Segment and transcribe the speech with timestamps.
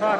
[0.00, 0.16] Ja,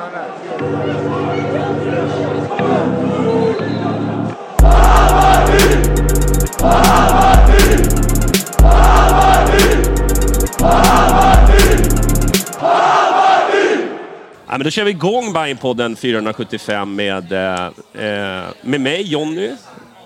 [14.48, 19.50] men då kör vi igång Bajenpodden 475 med, eh, eh, med mig, Jonny,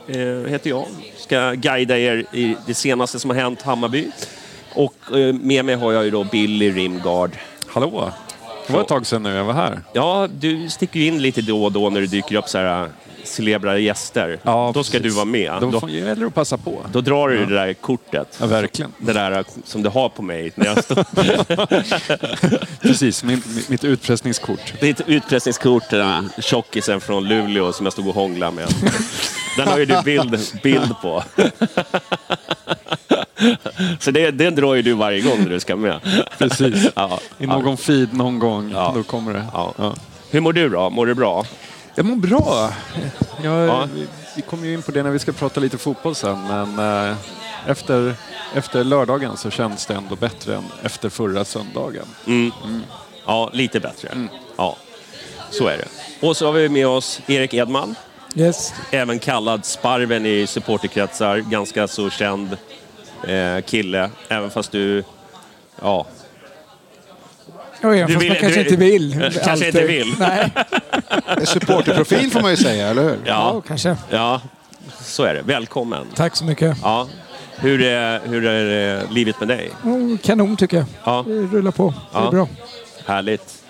[0.08, 0.86] eh, heter jag.
[1.16, 4.10] Ska guida er i det senaste som har hänt Hammarby.
[4.74, 7.30] Och eh, med mig har jag ju då Billy Rimgard.
[7.66, 8.12] Hallå!
[8.70, 9.80] Det var ett tag sedan nu jag var här.
[9.92, 12.82] Ja, du sticker ju in lite då och då när det dyker upp så här
[12.82, 12.88] eh,
[13.24, 14.38] celebra gäster.
[14.42, 15.12] Ja, då ska precis.
[15.12, 15.52] du vara med.
[15.60, 16.86] Då gäller det att passa på.
[16.92, 18.36] då drar du det där kortet.
[18.40, 18.92] Ja, verkligen.
[18.98, 21.04] Det där eh, som du har på mig när jag står.
[22.82, 24.74] Precis, min, mitt- utpressningskort.
[24.80, 28.68] Det är ett utpressningskort, den här tjockisen från Luleå som jag stod och hånglade med.
[29.56, 31.24] Den har ju du bild, bild på.
[34.00, 36.00] Så det, det drar ju du varje gång när du ska med.
[36.38, 36.88] Precis.
[36.94, 38.92] Ja, I någon feed någon gång, Ja.
[38.96, 39.46] då kommer det.
[39.52, 39.74] Ja.
[39.76, 39.94] Ja.
[40.30, 40.90] Hur mår du då?
[40.90, 41.44] Mår du bra?
[41.94, 42.72] Jag mår bra.
[43.42, 43.88] Jag, Ja.
[43.94, 44.06] vi,
[44.36, 46.78] vi kommer ju in på det när vi ska prata lite fotboll sen, men
[47.10, 47.16] eh,
[47.66, 48.14] efter,
[48.54, 52.06] efter lördagen så känns det ändå bättre än efter förra söndagen.
[53.26, 54.08] Ja, lite bättre.
[54.56, 54.76] Ja,
[55.50, 55.88] så är det.
[56.26, 57.94] Och så har vi med oss Erik Edman.
[58.34, 58.74] Yes.
[58.90, 61.36] Även kallad Sparven i supporterkretsar.
[61.38, 62.56] Ganska så känd
[63.28, 64.10] eh, kille.
[64.28, 65.04] Även fast du...
[65.82, 66.06] Ja,
[67.82, 69.12] Ja, ja, Du fast vill- man kanske du- inte vill.
[69.20, 69.66] Kanske alltid.
[69.66, 70.14] inte vill.
[70.18, 70.50] Nej,
[71.46, 73.10] Supporterprofil får man ju säga, eller hur?
[73.10, 73.96] ja, ja, kanske.
[74.10, 74.40] ja,
[75.00, 75.42] så är det.
[75.42, 76.06] Välkommen.
[76.14, 76.76] Tack så mycket.
[76.82, 77.08] Ja.
[77.56, 79.70] Hur är, hur är eh, livet med dig?
[79.84, 80.86] Oh, kanon tycker jag.
[81.04, 81.24] Ja.
[81.26, 81.94] Det rullar på.
[82.12, 82.30] Det är Ja.
[82.30, 82.48] bra.
[83.06, 83.62] Härligt.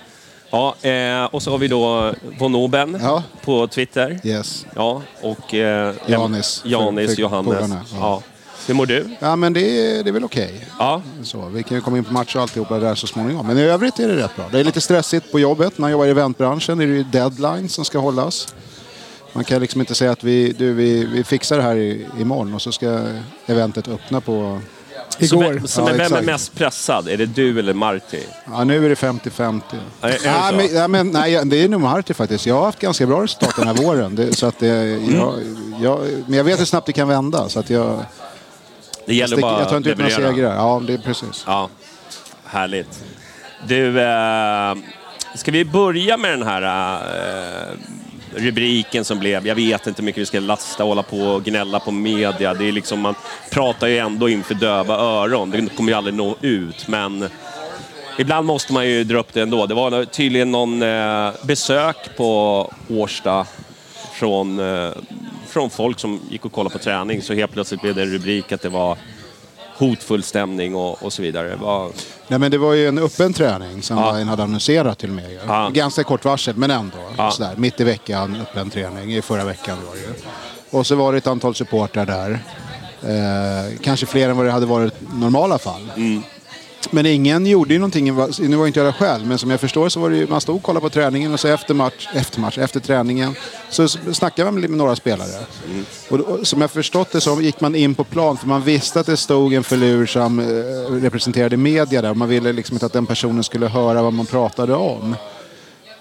[0.51, 3.23] Ja, eh, och så har vi då von Oben Ja.
[3.45, 4.21] på Twitter.
[4.25, 4.67] Yes.
[4.77, 5.55] Ja, och...
[5.55, 6.63] Eh, Janis.
[6.65, 7.69] Janis, Johannes.
[7.71, 7.77] Ja.
[8.01, 8.23] ja.
[8.67, 9.07] Hur mår du?
[9.19, 10.67] Ja, men det är, det är väl okej.
[10.79, 11.03] Ja.
[11.23, 13.47] Så, vi kan ju komma in på match och alltihopa där så småningom.
[13.47, 14.45] Men i övrigt är det rätt bra.
[14.53, 15.79] Det är lite stressigt på jobbet.
[15.79, 18.55] När jag jobbar i eventbranschen är det ju deadlines som ska hållas.
[19.33, 22.55] Man kan liksom inte säga att vi, du, vi, vi fixar det här i, imorgon
[22.55, 23.01] och så ska
[23.47, 24.61] eventet öppna på...
[25.19, 25.55] Som, Igår.
[25.57, 26.27] är, som Ja, är, vem är exakt.
[26.27, 27.09] mest pressad?
[27.09, 28.19] Är det du eller Marti?
[28.53, 29.61] Ja, nu är det 50-50.
[30.01, 30.57] Är- är det Nej, så?
[30.57, 32.47] men, ja, men, nej, det är nog Marti faktiskt.
[32.47, 34.15] Jag har haft ganska bra resultat den här våren.
[34.17, 34.67] Det, så att det,
[35.15, 35.35] jag,
[35.81, 37.49] jag, men jag vet hur snabbt det kan vända.
[37.49, 38.05] Så att jag,
[39.07, 40.55] Det gäller jag, bara jag tar inte ut några segrar.
[40.55, 41.45] Ja, det är precis.
[41.47, 41.69] Ja,
[42.45, 43.05] härligt.
[43.67, 44.75] Du, eh,
[45.35, 47.77] ska vi börja med den här eh,
[48.35, 51.45] rubriken som blev, jag vet inte hur mycket vi ska lasta och hålla på och
[51.45, 52.55] gnälla på media.
[52.55, 53.15] Det är liksom, man
[53.51, 55.51] pratar ju ändå inför döva öron.
[55.51, 57.29] Det kommer ju aldrig nå ut, men
[58.19, 59.67] ibland måste man ju dra upp det ändå.
[59.67, 63.47] Det var tydligen någon eh, besök på Årsta
[64.13, 64.91] från, eh,
[65.51, 68.53] från folk som gick och kollade på träning, så helt plötsligt blev det en rubrik
[68.53, 68.99] att det var
[69.77, 71.57] hotfull stämning och, och så vidare.
[71.61, 71.93] Vad,
[72.29, 74.13] Nej, men det var ju en öppen träning som Ja.
[74.13, 75.39] Bayern hade annonserat till mig.
[75.47, 75.71] Ja.
[75.75, 76.99] Ganska kort varsel, men ändå.
[77.17, 77.31] Ja.
[77.31, 79.15] Sådär, mitt i veckan, öppen träning.
[79.17, 80.09] I förra veckan var det ju.
[80.71, 82.39] Och så var det ett antal supportrar där.
[83.03, 85.93] Eh, kanske fler än vad det hade varit i normala fall.
[85.97, 86.23] Mm.
[86.91, 88.05] Men ingen gjorde ju någonting,
[88.39, 90.41] nu var inte jag där själv, men som jag förstår så var det ju, man
[90.41, 93.35] stod och kollade på träningen och så efter match, efter match, efter träningen
[93.71, 95.29] så snackade man med några spelare.
[95.71, 95.85] Mm.
[96.11, 98.63] Och, då- och som jag förstått det så gick man in på plan för man
[98.63, 100.45] visste att det stod en filur som eh,
[101.03, 104.27] representerade media där och man ville liksom inte att den personen skulle höra vad man
[104.27, 105.17] pratade om.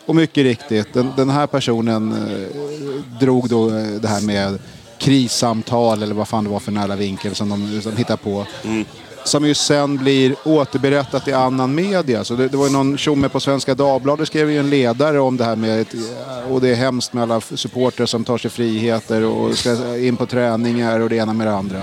[0.06, 4.60] Och mycket riktigt, den, den här personen eh, drog då eh, det här med
[4.98, 8.46] krissamtal eller vad fan det var för nära vinkel som de, som de hittade på.
[8.64, 8.86] Mm
[9.24, 12.24] som ju sen blir återberättat i annan media.
[12.24, 15.38] Så det, det var ju någon tjomme på Svenska Dagbladet skrev ju en ledare om
[15.38, 18.52] det här med ett, eh, och det är hemskt med alla supportrar som tar sig
[18.52, 21.82] friheter och ska in på träningar och det ena med det andra.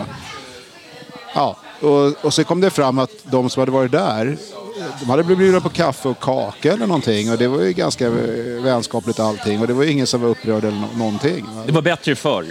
[1.34, 4.36] Ja, och, och så kom det fram att de som hade varit där
[5.00, 8.06] de hade blivit bjudna på kaffe och kaka eller någonting och det var ju ganska
[8.06, 11.46] eh, vänskapligt allting och det var ju ingen som var upprörd eller någonting.
[11.66, 12.46] Det var bättre förr.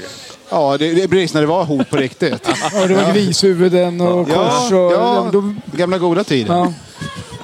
[0.50, 2.48] Ja, det, det är precis när det var hot på riktigt.
[2.74, 4.92] Ja, det var grishuvuden och kors och...
[4.94, 6.54] ja, de, gamla goda tider.
[6.54, 6.74] ja.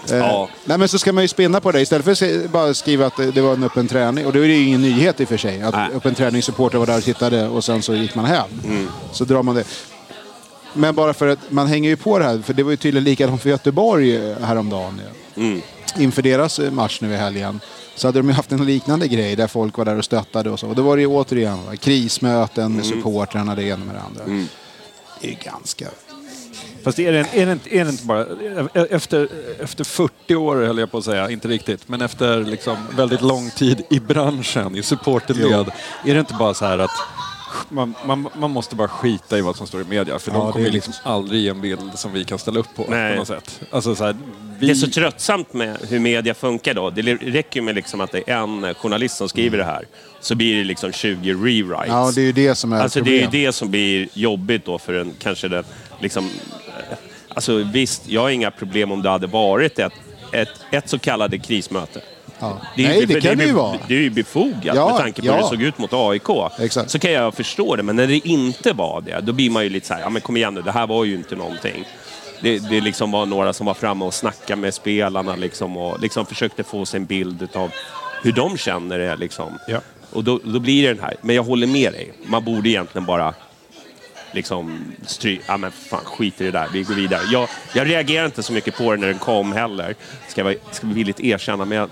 [0.10, 0.50] Eh, Ja.
[0.66, 2.12] Nej, men så ska man ju spinna på det istället för
[2.46, 4.26] att bara skriva att det var en öppen träning.
[4.26, 5.62] Och det är ju ingen nyhet i och för sig.
[5.62, 5.90] Att Nej.
[5.96, 8.90] öppen träningssupporter var där och tittade och sen så gick man hem.
[9.12, 9.64] Så drar man det.
[10.74, 12.40] Men bara för att man hänger ju på det här.
[12.46, 15.02] För det var ju tydligen likadant för Göteborg eh, häromdagen.
[15.36, 15.62] ju.
[15.98, 17.60] Inför deras eh, match nu i helgen.
[17.96, 20.60] Så hade de ju haft en liknande grej där folk var där och stöttade och
[20.60, 20.68] så.
[20.68, 24.48] Och då var det ju återigen va, krismöten med supportrarna, det ena med det andra.
[25.22, 25.88] Det är ju ganska...
[26.84, 28.26] Fast är det, är, det inte, är det inte bara...
[28.74, 29.30] Efter,
[29.60, 33.50] efter 40 år höll jag på att säga, inte riktigt, men efter liksom väldigt lång
[33.50, 35.72] tid i branschen, i supporterled,
[36.06, 36.92] är det inte bara så här att
[37.70, 40.48] man, man, man måste bara skita i vad som står i media, för Ja, de
[40.48, 43.14] det kommer ju liksom aldrig ge en bild som vi kan ställa upp på, Nej.
[43.14, 43.62] på något sätt.
[43.72, 44.16] Alltså så här,
[44.60, 46.90] vi, Det är så tröttsamt med hur media funkar då.
[46.90, 49.86] Det räcker ju med liksom att det är en journalist som skriver det här.
[50.20, 51.88] Så blir det liksom 20 rewrites.
[51.88, 54.66] Ja, det är ju det som är Alltså det är ju det som blir jobbigt
[54.66, 55.64] då för en, kanske den,
[56.00, 56.26] liksom...
[56.68, 56.98] eh,
[57.36, 59.94] Alltså visst, jag har inga problem om det hade varit ett,
[60.32, 62.02] ett, ett så kallade krismöte.
[62.42, 62.62] Ja.
[62.76, 63.78] ju- Nej, det kan det ju är- vara.
[63.88, 65.34] Det är ju befogat Ja, med tanke på ja.
[65.36, 66.30] hur det såg ut mot AIK.
[66.60, 66.90] Exakt.
[66.92, 69.70] Så kan jag förstå det, men när det inte var det, då blir man ju
[69.70, 71.84] lite så här, ja men kom igen nu, det här var ju inte någonting.
[72.42, 76.26] Det, det liksom var några som var framme och snackade med spelarna liksom, och liksom
[76.26, 77.72] försökte få sig en bild av
[78.24, 79.16] hur de känner det.
[79.16, 79.60] Liksom.
[79.68, 79.80] Ja.
[80.14, 81.16] Och då, då blir det den här.
[81.22, 82.12] Men jag håller med dig.
[82.26, 83.34] Man borde egentligen bara
[84.32, 85.40] liksom stry...
[85.48, 86.68] Ja men fan, skit i det där.
[86.74, 87.22] Vi går vidare.
[87.32, 89.96] Jag, jag reagerade inte så mycket på det när den kom heller.
[90.28, 91.66] Ska jag ska vi villigt erkänna.
[91.66, 91.90] Men jag,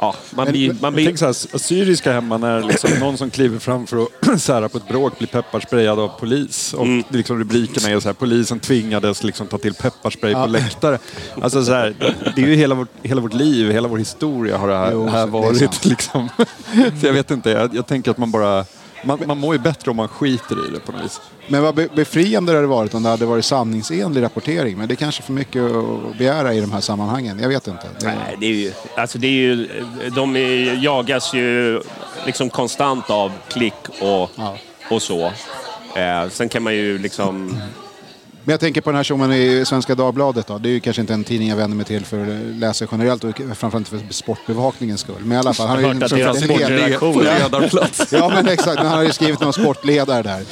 [0.00, 0.76] ja, man Men- blir...
[0.80, 4.02] Man blir tänker så här, assyriska hemma när liksom någon som kliver fram för
[4.32, 6.74] att sära på ett bråk blir pepparsprayad av polis.
[6.74, 7.04] Och Mm.
[7.08, 10.98] liksom rubrikerna är så här, polisen tvingades liksom ta till pepparspray på läktare.
[11.42, 11.94] Alltså så här,
[12.36, 15.08] det är ju hela vårt, hela vårt liv, hela vår historia har det här, Jo,
[15.08, 15.84] här varit.
[15.84, 16.28] Liksom.
[17.00, 18.64] Så jag vet inte, jag, jag tänker att man bara...
[19.02, 21.20] Man, man mår ju bättre om man skiter i det på något vis.
[21.48, 24.78] Men vad be- befriande det hade varit om det hade varit sanningsenlig rapportering.
[24.78, 27.38] Men det är kanske för mycket att begära i de här sammanhangen.
[27.38, 27.86] Jag vet inte.
[28.00, 29.68] Det, Nej, det är ju, alltså det är ju,
[30.14, 31.80] de är, jagas ju
[32.26, 34.56] liksom konstant av klick och, Ja.
[34.90, 35.24] och så.
[35.96, 37.60] Eh, sen kan man ju liksom...
[38.48, 40.46] Men jag tänker på den här tjommen i Svenska Dagbladet.
[40.46, 40.58] Då.
[40.58, 43.40] Det är ju kanske inte en tidning jag vänder mig till för läsare generellt och
[43.54, 45.14] framförallt för sportbevakningens skull.
[45.20, 45.68] Men i alla fall.
[45.68, 48.12] Han har ju att deras sportredaktion- ledarplats.
[48.12, 50.44] Ja men exakt, men han har ju skrivit någon sportledare där.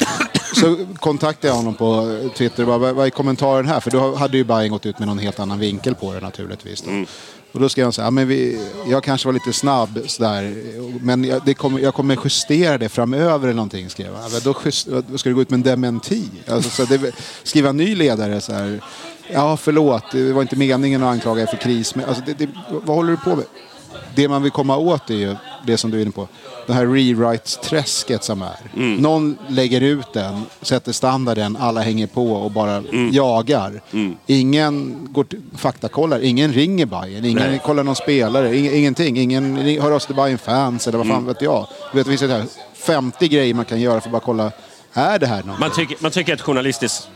[0.60, 3.81] Så kontaktade jag honom på Twitter och bara, vad är kommentaren här?
[3.81, 6.82] För då hade ju Bayern gått ut med någon helt annan vinkel på det naturligtvis.
[6.82, 6.90] Då.
[7.56, 8.60] Och då skrev han så här, ja, men vi,
[8.90, 10.54] jag kanske var lite snabb sådär,
[11.00, 14.30] men jag, det kommer, jag kommer justera det framöver eller någonting skrev han.
[14.32, 16.24] Ja, Då just, då ska du gå ut med en dementi?
[16.48, 18.80] Alltså, så det, skriva en ny ledare så här.
[19.32, 21.94] Ja, förlåt, det var inte meningen att anklaga er för kris.
[21.94, 23.44] Men, alltså, det, det, vad håller du på med?
[24.16, 25.36] det man vill komma åt är ju
[25.66, 26.28] det som du är inne på.
[26.66, 28.56] Det här rewrites-träsket som är.
[28.76, 28.96] Mm.
[28.96, 33.10] Någon lägger ut den, sätter standarden, alla hänger på och bara Mm.
[33.12, 33.80] jagar.
[34.26, 37.61] Ingen går till, faktakollar, ingen ringer Bayern, ingen Nej.
[37.64, 39.16] kollar någon spelare, ing, ingenting.
[39.18, 41.16] Ingen hör av sig till Bayern fans eller vad Mm.
[41.16, 41.66] fan vet jag.
[41.92, 42.44] Du vet, det finns så här
[42.75, 44.52] 50 grejer man kan göra för att bara kolla,
[44.92, 45.61] är det här någonting?
[45.61, 47.08] Man tycker, man tycker att journalistiskt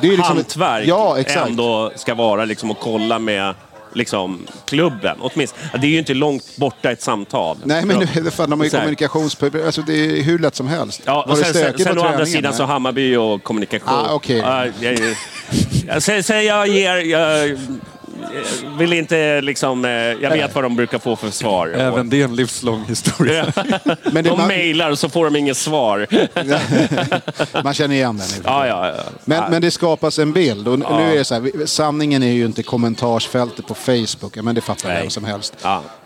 [0.00, 1.48] det är liksom ett- hantverk Ja, exakt.
[1.48, 3.54] ändå ska vara liksom att kolla med
[3.96, 5.16] liksom, klubben.
[5.20, 5.62] Åtminstone.
[5.80, 7.56] Det är ju inte långt borta ett samtal.
[7.64, 11.02] Nej men nu, fan, de har ju kommunikationsproblem, alltså det är hur lätt som helst.
[11.04, 13.88] Ja, och sen, sen, sen å andra sidan så Hammarby och kommunikation.
[13.88, 14.38] Ah, okej.
[14.38, 15.14] Ja, jag,
[15.86, 16.96] jag, säg, säg jag ger...
[16.96, 17.58] Jag, jag
[18.78, 19.84] vill inte liksom...
[19.84, 21.68] eh, Jag vet vad de brukar få för svar.
[21.68, 23.52] Även det är en livslång historia.
[24.12, 26.06] Men de man, mejlar och så får de inget svar.
[27.64, 28.26] man känner igen den.
[28.44, 29.02] Ja, ja, ja.
[29.24, 30.68] Men, men det skapas en bild.
[30.68, 34.60] Och nu är det så här, sanningen är ju inte kommentarsfältet på Facebook, men det
[34.60, 35.00] fattar Nej.
[35.00, 35.54] vem som helst.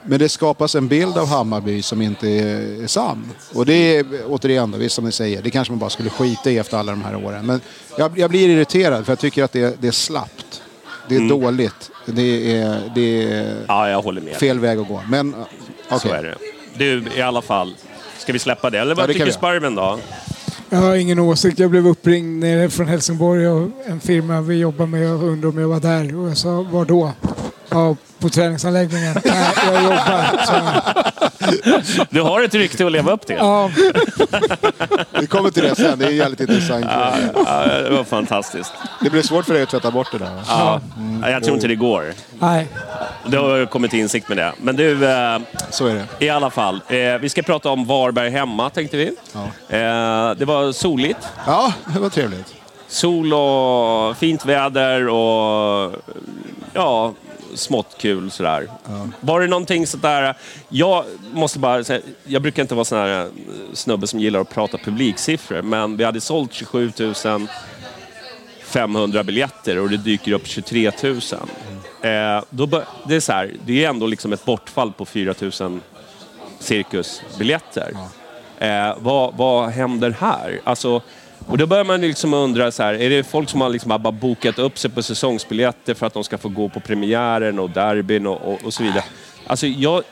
[0.02, 3.30] Men det skapas en bild av Hammarby som inte är sann.
[3.54, 6.50] Och det är återigen, då, visst som ni säger, det kanske man bara skulle skita
[6.50, 7.46] i efter alla de här åren.
[7.46, 7.60] Men
[7.98, 10.62] jag, jag blir irriterad för jag tycker att det, det är slappt.
[11.08, 11.89] Det är dåligt.
[12.06, 14.34] Det är, det är ja, jag håller med.
[14.36, 15.02] fel väg att gå.
[15.08, 15.34] Men
[15.90, 15.98] okej.
[16.00, 16.34] Så är det.
[16.78, 17.74] Du, i alla fall.
[18.18, 18.78] Ska vi släppa det?
[18.78, 19.98] Eller vad Ja, tycker Sparven då?
[20.70, 21.58] Jag har ingen åsikt.
[21.58, 25.58] Jag blev uppringd nere från Helsingborg och en firma vi jobbar med och undrade om
[25.58, 26.16] jag var där.
[26.16, 27.12] Och jag sa, var då?
[27.70, 29.16] Ja, på träningsanläggningen.
[29.24, 30.44] Nej, jag jobbar.
[30.46, 33.36] Så, Du har ett rykte att leva upp till.
[33.38, 33.70] ja,
[35.20, 36.84] Vi kommer till det sen, det är jävligt intressant.
[36.88, 37.12] Ja,
[37.46, 38.72] ja, det var fantastiskt.
[39.00, 40.26] Det blir svårt för dig att tvätta bort det där.
[40.26, 40.80] va?
[41.22, 41.30] Ja.
[41.30, 42.12] Jag tror inte det går.
[42.38, 42.68] nej.
[43.26, 44.52] Du har kommit till insikt med det.
[44.62, 45.38] Men du, eh,
[45.70, 46.24] Så är det.
[46.26, 46.80] i alla fall.
[46.88, 49.06] Eh, vi ska prata om Varberg hemma, tänkte vi.
[49.68, 51.28] Eh, det var soligt.
[51.46, 52.54] Ja, det var trevligt.
[52.88, 55.92] Sol och fint väder och
[56.72, 57.12] ja,
[57.54, 58.68] smått kul sådär.
[59.20, 60.34] Var det någonting sådär...
[60.68, 63.30] Jag måste bara säga, jag brukar inte vara sån här eh,
[63.72, 66.92] snubbe som gillar att prata publiksiffror, men vi hade sålt 27
[68.64, 71.20] 500 biljetter och det dyker upp 23 000.
[72.02, 75.80] Eh, då det är så här, det är ändå liksom ett bortfall på 4 000
[76.58, 77.92] cirkusbiljetter.
[78.58, 80.60] Eh, vad, vad händer här?
[80.64, 81.02] Alltså,
[81.50, 84.12] och då börjar man liksom undra, så här, är det folk som har liksom bara
[84.12, 88.26] bokat upp sig på säsongsbiljetter för att de ska få gå på premiären och derbyn
[88.26, 89.04] och, och, och så vidare?
[89.46, 90.02] Alltså, jag,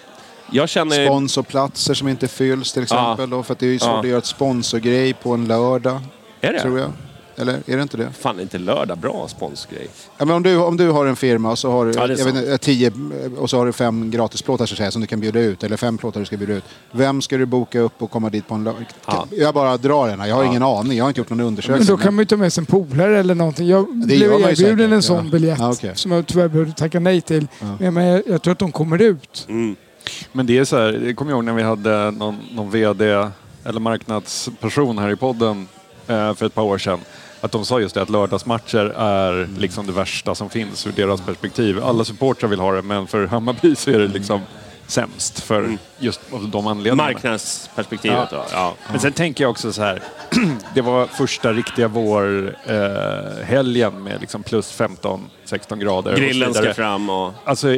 [0.52, 1.06] jag känner...
[1.06, 3.30] Sponsorplatser som inte fylls till exempel.
[3.30, 4.00] Då, för att det är ju svårt Ja.
[4.00, 6.00] att göra ett sponsorgrej på en lördag.
[6.40, 6.60] Är det?
[6.60, 6.92] Tror jag.
[7.40, 8.10] Eller är det inte det?
[8.12, 9.88] Fan, är inte lördag bra sponsgrej?
[10.18, 12.18] Ja, men om, du, om du har en firma och så har du Ja, det
[12.18, 12.92] jag vet, tio
[13.38, 15.64] och så har du fem gratisplåtar så att säga, som du kan bjuda ut.
[15.64, 16.64] Eller fem plåtar du ska bjuda ut.
[16.92, 18.86] Vem ska du boka upp och komma dit på en lördag?
[19.06, 19.26] Ja.
[19.30, 20.26] Jag bara drar den här.
[20.26, 20.98] Jag har ingen aning.
[20.98, 21.78] Jag har inte gjort någon undersökning.
[21.78, 23.68] Men då kan man ju ta med sig en polare eller någonting.
[23.68, 25.30] Jag blev man ju erbjuden säkert, en sån ja.
[25.32, 25.92] biljett Ja, okej.
[25.94, 27.46] som jag tyvärr behövde tacka nej till.
[27.78, 29.46] Men jag, jag tror att de kommer ut.
[29.48, 29.76] Mm.
[30.32, 33.30] Men det är så här, jag kommer ihåg när vi hade någon, någon VD
[33.64, 35.68] eller marknadsperson här i podden
[36.06, 36.98] eh, för ett par år sedan.
[37.40, 41.20] Att de sa just det att lördagsmatcher är liksom det värsta som finns ur deras
[41.20, 41.84] perspektiv.
[41.84, 44.40] Alla supportrar vill ha det men för Hammarby så är det liksom
[44.86, 47.02] sämst för just av de anledningarna.
[47.12, 48.44] Marknadsperspektivet då?
[48.52, 48.74] Ja.
[48.90, 50.02] Men sen tänker jag också så här.
[50.74, 56.16] det var första riktiga vårhelgen eh, helgen med liksom plus 15-16 grader.
[56.16, 57.32] Grillen ska fram och...
[57.44, 57.68] Alltså,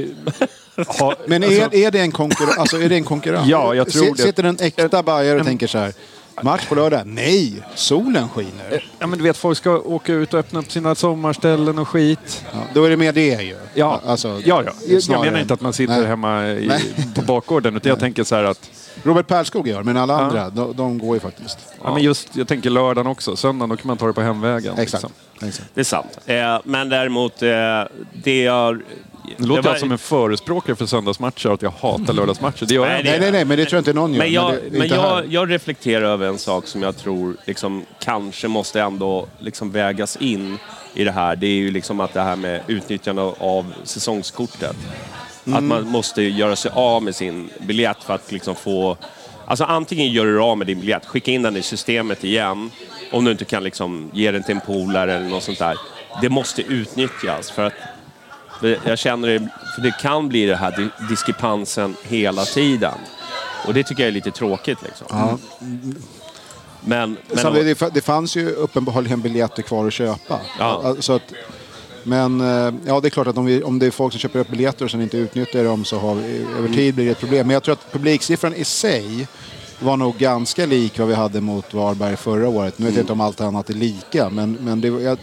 [0.76, 2.58] ha, Men alltså, är, är, det en konkurrens?
[2.58, 3.46] Alltså, är det en konkurrens?
[3.46, 4.22] Ja, jag tror Si- det.
[4.22, 5.92] Sitter en äkta bajare och tänker så här.
[6.42, 7.02] Match på lördag?
[7.04, 8.84] Nej, solen skiner.
[8.98, 12.44] Ja men du vet, folk ska åka ut och öppna upp sina sommarställen och skit.
[12.52, 13.56] Ja, då är det mer det ju.
[13.74, 14.72] Ja, Alltså, ja, ja.
[15.08, 16.06] Jag menar inte att man sitter Nej.
[16.06, 16.82] hemma i, Nej.
[17.14, 18.70] på bakgården, utan jag tänker så här att...
[19.02, 21.58] Robert Perskog gör, men alla andra, de, de går ju faktiskt.
[21.84, 21.94] Ja.
[21.94, 23.36] men just, jag tänker lördagen också.
[23.36, 24.78] Söndagen, då kan man ta det på hemvägen.
[24.78, 25.04] Exakt.
[25.04, 25.48] Liksom.
[25.48, 25.68] Exakt.
[25.74, 26.18] Det är sant.
[26.26, 27.48] Eh, men däremot, eh,
[28.12, 28.82] det jag...
[29.36, 32.66] Nu låter det var- jag som en förespråkare för söndagsmatcher och att jag hatar lördagsmatcher.
[32.66, 33.10] Det gör jag Nej, inte.
[33.10, 34.18] Nej, nej, nej, men det tror jag inte någon gör.
[34.18, 37.84] Men jag, det men inte jag, jag reflekterar över en sak som jag tror liksom,
[38.00, 40.58] kanske måste ändå liksom vägas in
[40.94, 41.36] i det här.
[41.36, 44.76] Det är ju liksom att det här med utnyttjande av säsongskortet.
[45.46, 45.58] Mm.
[45.58, 48.96] Att man måste göra sig av med sin biljett för att liksom få...
[49.46, 52.70] Alltså antingen gör du av med din biljett, skicka in den i systemet igen.
[53.12, 55.76] Om du inte kan liksom ge den till en polare eller något sånt där.
[56.20, 57.84] Det måste utnyttjas för att det-
[58.84, 62.94] jag känner det, för det kan bli det här di- diskrepansen hela tiden.
[63.66, 65.38] Och det tycker jag är lite tråkigt liksom.
[66.80, 70.40] Men, men Samtidigt, det, det fanns ju uppenbarligen biljetter kvar att köpa.
[70.58, 70.96] Ja.
[71.00, 71.22] Så att,
[72.02, 74.38] men eh, ja, det är klart att om, vi, om det är folk som köper
[74.38, 77.20] upp biljetter och sen inte utnyttjar dem så har vi, över tid blir det ett
[77.20, 77.46] problem.
[77.46, 79.28] Men jag tror att publiksiffran i sig
[79.80, 82.78] var nog ganska lik vad vi hade mot Varberg förra året.
[82.78, 85.18] Nu vet jag inte om allt annat är lika, men, men det, jag,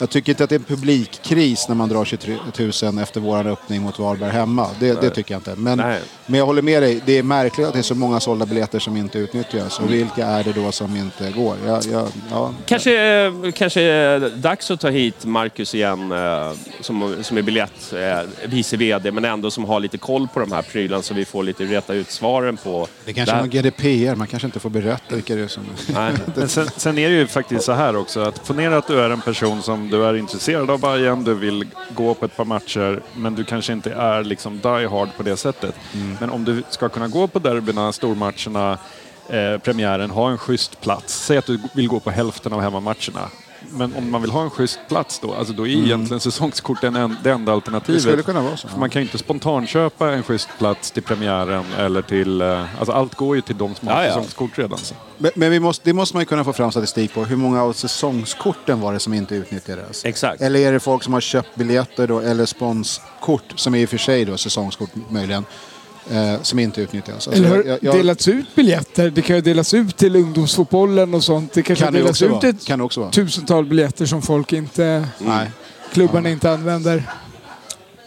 [0.00, 2.36] jag tycker inte att det är en publikkris när man drar 23
[2.82, 4.66] 000 efter vår öppning mot Varberg hemma.
[4.80, 5.54] Det, det tycker jag inte.
[5.56, 6.00] Men, Nej.
[6.26, 8.78] men jag håller med dig, det är märkligt att det är så många sålda biljetter
[8.78, 9.80] som inte utnyttjas.
[9.80, 11.56] Och vilka är det då som inte går?
[11.66, 12.54] Jag, jag, ja.
[12.66, 18.48] Kanske, kanske är dags att ta hit Marcus igen eh, som, som är biljett, eh,
[18.48, 21.42] vice VD, men ändå som har lite koll på de här prylarna så vi får
[21.42, 22.86] lite rätta ut svaren på...
[23.04, 25.64] Det kanske är någon GDPR, man kanske inte får berätta vilka det är som...
[25.94, 26.12] Nej.
[26.34, 29.10] Men sen, sen är det ju faktiskt så här också att ponera att du är
[29.10, 33.02] en person som du är intresserad av Bayern, du vill gå på ett par matcher,
[33.16, 35.74] men du kanske inte är liksom die hard på det sättet.
[36.20, 38.78] Men om du ska kunna gå på derbyna, stormatcherna,
[39.28, 41.24] eh, premiären, ha en schysst plats.
[41.24, 43.28] Säg att du vill gå på hälften av hemmamatcherna.
[43.72, 46.96] Men om man vill ha en schysst plats då, alltså då är egentligen säsongskort den
[46.96, 48.02] en, det enda alternativet.
[48.02, 48.68] Det skulle kunna vara så.
[48.68, 52.40] För man kan ju inte spontanköpa en schysst plats till premiären eller till...
[52.40, 54.14] eh, Alltså allt går ju till de som har Ja, ja.
[54.14, 54.78] säsongskort redan.
[54.78, 54.94] Så.
[55.18, 57.24] Men, men vi måste, det måste man ju kunna få fram statistik på.
[57.24, 60.04] Hur många av säsongskorten var det som inte utnyttjades?
[60.04, 60.42] Exakt.
[60.42, 63.88] Eller är det folk som har köpt biljetter då, eller sponskort, som är i och
[63.88, 65.44] för sig då säsongskort möjligen,
[66.10, 67.14] eh, som inte utnyttjas?
[67.14, 69.10] Alltså, Eller har jag- jag- delats ut biljetter?
[69.10, 71.52] Det kan ju delas ut till ungdomsfotbollen och sånt.
[71.52, 72.48] Det kanske Kan det delas också ut vara.
[72.48, 75.04] ett Kan det tusental biljetter som folk inte...
[75.18, 75.50] Nej.
[75.92, 77.02] Klubbarna inte använder.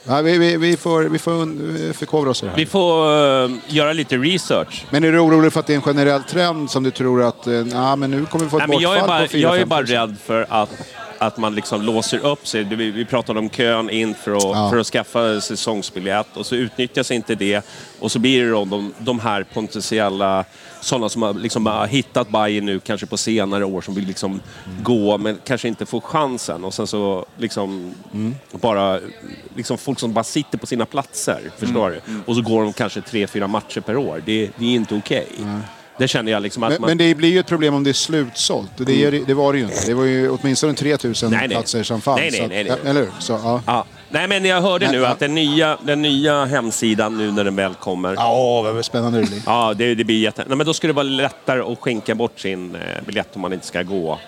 [0.05, 2.57] Nej, vi, vi, vi får, vi får förkovra oss i det här.
[2.57, 3.11] Vi får
[3.45, 4.85] eh, göra lite research.
[4.89, 7.47] Men är du orolig för att det är en generell trend som du tror att,
[7.47, 9.31] eh, nah, men nu kommer vi få ett Nej, men jag, är bortfall bara, på
[9.31, 10.69] 4 jag är bara rädd för att,
[11.25, 12.63] att man liksom låser upp sig.
[12.63, 14.69] Vi, vi pratade om kön in för att, Ja.
[14.69, 17.65] för att skaffa säsongsbiljett och så utnyttjas inte det
[17.99, 20.45] och så blir det då de, de här potentiella
[20.81, 24.41] sådana som har, liksom har hittat Bayern nu kanske på senare år som vill liksom
[24.83, 27.93] gå men kanske inte får chansen och sen så liksom
[28.51, 28.99] bara
[29.55, 32.01] liksom folk som bara sitter på sina platser, förstår du?
[32.25, 34.21] Och så går de kanske tre, fyra matcher per år.
[34.25, 35.27] Det, det är inte okej.
[35.97, 36.87] Det känner jag liksom att Men, man...
[36.87, 38.71] men det blir ju ett problem om det är slutsålt.
[38.77, 39.85] Det, är, det- var det ju inte.
[39.87, 41.49] Det var ju åtminstone 3000 Nej, nej.
[41.49, 42.19] platser som fanns.
[42.19, 42.89] Nej, nej, att- nej, nej.
[42.89, 43.09] Eller hur?
[43.19, 43.61] Så, ja.
[43.67, 43.85] Ja.
[44.09, 45.09] Nej, men jag hörde Nej, nu ja.
[45.09, 49.27] att den nya, den nya hemsidan, nu när den väl kommer, Ja, vad spännande det
[49.27, 49.41] blir.
[49.45, 50.43] Ja, det, det blir jätte...
[50.47, 53.53] Nej, men då ska det vara lättare att skänka bort sin eh, biljett om man
[53.53, 54.19] inte ska gå,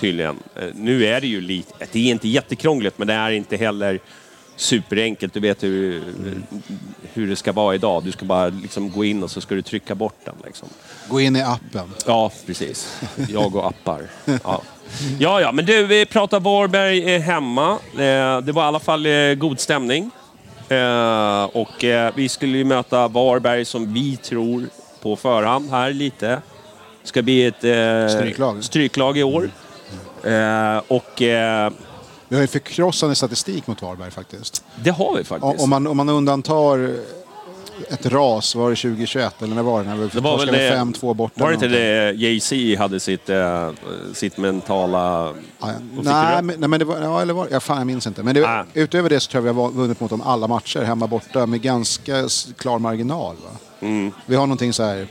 [0.00, 0.36] tydligen.
[0.56, 1.86] Eh, nu är det ju lite...
[1.92, 4.00] Det är inte jättekrångligt, men det är inte heller
[4.56, 5.34] superenkelt.
[5.34, 6.02] Du vet hur,
[7.12, 8.04] hur det ska vara idag.
[8.04, 10.34] Du ska bara liksom gå in och så ska du trycka bort den.
[10.44, 10.68] Liksom.
[11.08, 11.92] Gå in i appen.
[12.06, 13.00] Ja, precis.
[13.28, 14.02] Jag och appar.
[14.44, 14.62] Ja.
[15.18, 17.72] ja, ja, men du, vi pratar Varberg eh, hemma.
[17.92, 20.10] Eh, det var i alla fall eh, god stämning.
[21.52, 21.84] Och
[22.14, 24.66] vi skulle ju möta Varberg som vi tror
[25.02, 26.42] på förhand här lite.
[27.04, 28.64] Ska bli ett Stryklag.
[28.64, 29.50] stryklag i år.
[30.88, 31.12] Och
[32.28, 34.64] Vi har ju förkrossande statistik mot Varberg faktiskt.
[34.76, 35.62] det har vi faktiskt.
[35.62, 36.96] Om man, om man undantar
[37.88, 39.88] ett ras, var det 2021 eller när var det?
[39.88, 41.40] När vi det var väl det, 5-2 borta.
[41.42, 43.70] var det inte det Jay-Z hade sitt, eh,
[44.14, 45.32] sitt mentala...
[45.60, 45.66] Ja,
[46.02, 48.22] nej, men, nej, men det var, ja, eller var, ja, fan, jag minns inte.
[48.22, 48.64] Men det, Ah.
[48.74, 51.60] utöver det så tror jag vi har vunnit mot dem alla matcher, hemma borta, med
[51.60, 53.36] ganska klar marginal.
[53.80, 54.12] Mm.
[54.26, 55.06] Vi har någonting så här,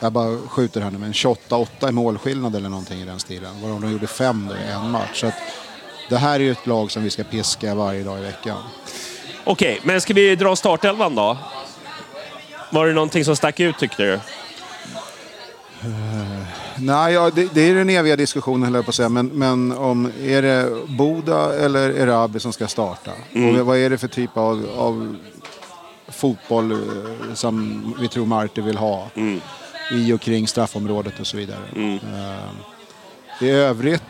[0.00, 3.62] jag bara skjuter här nu, men 28-8 i målskillnad eller någonting i den stilen.
[3.62, 5.20] Varav de gjorde fem då i en match.
[5.20, 5.34] Så att,
[6.08, 8.56] det här är ju ett lag som vi ska piska varje dag i veckan.
[9.44, 11.38] Okej, men ska vi dra startelvan då?
[12.72, 14.20] Var det någonting som stack ut tyckte du?
[16.76, 19.08] Nej, ja, det, det är den eviga diskussionen höll jag på att säga.
[19.08, 23.10] Men, men om, är det Boda eller Erabi som ska starta?
[23.60, 25.16] Och vad är det för typ av, av
[26.08, 29.08] fotboll eh, som vi tror Marti vill ha?
[29.92, 31.58] I och kring straffområdet och så vidare.
[33.40, 34.02] Eh, I övrigt,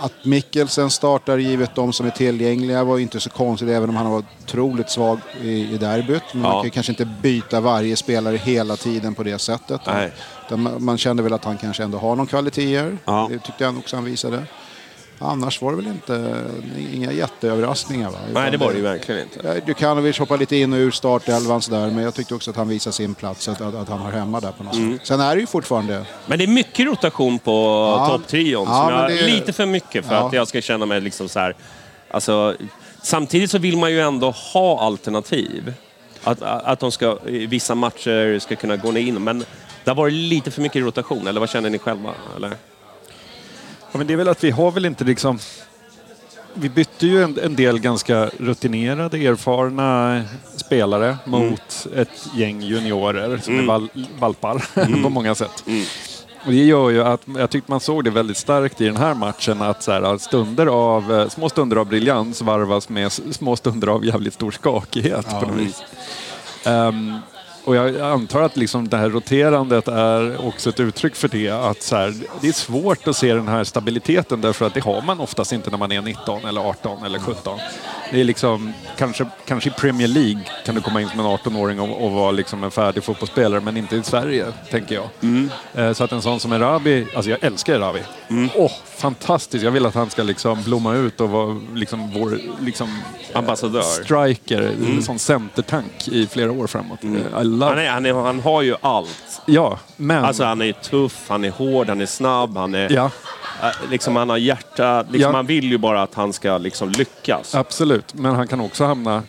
[0.00, 4.10] att Mikkelsen startar givet de som är tillgängliga var inte så konstigt även om han
[4.10, 6.22] var otroligt svag i, i derbyt.
[6.32, 6.58] Men man Ja.
[6.60, 9.80] kan ju kanske inte byta varje spelare hela tiden på det sättet.
[10.50, 12.98] Man, man kände väl att han kanske ändå har någon kvaliteter.
[13.04, 13.28] Ja.
[13.30, 14.42] Det tyckte jag också han visade.
[15.24, 16.44] Annars var det väl inte
[16.92, 18.18] inga jätteöverraskningar va?
[18.34, 19.40] Nej, det var det ju verkligen inte.
[19.44, 22.68] Ja, Djukanovic hoppar lite in och ur startelvan sådär, men jag tyckte också att han
[22.68, 24.98] visar sin plats, att, att, han har hemma där på något Mm.
[24.98, 25.06] sätt.
[25.06, 26.04] Sen är det ju fortfarande...
[26.26, 27.50] Men det är mycket rotation på
[27.98, 28.08] Ja.
[28.08, 28.66] topptrion.
[28.70, 30.26] Ja, det- Lite för mycket för Ja.
[30.26, 31.54] att jag ska känna mig liksom så här...
[32.10, 32.54] Alltså,
[33.02, 35.72] samtidigt så vill man ju ändå ha alternativ.
[36.24, 39.24] Att, att de ska, i vissa matcher ska kunna gå in.
[39.24, 39.38] Men
[39.84, 42.10] det har varit lite för mycket rotation, eller vad känner ni själva?
[42.36, 42.52] Eller?
[43.94, 45.38] Ja, men det är väl att vi har väl inte liksom...
[46.54, 50.22] Vi bytte ju en, en del ganska rutinerade, erfarna
[50.56, 55.64] spelare mot ett gäng juniorer som är val, valpar på många sätt.
[56.46, 59.14] Och det gör ju att jag tyckte man såg det väldigt starkt i den här
[59.14, 63.88] matchen att så här, stunder av, eh, små stunder av briljans varvas med små stunder
[63.88, 65.82] av jävligt stor skakighet på något vis.
[66.64, 67.18] Ehm,
[67.64, 71.50] och jag antar att liksom det här roterandet är också ett uttryck för det.
[71.50, 75.02] Att så här, det är svårt att se den här stabiliteten därför att det har
[75.02, 77.58] man oftast inte när man är 19 eller 18 eller 17.
[78.10, 81.80] Det är liksom, kanske, kanske i Premier League kan du komma in som en 18-åring
[81.80, 85.08] och, och vara liksom en färdig fotbollsspelare men inte i Sverige, tänker jag.
[85.74, 88.00] Eh, Så att en sån som Erabi, alltså jag älskar Erabi.
[88.54, 89.64] Åh, fantastiskt!
[89.64, 92.98] Jag vill att han ska liksom blomma ut och vara liksom vår liksom,
[93.32, 93.82] Ambassadör.
[93.82, 96.98] striker, en sån centertank i flera år framåt.
[97.02, 99.42] Love Han, är, han, är, han har ju allt.
[99.46, 100.24] Ja, men...
[100.24, 102.92] Alltså han är tuff, han är hård, han är snabb, han är...
[102.92, 103.10] ja,
[103.90, 105.02] Liksom han har hjärta.
[105.02, 105.32] Liksom Ja.
[105.32, 107.54] Man vill ju bara att han ska liksom lyckas.
[107.54, 108.14] absolut.
[108.14, 109.22] Men han kan också hamna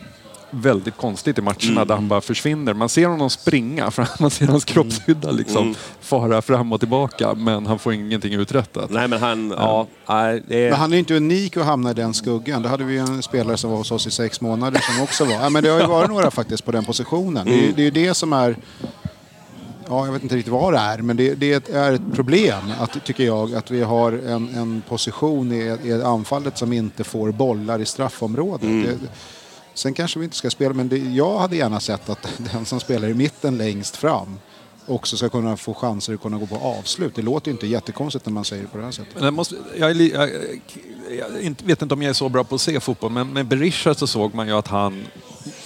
[0.49, 2.73] väldigt konstigt i matcherna där han bara försvinner.
[2.73, 7.65] Man ser honom springa, för man ser hans kroppshydda liksom fara fram och tillbaka, men
[7.65, 8.89] han får ingenting uträttat.
[8.89, 10.69] Nej men han, ja, nej, det är...
[10.69, 12.61] Men han är ju inte unik att hamna i den skuggan.
[12.61, 15.33] Då hade vi en spelare som var hos oss i sex månader som också var...
[15.33, 17.45] Ja, men det har ju varit några faktiskt på den positionen.
[17.45, 18.55] Det, är, ju- det är ju det som är...
[19.89, 23.05] Ja, jag vet inte riktigt vad det är, men det, det är ett problem, att,
[23.05, 27.79] tycker jag, att vi har en, en position i, i anfallet som inte får bollar
[27.79, 28.61] i straffområdet.
[28.61, 28.97] Det,
[29.73, 32.79] sen kanske vi inte ska spela, men det, jag hade gärna sett att den som
[32.79, 34.39] spelar i mitten längst fram
[34.87, 37.15] också ska kunna få chanser att kunna gå på avslut.
[37.15, 39.23] Det låter ju inte jättekonstigt när man säger det på det här sättet.
[39.23, 40.29] Jag, måste, jag, är jag,
[41.43, 43.93] jag vet inte om jag är så bra på att se fotboll, men med Berisha
[43.93, 45.05] så såg man ju att han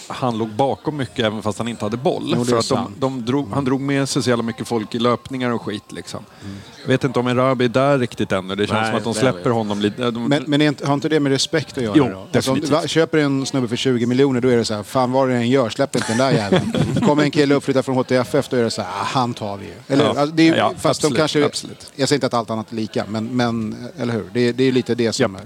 [0.09, 2.23] han låg bakom mycket även fast han inte hade boll.
[2.35, 4.95] Jo, det för att de, de drog, han drog med sig så jävla mycket folk
[4.95, 5.91] i löpningar och skit.
[5.91, 6.19] Liksom.
[6.43, 6.55] Mm.
[6.81, 8.55] Jag vet inte om Erabi är där riktigt ännu.
[8.55, 10.11] Det känns Nej, som att de det släpper honom lite.
[10.11, 12.27] De, Men, men är inte, har inte det med respekt att göra Jo, då?
[12.37, 12.71] Alltså, om du definitivt.
[12.83, 15.33] va- köper en snubbe för 20 miljoner då är det så här, fan vad du
[15.35, 16.71] än gör, släpp inte den där jäveln.
[17.05, 19.65] Kommer en kille uppflyttad från HTFF då är det så här, ah, han tar vi
[19.65, 19.73] ju.
[19.87, 20.09] Eller, Ja.
[20.09, 21.91] alltså, det är, Ja, fast absolut, de kanske, absolut.
[21.95, 24.29] jag säger inte att allt annat är lika, men, men eller hur?
[24.33, 25.41] Det, det är lite det som är.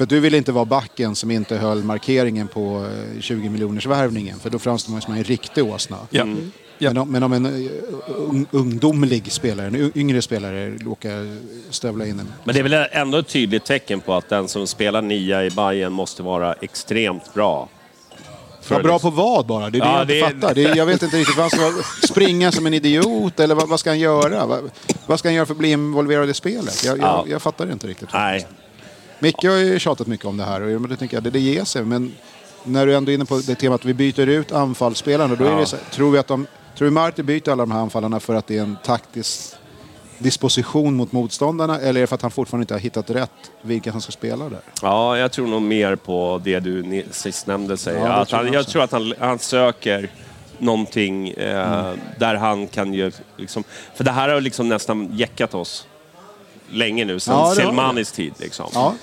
[0.00, 2.86] För du vill inte vara backen som inte höll markeringen på
[3.16, 5.96] eh, 20 miljoners värvningen för då framstår man som en riktig åsna.
[6.10, 6.26] ja.
[6.78, 6.88] Ja.
[6.92, 7.70] Men, om, men om en eh,
[8.06, 11.36] ung, ungdomlig spelare, en yngre spelare råkar
[11.70, 14.66] stövla in en Men det är väl ändå ett tydligt tecken på att den som
[14.66, 17.68] spelar nia i Bayern måste vara extremt bra.
[18.68, 19.70] Ja, bra på vad bara?
[19.70, 20.54] Det är det Ja, jag inte det är- fattar.
[20.54, 21.36] Det är, jag vet inte riktigt.
[21.36, 24.46] Vad han ska springa som en idiot eller vad, vad ska han göra?
[24.46, 24.70] Vad,
[25.06, 26.84] vad ska han göra för att bli involverad i spelet?
[26.84, 27.24] Jag, jag, Ja.
[27.28, 28.08] jag fattar det inte riktigt.
[28.12, 28.46] Nej,
[29.20, 31.64] Micke har ju tjatat mycket om det här och jag tycker att det, det ger
[31.64, 31.84] sig.
[31.84, 32.12] Men
[32.64, 35.56] när du ändå är inne på det temat att vi byter ut anfallsspelarna, då är
[35.56, 36.46] det så, tror vi att de...
[36.78, 39.54] Tror vi Marti byter alla de här anfallarna för att det är en taktisk
[40.18, 43.30] disposition mot motståndarna eller är det för att han fortfarande inte har hittat rätt
[43.62, 44.60] vilka som ska spela där?
[44.82, 48.00] ja, jag tror nog mer på det du sist nämnde säger.
[48.00, 50.10] Ja, det att han, jag jag tror att han, han söker
[50.58, 52.00] någonting eh, Mm.
[52.18, 53.12] där han kan ju...
[53.36, 55.86] Liksom, för det här har liksom nästan jäckat oss
[56.70, 57.66] länge nu, sedan Ja, det det.
[57.66, 58.34] Selmanis tid.
[58.38, 58.70] Liksom.
[58.74, 58.94] Ja,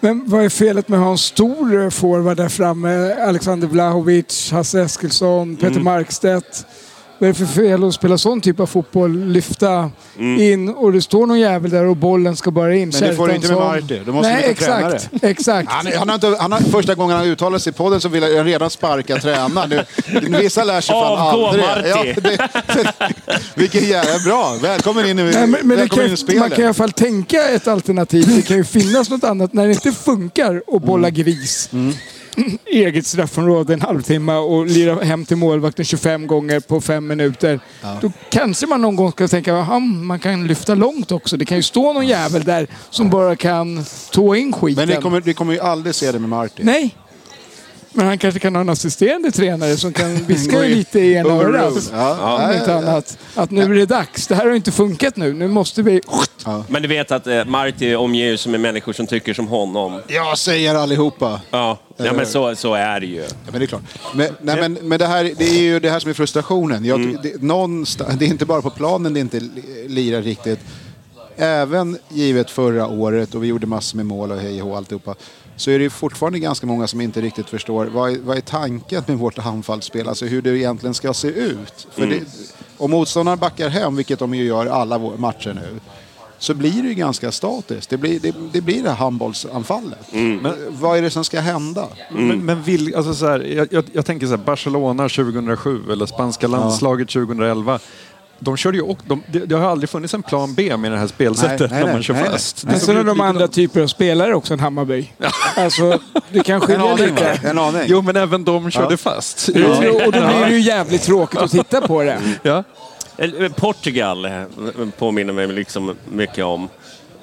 [0.00, 3.12] Men vad är felet med att ha en stor forward där framme?
[3.12, 5.84] Alexander Vlahovic, Hasse Eskilsson, Peter Mm.
[5.84, 6.66] Markstedt.
[7.18, 9.24] Vad är det för fel att spela sån typ av fotboll?
[9.26, 10.40] Lyfta Mm.
[10.42, 12.88] in och det står någon jävel där och bollen ska bara in.
[13.00, 13.56] Men det får du inte med.
[13.58, 14.00] Marti.
[14.06, 15.24] Då måste Nej, du byta exakt.
[15.24, 15.68] exakt.
[15.70, 18.36] Han, han har inte, han har, första gången han uttalade sig i podden så ville
[18.36, 19.68] han redan sparka tränaren.
[19.68, 21.64] Nu, vissa lär sig fan Avgå, aldrig.
[21.64, 22.20] Marti.
[22.22, 23.08] det,
[23.54, 24.56] vilken jävla bra.
[24.62, 26.40] Välkommen in i, Nej, men, men kan, in i spelet.
[26.40, 28.26] man kan i alla fall tänka ett alternativ.
[28.36, 31.08] Det kan ju finnas något annat när det inte funkar att bolla
[31.72, 31.94] Mm.
[32.66, 37.60] Eget straffområde en halvtimme och lira hem till målvakten 25 gånger på fem minuter.
[38.00, 41.36] Då kanske man någon gång ska tänka att man kan lyfta långt också.
[41.36, 44.88] Det kan ju stå någon jävel där som bara kan tå in skiten.
[44.88, 46.66] Men ni kommer, ni kommer ju aldrig se det med Martin.
[46.66, 46.94] Nej.
[47.96, 51.90] Men han kanske kan ha en assisterande tränare som kan viska lite i ena örat.
[51.92, 52.10] Ja.
[52.12, 52.88] Om Ja, inte ja, ja.
[52.88, 53.18] annat.
[53.34, 54.26] Att nu är det dags.
[54.26, 55.32] Det här har inte funkat nu.
[55.32, 56.00] Nu måste vi...
[56.68, 60.00] Men du vet att eh, Marti omger sig med människor som tycker som honom.
[60.08, 61.40] Jag säger allihopa.
[61.50, 63.20] Ja, ja men så, så är det ju.
[63.20, 63.82] Ja, men det är klart.
[64.14, 66.84] Men, nej, men, men det, här, det är ju det här som är frustrationen.
[66.84, 67.18] Jag, Mm.
[67.22, 70.58] det, någonstans, det är inte bara på planen det inte li- lirar riktigt.
[71.36, 75.14] Även givet förra året och vi gjorde massor med mål och hej och alltihopa.
[75.56, 79.02] Så är det fortfarande ganska många som inte riktigt förstår vad är, vad är tanken
[79.06, 80.08] med vårt anfallsspel.
[80.08, 81.86] Alltså hur det egentligen ska se ut.
[81.90, 82.20] För det,
[82.78, 85.80] om motståndaren backar hem, vilket de ju gör alla matcher nu.
[86.38, 87.90] Så blir det ju ganska statiskt.
[87.90, 90.12] Det blir det, det, blir det handbollsanfallet.
[90.12, 91.88] Men vad är det som ska hända?
[92.10, 96.06] Men, men vill, alltså så här, jag, jag, jag tänker så här, Barcelona 2007 eller
[96.06, 97.80] spanska landslaget 2011.
[98.44, 101.06] De körde ju också, de, det, har aldrig funnits en plan B med det här
[101.06, 102.32] spelsättet Nej, nej, när man kör nej, nej.
[102.32, 102.64] fast.
[102.64, 105.12] Men sen har de andra typer av spelare också än Hammarby.
[105.56, 105.98] Alltså,
[106.30, 107.40] det kan En skilja lite.
[107.44, 107.82] En aning.
[107.86, 109.50] Jo, men även de körde fast.
[109.54, 109.66] Jo,
[110.06, 112.18] och då blir det ju jävligt tråkigt att titta på det.
[112.42, 112.64] Ja.
[113.16, 114.42] Eh, Portugal eh,
[114.98, 116.68] påminner mig liksom mycket om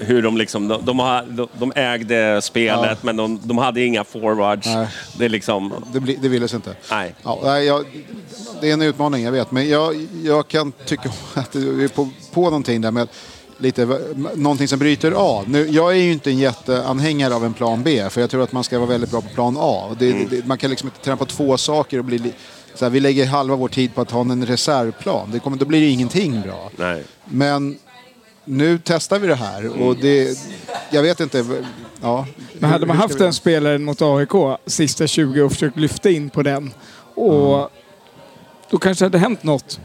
[0.01, 2.95] hur de liksom, de, de, har, de, de ägde spelet Ja.
[3.01, 4.67] men de, de hade inga forwards.
[4.67, 4.87] Nej.
[5.17, 6.75] Det är liksom, Det, det ville sig inte.
[6.91, 7.15] nej.
[7.23, 7.85] Ja, nej, jag,
[8.61, 9.51] det är en utmaning, jag vet.
[9.51, 13.07] Men jag, jag kan tycka att du är på, på någonting där med
[13.57, 13.99] lite,
[14.35, 15.49] någonting som bryter av.
[15.49, 18.51] Nu, jag är ju inte en jätteanhängare av en plan B, för jag tror att
[18.51, 19.95] man ska vara väldigt bra på plan A.
[19.99, 22.17] Det, det, man kan liksom inte träna på två saker och bli...
[22.17, 22.33] li-
[22.75, 25.29] Så här, vi lägger halva vår tid på att ha en reservplan.
[25.31, 26.69] Det kommer, då blir det ingenting bra.
[26.77, 27.03] nej.
[27.25, 27.77] Men
[28.45, 30.37] nu testar vi det här och det...
[30.89, 31.45] Jag vet inte...
[32.01, 32.25] Ja,
[32.59, 36.09] Men hade man Hur haft vi- den spelaren mot AIK sista 20 och försökt lyfta
[36.09, 36.73] in på den
[37.15, 37.69] och
[38.69, 39.79] då kanske det hade hänt något.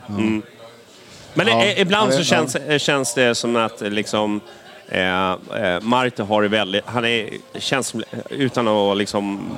[1.35, 4.41] Men Ja, ibland jag så vet, känns, eh, känns det som att liksom,
[4.89, 6.83] eh, eh, Marte har det väldigt...
[6.87, 7.95] Han är, känns
[8.31, 9.51] utan att liksom...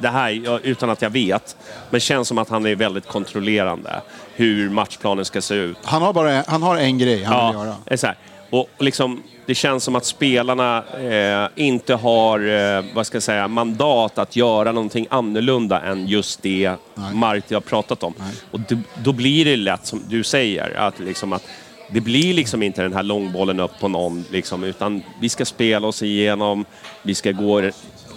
[0.00, 1.56] det- här, ja, utan att jag vet,
[1.90, 4.00] men känns som att han är väldigt kontrollerande.
[4.34, 5.76] Hur matchplanen ska se ut.
[5.84, 7.76] Han har bara han har en grej han vill göra.
[7.84, 8.16] det är så här.
[8.50, 13.48] Och liksom, det känns som att spelarna eh, inte har eh, vad ska jag säga,
[13.48, 16.72] mandat att göra någonting annorlunda än just det
[17.12, 18.14] Marti har pratat om.
[18.50, 21.42] Och då, då blir det lätt, som du säger, att, liksom att
[21.90, 25.86] det blir liksom inte den här långbollen upp på någon, liksom, utan vi ska spela
[25.86, 26.64] oss igenom,
[27.02, 27.70] vi ska gå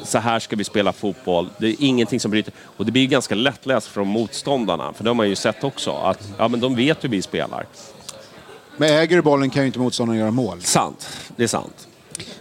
[0.03, 1.49] så här ska vi spela fotboll.
[1.57, 2.53] Det är ingenting som bryter.
[2.77, 6.29] Och det blir ganska lättläst från motståndarna, för de har man ju sett också att
[6.37, 7.65] ja, men de vet hur vi spelar.
[8.79, 10.61] Men äger du bollen kan ju inte motståndaren göra mål.
[10.61, 11.88] Sant, det är sant.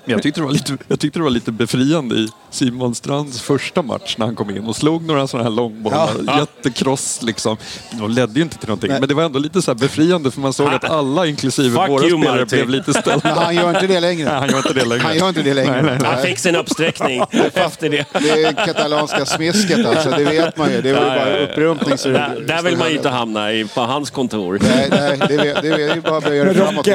[0.04, 3.40] Men jag tyckte, det var lite, jag tyckte det var lite befriande i Simon Strands
[3.40, 6.10] första match när han kom in och slog några sådana här långbollar.
[6.26, 6.38] Ja.
[6.38, 7.56] Jättekross liksom.
[7.92, 8.90] De ledde ju inte till någonting.
[8.90, 9.00] Nej.
[9.00, 11.88] Men det var ändå lite så här befriande för man såg att alla, inklusive Fuck
[11.88, 12.56] våra you, spelare, Martin.
[12.58, 13.20] blev lite ställda.
[13.28, 14.24] Men han gör inte det längre.
[14.30, 15.02] Nej, han gör inte det längre.
[15.02, 15.82] Han gör inte det längre.
[15.82, 17.22] Nej, nej, Han fick sin uppsträckning
[17.54, 18.06] efter det.
[18.12, 20.82] Det är katalanska smisket alltså, det vet man ju.
[20.82, 21.98] Det var ju bara upprumpning.
[21.98, 24.58] så Där, där vill man ju inte hamna i, på hans kontor.
[24.62, 26.86] Nej, nej, det, vet, det är ju bara att böja det framåt.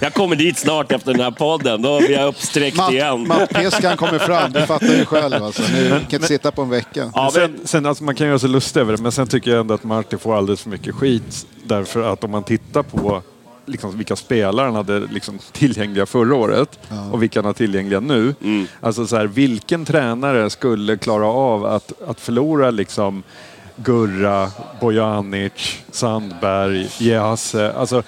[0.00, 1.77] Jag kommer dit snart efter den här podden.
[1.82, 3.28] Då blir jag uppsträckt igen.
[3.28, 5.62] Matt, Mattpiskan kommer fram, du fattar ju själv alltså.
[5.72, 7.12] Nu kan inte sitta på en vecka.
[7.14, 9.50] Ja, sen, men, sen, alltså man kan göra sig lustig över det, men sen tycker
[9.50, 11.46] jag ändå att Martin får alldeles för mycket skit.
[11.64, 13.22] Därför att om man tittar på
[13.66, 16.78] liksom, vilka spelare han hade liksom, tillgängliga förra året
[17.12, 18.34] och vilka han har tillgängliga nu.
[18.80, 23.22] Alltså så här, vilken tränare skulle klara av att, att förlora liksom
[23.76, 28.02] Gurra, Bojanic, Sandberg, Jehasse, alltså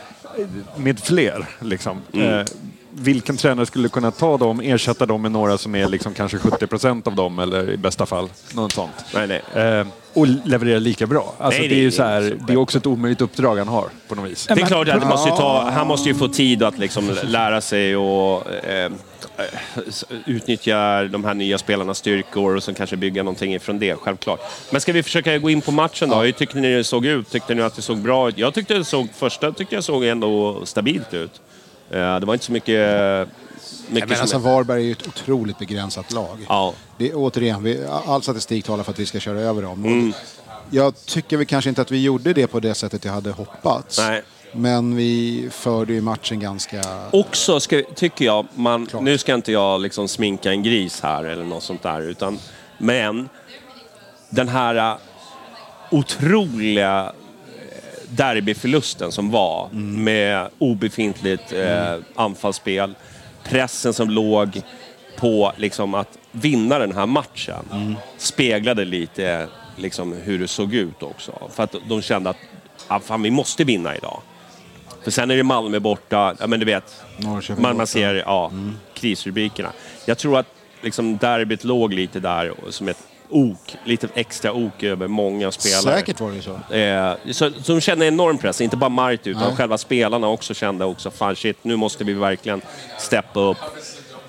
[0.77, 1.99] med fler liksom.
[2.13, 2.43] Eh,
[2.93, 6.67] vilken tränare skulle kunna ta dem, ersätta dem med några som är liksom kanske 70
[6.67, 9.05] procent av dem eller i bästa fall något sånt.
[9.15, 9.65] nej, nej.
[9.65, 11.35] Eh, och leverera lika bra.
[11.39, 13.89] Alltså Nej, det, är ju så här, det är också ett omöjligt uppdrag han har
[14.09, 14.47] på något vis.
[14.47, 17.61] Det är klart att måste ju ta, han måste ju få tid att liksom lära
[17.61, 18.91] sig och eh, eh,
[20.27, 24.41] utnyttja de här nya spelarnas styrkor och sen kanske bygga någonting ifrån det, självklart.
[24.71, 26.17] Men ska vi försöka gå in på matchen då?
[26.17, 27.31] Hur tyckte ni det såg ut?
[27.31, 28.39] Tyckte ni att det såg bra ut?
[28.39, 31.41] Jag tyckte det såg, första tyckte jag såg ändå stabilt ut.
[31.91, 33.29] Eh, det var inte så mycket...
[33.89, 36.47] Mycket men alltså Varberg är ju ett otroligt begränsat lag.
[36.49, 36.75] Ja.
[36.99, 39.85] Det återigen, vi, all statistik talar för att vi ska köra över dem.
[39.85, 40.13] Mm.
[40.71, 43.99] Jag tycker väl kanske inte att vi gjorde det på det sättet jag hade hoppats.
[43.99, 44.23] Nej.
[44.53, 46.83] Men vi förde ju matchen ganska...
[47.11, 51.45] Också ska, tycker jag, man, nu ska inte jag liksom sminka en gris här eller
[51.45, 52.39] något sånt där, utan,
[52.79, 53.29] men
[54.31, 54.97] den här äh,
[55.91, 57.13] otroliga
[58.11, 62.95] derbyförlusten som var med obefintligt eh, anfallsspel,
[63.45, 64.63] pressen som låg
[65.17, 71.33] på liksom, att vinna den här matchen speglade lite liksom, hur det såg ut också.
[71.53, 72.37] För att de kände att
[72.89, 74.21] ah, fan, vi måste vinna idag.
[75.05, 78.53] För sen är det Malmö borta, ja men du vet, Norrköping man, man ser ja,
[78.95, 79.73] krisrubrikerna.
[80.07, 80.47] Jag tror att
[80.83, 85.97] liksom derbyt låg lite där som ett ok, lite extra ok över många spelare.
[85.97, 86.75] Säkert var det så.
[86.75, 89.57] Eh, så, så de kände enorm press, inte bara Marti utan Nej.
[89.57, 92.63] själva spelarna också kände också, fan shit, nu måste vi verkligen
[92.99, 93.59] steppa upp.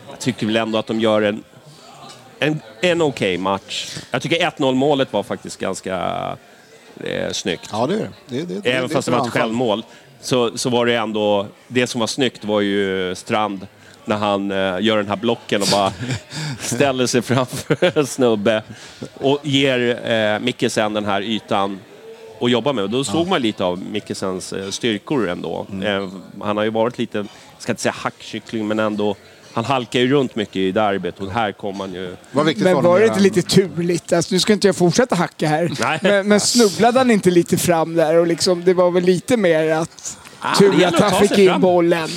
[0.09, 1.43] Jag tycker väl ändå att de gör en,
[2.39, 3.97] en, en okej match.
[4.11, 5.97] Jag tycker 1-0 målet var faktiskt ganska
[7.03, 7.69] eh, snyggt.
[7.71, 8.09] Ja, det är det.
[8.27, 9.83] det, det, det Även fast det var ett självmål
[10.21, 11.47] så, så var det ändå...
[11.67, 13.67] Det som var snyggt var ju Strand
[14.07, 15.93] när han eh, gör den här blocken och bara
[16.59, 18.63] ställer sig framför en snubbe
[19.13, 21.79] och ger eh, Mikkelsen den här ytan
[22.41, 22.83] att jobba med.
[22.83, 25.65] Och då såg man lite av Mikkelsens eh, styrkor ändå.
[25.71, 26.03] Mm.
[26.03, 26.09] Eh,
[26.41, 27.27] han har ju varit lite, jag
[27.59, 29.15] ska inte säga hackkyckling, men ändå
[29.53, 32.15] han halkar ju runt mycket i derbyt och här kom han ju...
[32.31, 34.13] Viktigt Men var det inte lite turligt?
[34.13, 35.71] Alltså, nu ska inte jag fortsätta hacka här.
[35.79, 35.99] Nej.
[36.01, 38.17] Men, men snubblade han inte lite fram där?
[38.17, 40.17] Och liksom, det var väl lite mer att...
[40.41, 42.09] det Tur gäller att att han ta fick in bollen.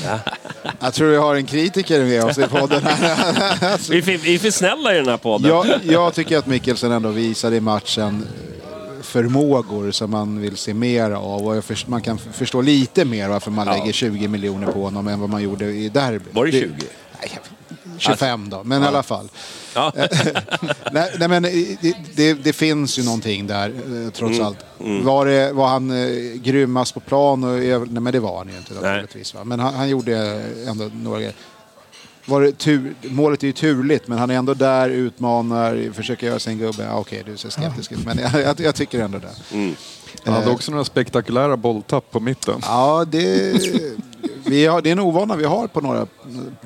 [0.80, 3.78] Jag tror vi har en kritiker med oss i podden här.
[3.90, 5.50] Vi är, för- vi är för snälla i den här podden.
[5.50, 8.26] jag, jag tycker att Mikkelsen ändå visade i matchen
[8.96, 11.46] eh, förmågor som man vill se mer av.
[11.46, 13.72] Och jag förs- man kan förstå lite mer varför man Ja.
[13.76, 16.24] lägger 20 miljoner på honom än vad man gjorde i derby.
[16.32, 16.68] Var det 20?
[17.20, 17.38] Nej,
[17.98, 19.28] 25 då, men i alla fall.
[19.74, 19.92] Ja.
[20.92, 24.46] nej, nej, men det, det, det finns ju någonting där, eh, trots Mm.
[24.46, 24.58] allt.
[25.04, 27.44] Var, det, var han eh, grymmast på plan?
[27.44, 29.34] Och, över- nej, men det var han ju inte naturligtvis.
[29.34, 29.44] Va?
[29.44, 31.34] Men han, han gjorde ändå några grejer.
[32.26, 36.38] Var det tur, målet är ju turligt, men han är ändå där, utmanar, försöker göra
[36.38, 36.82] sin gubbe.
[36.84, 39.56] Ja, Okej, du ser skeptisk ut, men jag, jag, jag tycker ändå det.
[39.56, 39.74] Mm.
[40.24, 42.58] Han hade också några spektakulära bolltapp på mitten.
[42.62, 43.52] Ja, det,
[44.46, 46.06] vi har, det är en ovana vi har på några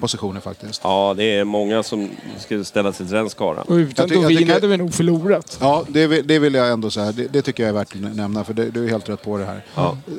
[0.00, 0.80] positioner faktiskt.
[0.84, 3.64] Ja, det är många som ska ställa sig till den skaran.
[3.68, 5.58] Och utan Jag ty- jag Dovin tycker- hade vi nog förlorat.
[5.60, 7.12] Ja, det vill, det vill jag ändå säga.
[7.12, 9.44] Det, det tycker jag är värt att nämna, för du är helt rätt på det
[9.44, 9.62] här.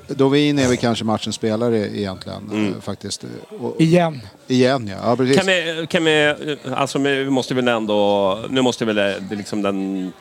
[0.07, 3.23] Dovin är väl kanske matchens spelare egentligen, eh, faktiskt.
[3.59, 4.21] Och, Igen.
[4.47, 4.97] igen, ja.
[5.09, 5.37] ja precis.
[5.37, 6.35] Kan vi, kan vi,
[6.75, 10.11] alltså vi måste väl ändå, nu måste väl liksom den,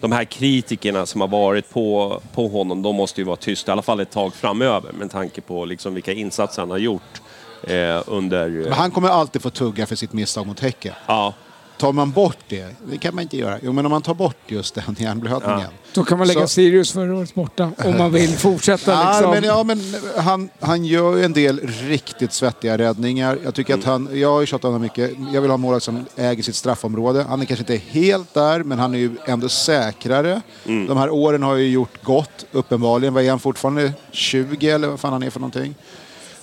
[0.00, 3.72] de här kritikerna som har varit på, på honom, de måste ju vara tysta, i
[3.72, 7.22] alla fall ett tag framöver med tanke på liksom vilka insatser han har gjort
[7.62, 8.48] eh, under...
[8.48, 10.94] Men han kommer alltid få tugga för sitt misstag mot Häcken.
[11.06, 11.34] Ja,
[11.78, 13.58] Tar man bort det, det kan man inte göra.
[13.62, 15.68] Jo, men om man tar bort just den hjärnblödningen.
[15.94, 19.30] Då kan man lägga Så- Sirius förra året borta om man vill fortsätta Ja, liksom.
[19.30, 19.80] men, ja, men
[20.24, 23.38] han, han gör ju en del riktigt svettiga räddningar.
[23.44, 25.10] Jag tycker att han, jag har ju tjatat om honom mycket.
[25.34, 27.22] Jag vill ha målvakt som äger sitt straffområde.
[27.28, 30.40] Han är kanske inte helt där, men han är ju ändå säkrare.
[30.64, 33.14] De här åren har ju gjort gott, uppenbarligen.
[33.14, 33.92] Vad är han fortfarande?
[34.12, 35.74] 20 eller vad fan han är för någonting?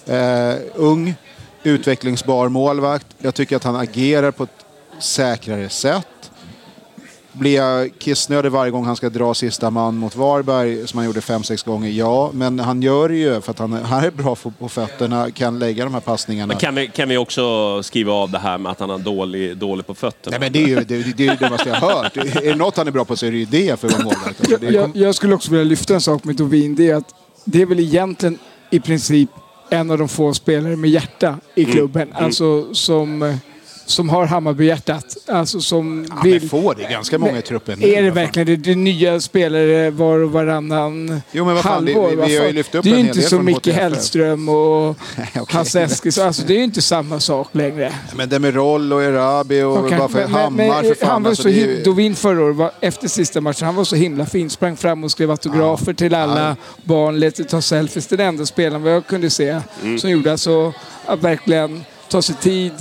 [0.06, 1.16] Eh, ung.
[1.64, 3.08] utvecklingsbar målvakt.
[3.18, 4.65] Jag tycker att han agerar på ett
[5.00, 6.08] säkrare sätt.
[7.32, 11.22] Blir jag kissnödig varje gång han ska dra sista man mot Varberg, som han gjorde
[11.22, 11.90] fem, sex gånger?
[11.90, 15.32] Ja, men han gör det ju för att han är, han är bra på, fötterna,
[15.32, 16.48] kan lägga de här passningarna.
[16.48, 19.58] Men kan vi, kan vi också skriva av det här med att han är dålig,
[19.58, 20.38] dålig på fötterna?
[20.38, 22.18] Nej, men det är ju det, det, är det dummaste jag har hört.
[22.18, 24.04] Är det något han är bra på så är det ju det för att vara
[24.04, 24.64] målvakt.
[24.74, 26.76] Jag, jag skulle också vilja lyfta en sak med Dovin.
[26.76, 28.38] Det är att det är väl egentligen
[28.72, 29.30] i princip
[29.70, 31.74] en av de få spelare med hjärta i Mm.
[31.76, 32.14] klubben.
[32.14, 33.36] Alltså som, eh,
[33.86, 35.18] som har Hammarby-hjärtat.
[35.28, 36.50] Alltså som Ja, vill...
[36.50, 36.84] får det.
[36.92, 37.84] Ganska många i truppen.
[37.84, 38.56] Är det verkligen det?
[38.56, 42.10] Det är nya spelare var och varannan Jo, men vad fan, det- halvår.
[42.10, 43.68] vi- vi Vad har ju lyft upp det är ju inte som Micke.
[43.68, 44.90] Hellström och
[45.36, 45.44] okej.
[45.48, 46.28] Hasse Eskilsson.
[46.28, 47.94] Alltså det är ju inte samma sak längre.
[48.16, 51.10] Men Demirol och Erabi och Okej, varför men- Hammar men för fan.
[51.10, 53.96] Han var alltså, så det ju- Dovin förra året, efter sista matchen, han var så
[53.96, 54.50] himla fin.
[54.50, 58.08] Sprang fram och skrev autografer till alla barn, lät ta selfies.
[58.08, 60.00] Det är den enda spelaren vad jag kunde se Mm.
[60.00, 60.74] som gjorde alltså
[61.06, 62.72] att verkligen ta sig tid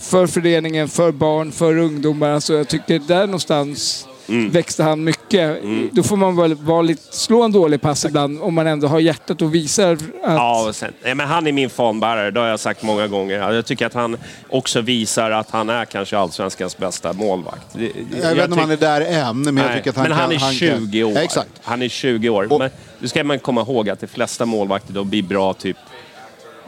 [0.00, 2.30] för föreningen, för barn, för ungdomar.
[2.30, 4.50] Alltså jag tycker där någonstans Mm.
[4.50, 5.58] växte han mycket.
[5.92, 9.00] Då får man väl vara lite, slå en dålig pass ibland om man ändå har
[9.00, 10.02] hjärtat och visar att...
[10.22, 13.52] Ja, och sen, nej, men han är min fanbärare, det har jag sagt många gånger.
[13.52, 14.16] Jag tycker att han
[14.48, 17.66] också visar att han är kanske allsvenskans bästa målvakt.
[17.72, 20.08] Det- Jag vet inte om han är där än, men jag Nej, tycker att han
[20.08, 20.48] men han kan...
[20.48, 21.18] är 20 kan, år.
[21.22, 21.50] Exakt.
[21.62, 22.52] Han är 20 år.
[22.52, 25.76] Och- Men då ska man komma ihåg att de flesta målvakter då blir bra typ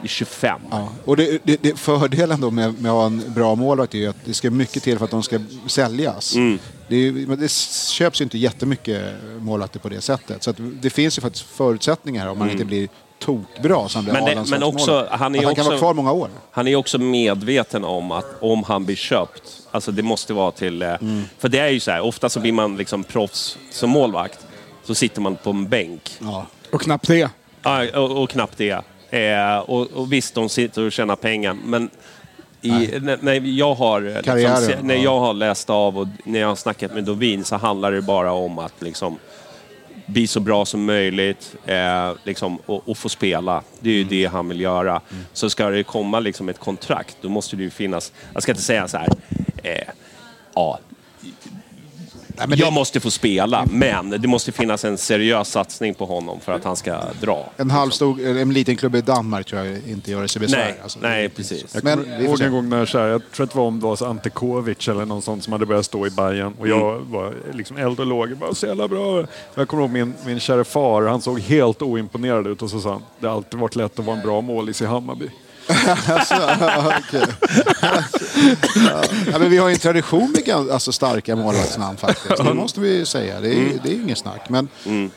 [0.03, 0.61] i 25.
[0.71, 0.89] Ja.
[1.05, 4.07] Och det, det, det, fördelen då med, med att ha en bra målvakt är ju
[4.07, 6.35] att det ska mycket till för att de ska säljas.
[6.35, 6.59] Mm.
[6.87, 7.51] Det, det
[7.91, 9.01] köps ju inte jättemycket
[9.39, 10.43] målvakter på det sättet.
[10.43, 14.25] Så att det finns ju faktiskt förutsättningar om man inte blir tokbra som blir Mm.
[14.35, 16.29] Men det- men också- han är att han kan också- vara kvar många år.
[16.51, 20.81] Han är också medveten om att om han blir köpt, alltså det måste vara till...
[20.81, 21.23] eh, Mm.
[21.37, 24.39] För det är ju så här, ofta så blir man liksom proffs som målvakt,
[24.83, 26.11] så sitter man på en bänk.
[26.19, 26.45] Ja.
[26.71, 27.29] Och knappt det.
[27.63, 28.81] Ja, och, och knappt det.
[29.11, 31.89] Eh, och, och visst, de sitter och tjänar pengar, men
[32.61, 32.69] i,
[33.01, 35.01] när, när, jag har, liksom, Karriären, se- när ja.
[35.01, 38.31] jag har läst av och när jag har snackat med Dovin så handlar det bara
[38.31, 39.17] om att liksom,
[40.05, 43.63] bli så bra som möjligt eh, liksom, och, och få spela.
[43.79, 45.01] Det är ju det han vill göra.
[45.33, 48.13] Så ska det komma liksom, ett kontrakt, då måste det ju finnas...
[48.33, 49.09] Jag ska inte säga så här...
[49.63, 49.87] Eh,
[50.53, 50.79] ja,
[52.37, 56.05] Nej, men jag det, måste få spela, men det måste finnas en seriös satsning på
[56.05, 57.49] honom för att han ska dra.
[57.57, 60.57] en halvstor, eller en liten klubb i Danmark tror jag inte gör det sig besvär.
[60.65, 61.65] Nej, Alltså, nej, precis.
[61.75, 63.85] Jag Men ihåg en gång när så här, jag tror att det var om det
[63.85, 66.95] var så Ante Kovic eller någon sån som hade börjat stå i Bayern och jag
[66.95, 67.11] Mm.
[67.11, 68.37] var liksom eld och låg.
[68.37, 69.25] Bara så jävla bra.
[69.55, 72.91] Jag kommer ihåg min, min kära far, han såg helt oimponerad ut och så sa
[72.91, 75.29] han, det har alltid varit lätt att vara en bra målis i Hammarby.
[76.07, 76.49] Alltså,
[76.99, 77.25] okej.
[79.31, 82.43] ja, men vi har ju en tradition med alltså, starka målvaktsnamn faktiskt.
[82.43, 83.39] Det måste vi ju säga.
[83.41, 83.79] Det är, Mm.
[83.83, 84.49] det är inget snack.
[84.49, 84.67] Men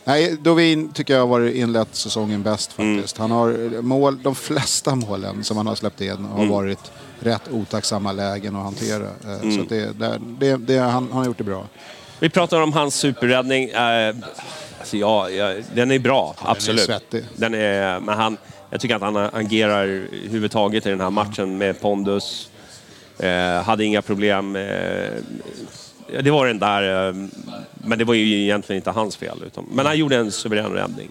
[0.04, 2.96] nej, Dovin tycker jag har varit inlett säsongen bäst Mm.
[2.96, 3.18] faktiskt.
[3.18, 6.24] Han har mål, de flesta målen som han har släppt in Mm.
[6.30, 9.04] har varit rätt otacksamma lägen att hantera.
[9.04, 9.56] Eh, Mm.
[9.56, 11.64] Så att det, det, det, han, har gjort det bra.
[12.18, 13.68] Vi pratar om hans superräddning.
[13.68, 14.14] Eh,
[14.80, 16.80] alltså ja, ja, den är bra, absolut.
[16.84, 17.24] svettig.
[17.36, 18.36] Den är, men han,
[18.74, 22.50] jag tycker att han agerar överhuvudtaget i den här matchen med pondus.
[23.18, 24.56] Eh, hade inga problem.
[24.56, 24.62] Eh,
[26.22, 27.14] det var den där, eh,
[27.74, 29.38] men det var ju egentligen inte hans fel.
[29.46, 31.10] Utan, men han gjorde en suverän räddning.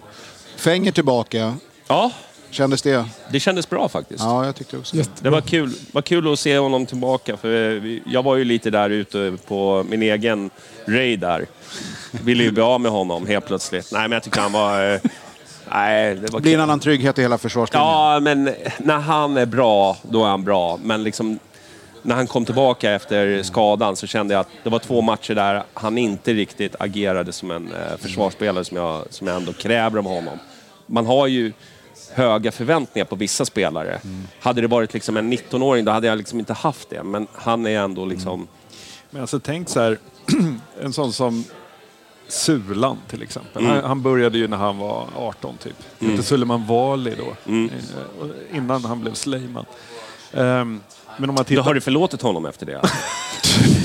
[0.56, 1.54] Fänger tillbaka.
[1.88, 2.10] Ja,
[2.50, 3.04] Kändes det?
[3.30, 4.20] det kändes bra faktiskt.
[4.20, 7.36] Ja, jag tyckte också Det var kul, var kul att se honom tillbaka.
[7.36, 10.50] För vi- jag var ju lite där ute på min egen
[10.86, 11.46] raid där.
[12.10, 13.92] Ville ju bli av med honom helt plötsligt.
[13.92, 15.00] Nej, men jag tyckte han var...
[15.70, 17.88] Nej, det var blir en annan trygghet i hela försvarslinjen.
[17.88, 20.78] Ja, men när han är bra, då är han bra.
[20.82, 21.38] Men liksom,
[22.02, 25.62] när han kom tillbaka efter skadan så kände jag att det var två matcher där
[25.74, 30.04] han inte riktigt agerade som en eh, försvarsspelare som jag, som jag ändå kräver av
[30.04, 30.38] honom.
[30.86, 31.52] Man har ju
[32.12, 34.00] höga förväntningar på vissa spelare.
[34.40, 37.02] Hade det varit liksom en 19-åring då hade jag liksom inte haft det.
[37.02, 38.48] Men han är ändå liksom...
[39.10, 39.98] Men alltså tänk så här,
[40.82, 41.44] en sån som
[42.28, 43.66] Sulan till exempel.
[43.66, 45.76] Han, han började ju när han var 18 typ.
[45.98, 46.12] Mm.
[46.12, 47.70] Inte Suleiman Wali då, eh,
[48.20, 49.64] och innan han blev Sleiman.
[50.32, 50.80] Ehm,
[51.16, 51.62] men om man Då tittar...
[51.62, 52.80] har du förlåtit honom efter det?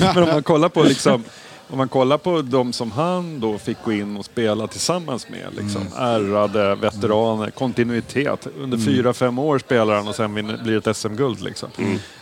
[0.14, 1.24] Men om man kollar på liksom,
[1.68, 5.46] om man kollar på de som han då fick gå in och spela tillsammans med,
[5.56, 8.46] liksom, ärrade veteraner, kontinuitet.
[8.58, 11.40] Under fyra, fem år spelar han och sen blir det ett SM-guld.
[11.40, 11.68] Liksom.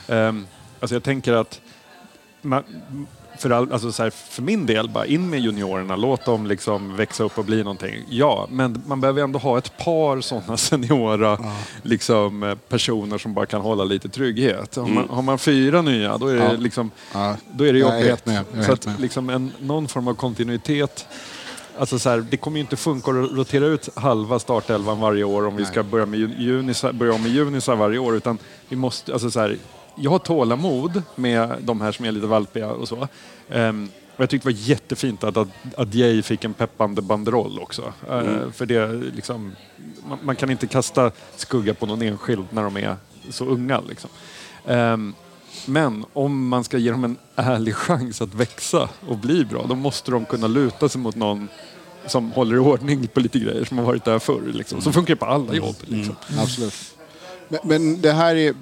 [0.09, 0.46] Ehm,
[0.81, 1.61] alltså jag tänker att
[2.42, 2.62] man,
[3.38, 6.96] för, all, alltså så här, för min del, bara in med juniorerna, låt dem liksom
[6.96, 8.05] växa upp och bli någonting.
[8.09, 11.38] Ja, men man behöver ändå ha ett par sådana seniora
[11.83, 14.76] liksom, eh, personer som bara kan hålla lite trygghet.
[14.76, 16.53] Har, man, har man fyra nya, då är det, Ja.
[16.53, 17.36] liksom, Ja.
[17.53, 18.26] då är det jobbigt.
[18.26, 21.07] är Så att liksom en, någon form av kontinuitet
[21.80, 25.47] Alltså så här, det kommer ju inte funka att rotera ut halva startelvan varje år
[25.47, 28.16] om vi ska börja, med ju- junisar, börja om med junisar varje år.
[28.16, 29.57] Utan vi måste, alltså så här,
[30.01, 33.09] jag har tålamod med de här som är lite valpiga och så.
[33.51, 37.92] Ehm, och jag tyckte det var jättefint att, Jay fick en peppande banderoll också.
[38.11, 39.53] Eh, för det liksom,
[40.09, 42.96] man, man kan inte kasta skugga på någon enskild när de är
[43.30, 43.80] så unga.
[43.88, 44.11] Liksom.
[44.66, 45.14] Ehm,
[45.66, 49.74] men om man ska ge dem en ärlig chans att växa och bli bra, då
[49.74, 51.49] måste de kunna luta sig mot någon
[52.07, 54.42] som håller i ordning på lite grejer som har varit där förr.
[54.53, 54.80] Liksom.
[54.80, 55.76] Så funkar det på alla jobb.
[55.80, 56.16] Liksom.
[56.38, 56.97] Absolut.
[57.49, 58.55] Men, men det här är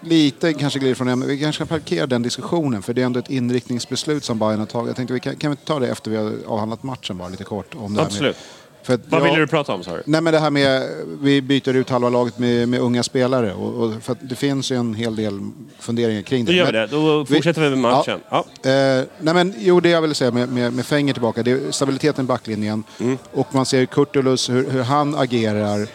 [0.00, 1.28] lite kanske glider från ämnet.
[1.28, 4.66] Vi kanske ska parkera den diskussionen för det är ändå ett inriktningsbeslut som Bayern har
[4.66, 4.86] tagit.
[4.86, 7.44] Jag tänkte vi kan, kan vi ta det efter vi har avhandlat matchen bara lite
[7.44, 7.74] kort?
[7.74, 8.36] Om det Absolut.
[8.82, 10.02] För att Vad jag- ville du prata om sa du?
[10.06, 10.88] Nej men det här med,
[11.20, 13.54] vi byter ut halva laget med, med unga spelare.
[13.54, 15.40] Och, och för det finns ju en hel del
[15.78, 16.52] funderingar kring det.
[16.52, 16.86] Då gör vi det.
[16.86, 18.20] Då fortsätter vi med matchen.
[18.30, 18.38] Ja.
[18.70, 21.70] Eh, nej men, jo, det jag vill säga med, med, med Fenger tillbaka, det är
[21.70, 22.84] stabiliteten i backlinjen.
[23.32, 25.86] Och man ser Kurtulus, hur, hur han agerar.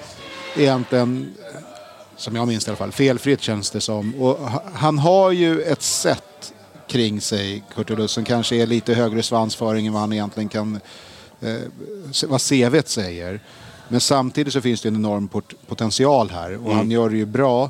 [0.57, 1.33] Egentligen,
[2.17, 4.15] som jag minns i alla fall, felfritt känns det som.
[4.15, 6.53] Och ha- han har ju ett sätt
[6.87, 10.79] kring sig, Kurtulus, som kanske är lite högre svansföring än vad han egentligen kan,
[11.41, 11.55] eh,
[12.27, 13.39] vad CVt säger.
[13.89, 17.25] Men samtidigt så finns det en enorm pot- potential här och han gör det ju
[17.25, 17.69] bra.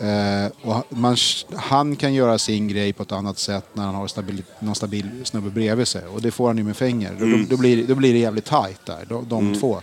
[0.00, 1.16] Eh, och han- man,
[1.56, 5.10] han kan göra sin grej på ett annat sätt när han har stabil, någon stabil
[5.24, 6.06] snubbe bredvid sig.
[6.06, 7.16] Och det får han ju med Fenger.
[7.20, 9.80] Då, då, blir, då blir det jävligt tajt där, de, de två.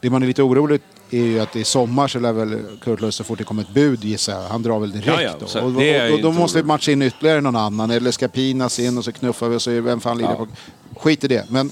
[0.00, 0.80] Det man är lite orolig
[1.20, 3.68] är ju att i sommar så lär väl Kurt Lund så fort det kommer ett
[3.68, 5.46] bud gissar jag, han drar väl direkt Ja, ja, då.
[5.60, 7.90] Och, och, ju och, då måste vi matcha in ytterligare någon annan.
[7.90, 10.48] Eller ska Pinas in och så knuffar vi och så är vem fan lirar på...
[10.96, 11.46] Skit i det.
[11.50, 11.70] Men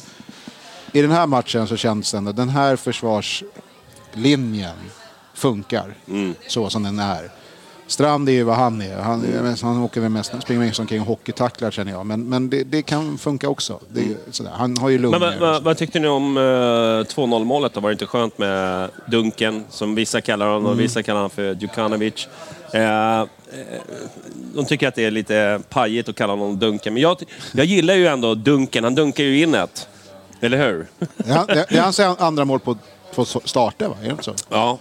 [0.92, 4.76] i den här matchen så känns det ändå, den här försvarslinjen
[5.34, 6.34] funkar Mm.
[6.48, 7.30] så som den är.
[7.92, 8.96] Strand är ju vad han är.
[8.96, 12.06] Han, vet, han åker väl mest, springer mest omkring och hockeytacklar känner jag.
[12.06, 13.80] Men, men det, det kan funka också.
[13.88, 14.50] Det, är sådär.
[14.54, 15.10] Han har ju lugn.
[15.10, 17.80] Men vad, vad, vad tyckte ni om eh, 2-0 målet då?
[17.80, 21.54] Var det inte skönt med Dunken, som vissa kallar honom, och vissa kallar honom för
[21.54, 22.28] Djukanovic.
[22.72, 23.26] Eh, eh,
[24.54, 27.16] de tycker att det är lite pajigt att kalla honom Dunken, men jag,
[27.52, 28.84] jag gillar ju ändå Dunken.
[28.84, 29.88] Han dunkar ju in ett.
[30.40, 30.86] Eller hur?
[31.16, 32.76] Det är hans andra mål på
[33.14, 33.96] två starter va?
[34.00, 34.34] Är det inte så?
[34.48, 34.78] Ja.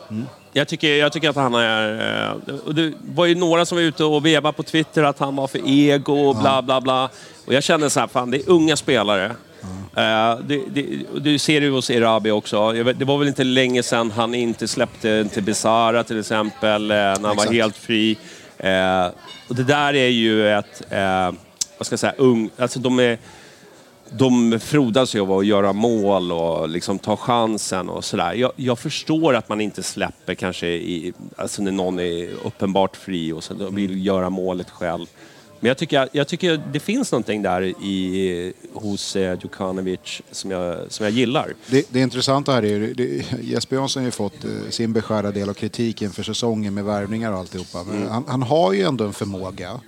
[0.54, 1.94] Jag, tycker, jag tycker att han är...
[2.30, 5.48] eh, det var ju några som var ute och vevade på Twitter att han var
[5.48, 7.10] för ego och bla bla bla.
[7.46, 9.26] Och jag känner så här, fan det är unga spelare.
[9.96, 10.86] Eh, det, det,
[11.22, 12.72] du ser ju hos Erabi också.
[12.72, 16.96] Vet, det var väl inte länge sedan han inte släppte till Besara till exempel, eh,
[16.96, 17.52] när han var Exakt.
[17.52, 18.18] helt fri.
[18.58, 19.06] Eh,
[19.48, 21.32] och det där är ju ett, eh,
[21.78, 22.50] vad ska jag säga, ung...
[22.58, 23.18] Alltså de är
[24.18, 28.34] de frodas ju av att göra mål och liksom ta chansen och sådär.
[28.34, 33.32] Jag, jag förstår att man inte släpper kanske i, alltså när någon är uppenbart fri
[33.32, 35.06] och så vill göra målet själv.
[35.62, 40.92] Men jag tycker, jag tycker det finns någonting där i, hos eh, Djukanovic som jag,
[40.92, 41.54] som jag gillar.
[41.68, 45.50] Det, det intressanta här är ju, Jesper Jansson har ju fått eh, sin beskärda del
[45.50, 47.84] av kritiken för säsongen med värvningar och alltihopa.
[47.84, 49.80] Men han, han har ju ändå en förmåga,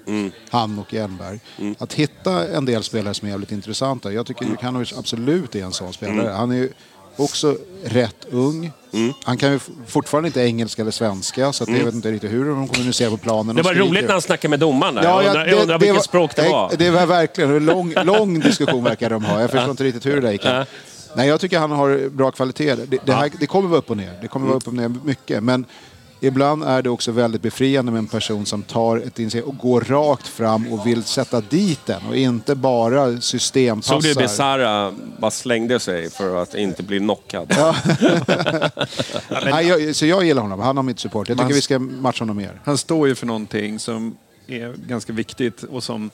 [0.49, 1.39] han och Jernberg,
[1.77, 4.11] att hitta en del spelare som är jävligt intressanta.
[4.11, 6.29] Jag tycker Djukanovic absolut är en sån spelare.
[6.29, 6.69] Han är ju
[7.15, 8.71] också rätt ung.
[9.23, 12.45] Han kan ju fortfarande inte engelska eller svenska, så att jag vet inte riktigt hur
[12.45, 13.55] de kommunicerar på planen.
[13.55, 13.89] Det var skriker.
[13.89, 15.03] roligt när han snackade med domaren där.
[15.03, 16.71] jag undrar, jag undrar det vilket var- språk det var.
[16.77, 19.41] Det var verkligen en lång, lång diskussion verkar de ha.
[19.41, 20.45] Jag förstår inte riktigt hur det där gick.
[20.45, 20.65] Ja.
[21.15, 22.75] Nej, jag tycker han har bra kvalitet.
[22.75, 24.13] Det, det, här, det kommer vara upp och ner.
[24.21, 25.43] Det kommer vara upp och ner mycket.
[25.43, 25.65] Men
[26.23, 29.81] ibland är det också väldigt befriande med en person som tar ett initiativ och går
[29.81, 33.93] rakt fram och vill sätta dit den och inte bara systempassar.
[34.01, 37.47] Såg du Besara bara slängde sig för att inte bli knockad?
[39.45, 40.59] Nej, jag, så jag gillar honom.
[40.59, 41.29] Han har mitt support.
[41.29, 42.61] Jag tycker Man- vi ska matcha honom mer.
[42.65, 44.17] Han står ju för någonting som
[44.47, 46.09] är ganska viktigt och som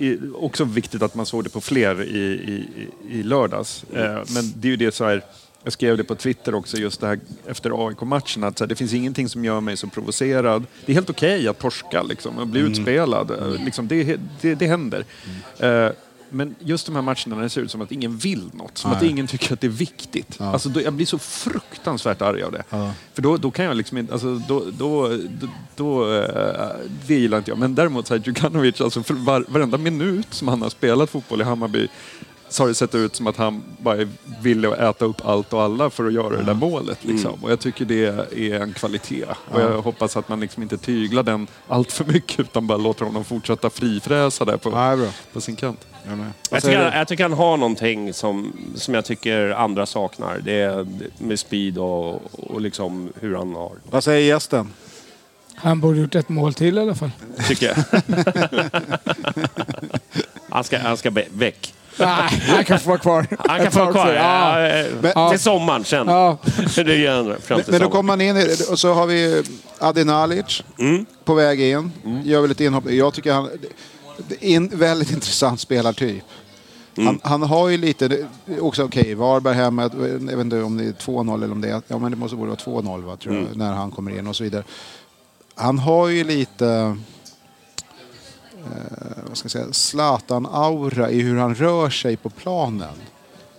[0.00, 2.88] är också viktigt att man såg det på fler i, i,
[3.18, 3.84] i lördags.
[3.94, 5.24] Eh, Men det är ju det så här,
[5.64, 8.92] jag skrev det på Twitter också just det här efter AIK-matchen att här, det finns
[8.92, 10.64] ingenting som gör mig så provocerad.
[10.86, 13.30] Det är helt okej att torska liksom och bli utspelad.
[13.30, 15.04] Eh, Liksom, det, det, det händer.
[15.58, 15.88] Eh,
[16.30, 18.90] Men just de här matcherna när det ser ut som att ingen vill något, som
[18.92, 19.10] att Nej.
[19.10, 20.40] ingen tycker att det är viktigt.
[20.40, 22.64] Alltså, då, jag blir så fruktansvärt arg av det.
[23.14, 26.68] För då, då kan jag liksom inte, alltså, då, då, då, då, eh,
[27.06, 27.58] det gillar inte jag.
[27.58, 31.40] Men däremot så här, Djukanovic, alltså för var, varenda minut som han har spelat fotboll
[31.40, 31.88] i Hammarby
[32.54, 33.96] så har det sett ut som att han bara
[34.42, 36.98] ville äta upp allt och alla för att göra det där målet.
[37.04, 37.44] Liksom.
[37.44, 38.04] Och jag tycker det
[38.36, 39.24] är en kvalitet.
[39.50, 43.04] Och jag hoppas att man liksom inte tyglar den allt för mycket utan bara låter
[43.04, 45.06] honom fortsätta frifräsa där på, Ja, bra.
[45.32, 45.86] på sin kant.
[46.06, 46.18] Jag.
[46.50, 50.38] Jag tycker, han, jag tycker han har någonting som, som jag tycker andra saknar.
[50.44, 50.86] Det är
[51.18, 53.72] med speed och, och liksom hur han har.
[53.90, 54.70] Vad säger gästen?
[55.54, 57.10] Han borde gjort ett mål till i alla fall.
[57.48, 57.76] Tycker jag.
[60.48, 61.74] han, ska, han ska be- väck.
[61.98, 63.26] Nej, han kan få vara kvar.
[63.38, 64.12] Han kan få vara kvar.
[64.12, 64.54] Ja.
[65.14, 66.08] Men- Till sommaren sen.
[66.08, 66.38] Ja.
[66.76, 68.36] Det gör han fram Men, till men då kommer man in
[68.70, 69.42] och så har vi
[69.78, 71.06] Adi Nalic Mm.
[71.24, 71.90] på väg in.
[72.24, 72.90] Gör väl ett inhopp.
[72.90, 73.48] Jag tycker han...
[74.40, 76.22] En väldigt intressant spelartyp.
[76.96, 77.06] Mm.
[77.06, 78.26] Han, han har ju lite,
[78.60, 79.98] också okej, Varberg hemma, jag
[80.36, 82.50] vet inte om det är 2-0 eller om det är, ja men det måste borde
[82.50, 83.58] vara 2-0 va, tror jag, Mm.
[83.58, 84.64] när han kommer in och så vidare.
[85.54, 86.96] Han har ju lite,
[88.64, 92.94] eh, vad ska jag säga, Zlatan-aura i hur han rör sig på planen.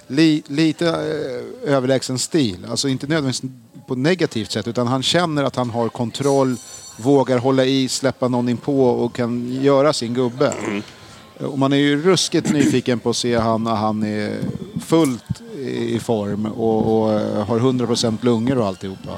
[0.07, 3.51] Li, lite eh, överlägsen stil, alltså inte nödvändigtvis
[3.87, 6.55] på negativt sätt utan han känner att han har kontroll,
[6.97, 10.53] vågar hålla i, släppa någon in på och kan göra sin gubbe.
[11.39, 14.37] Och man är ju ruskigt nyfiken på att se han när han är
[14.85, 19.11] fullt i form och, och eh, har 100% lungor och alltihopa.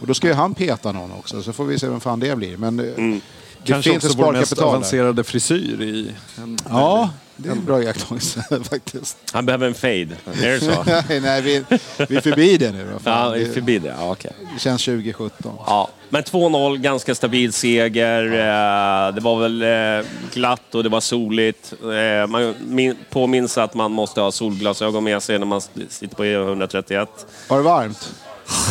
[0.00, 2.36] Och då ska ju han peta någon också, så får vi se vem fan det
[2.36, 2.56] blir.
[2.56, 3.20] Men eh,
[3.66, 6.12] det Kanske finns också vår mest avancerade frisyr i...
[6.38, 9.16] En, Ja, det är en bra iakttagelse faktiskt.
[9.32, 10.08] Han behöver en fade.
[10.42, 10.84] Är det så?
[11.08, 11.64] Nej, nej vi,
[12.08, 12.86] vi är förbi det nu.
[13.04, 13.94] Ja, vi är förbi det.
[13.98, 14.32] Ja, okej.
[14.54, 15.52] det känns 2017.
[15.66, 18.24] Ja, men 2-0, ganska stabil seger.
[18.24, 19.62] Eh, Det var väl
[20.02, 21.72] eh, glatt och det var soligt.
[21.82, 26.24] Eh, Man min- påminns att man måste ha solglasögon med sig när man sitter på
[26.24, 27.06] E131.
[27.48, 28.14] Var det varmt?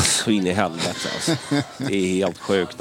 [0.06, 1.32] Så in i helvete alltså.
[1.78, 2.78] Det är helt sjukt.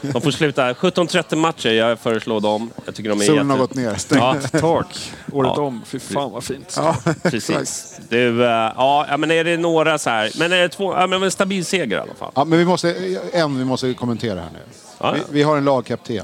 [0.00, 2.70] De får sluta 17-30 matcher, jag föreslår dem.
[2.84, 3.66] Jag tycker de är Solen har jätte...
[3.68, 4.18] gått ner.
[4.52, 4.86] Ja, tak,
[5.32, 5.62] året Ja.
[5.62, 5.82] om.
[5.86, 6.74] Fy fan vad fint.
[6.76, 7.98] Ja, precis.
[8.08, 10.30] Du, eh, ja, men är det några så här...
[10.38, 10.92] Men är det två...
[10.94, 12.32] Ja, men en stabil seger i alla fall.
[12.34, 14.58] Ja, men vi måste, en vi måste kommentera här nu.
[14.98, 16.22] Ja, Vi, vi har en lagkapten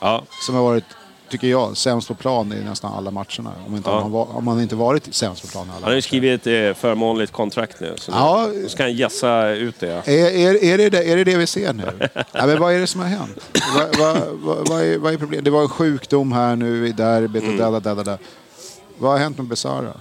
[0.00, 0.22] Ja.
[0.46, 0.84] som har varit,
[1.30, 3.52] tycker jag, sämst på plan i nästan alla matcherna.
[3.66, 4.00] Om, inte Ja.
[4.00, 6.46] han, var, om han inte varit sämst på plan i alla Han har ju skrivit
[6.46, 7.94] ett eh, förmånligt kontrakt nu.
[7.96, 8.48] Så Ja.
[8.54, 10.02] nu ska han gässa ut det.
[10.08, 12.08] Är, är, är, det, är det det vi ser nu?
[12.32, 13.38] ja, men vad är det som har hänt?
[13.76, 15.44] Vad, vad, vad, vad, är, vad är problemet?
[15.44, 17.54] Det var en sjukdom här nu i derbyt Mm.
[17.54, 18.18] och där, där, där, där.
[18.98, 19.92] Vad har hänt med Besara?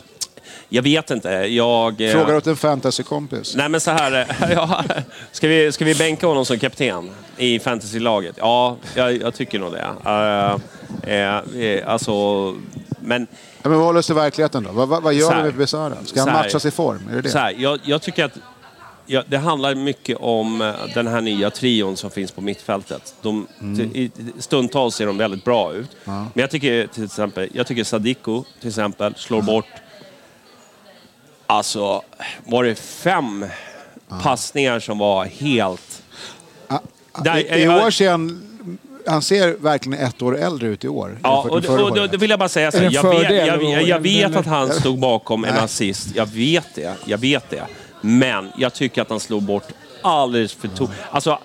[0.70, 1.30] Jag vet inte.
[1.30, 2.02] Jag...
[2.02, 3.56] eh, Frågar åt en fantasykompis.
[3.56, 4.12] Nej men så här,
[4.42, 4.84] eh, ja,
[5.32, 8.36] ska, vi, ska vi bänka honom som kapten i fantasylaget?
[8.40, 9.88] Ja, jag, jag tycker nog det.
[10.06, 12.12] Uh, eh, alltså,
[13.00, 13.28] men
[13.62, 14.72] Ja, men vad håller oss till verkligheten då?
[14.72, 15.38] Vad, vad, gör här.
[15.38, 15.96] vi med Besara?
[16.06, 17.10] Ska han matchas i form?
[17.12, 17.30] Är det det?
[17.30, 18.38] så här, jag, jag tycker att
[19.06, 23.14] ja, det handlar mycket om den här nya trion som finns på mittfältet.
[23.22, 24.12] De, Mm.
[24.40, 25.90] stundtals ser de väldigt bra ut.
[26.04, 29.66] Men jag tycker till exempel, jag tycker Sadiko till exempel slår bort,
[31.50, 32.02] alltså
[32.46, 33.46] var det fem
[34.22, 36.04] passningar som var helt...
[37.24, 38.46] Där- I, I jag- år ser han...
[39.08, 41.18] Han ser verkligen ett år äldre ut i år.
[41.24, 43.50] Ja, och, förra och, då, vill jag bara säga så Är här, jag vet, jag,
[43.50, 46.16] att jag, jag vet att han stod bakom en assist.
[46.16, 47.64] Jag vet det, jag vet det.
[48.02, 49.68] Men jag tycker att han slog bort
[50.02, 51.40] alldeles för to- alltså,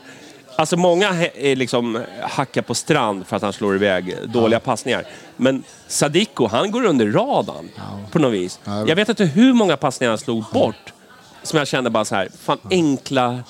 [0.57, 5.05] alltså många är liksom hackar på strand för att han slår iväg dåliga passningar.
[5.37, 7.69] Men Sadiko, han går under radarn
[8.11, 8.61] på något vis.
[8.65, 8.89] Ja.
[8.89, 10.93] Jag vet inte hur många passningar han slog bort.
[11.43, 13.43] Som jag kände bara så här, fan enkla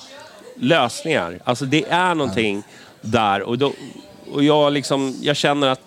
[0.55, 1.39] lösningar.
[1.43, 2.63] Alltså det är någonting
[3.01, 3.41] där.
[3.41, 3.73] Och, då,
[4.31, 5.81] och jag, liksom, jag känner att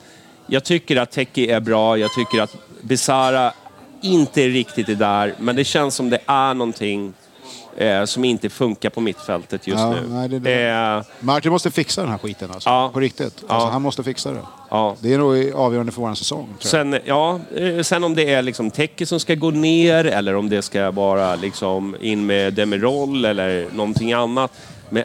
[0.46, 1.98] jag tycker att Teki är bra.
[1.98, 3.52] Jag tycker att Besara
[4.00, 5.34] inte riktigt är där.
[5.38, 7.14] Men det känns som det är någonting
[7.80, 10.00] eh, som inte funkar på mittfältet just Ja, nu.
[10.08, 10.68] nej, det det.
[10.68, 12.68] Eh, Martin måste fixa den här skiten alltså.
[12.70, 12.90] Ja.
[12.94, 13.24] På riktigt.
[13.24, 13.68] Alltså, Ja.
[13.72, 14.40] Han måste fixa det.
[14.70, 14.96] ja.
[15.00, 16.48] Det är nog avgörande för vår säsong.
[16.60, 20.48] Sen, ja, eh, sen om det är liksom Teki som ska gå ner eller om
[20.48, 24.52] det ska vara liksom in med Demirol eller någonting annat.
[24.90, 25.04] Men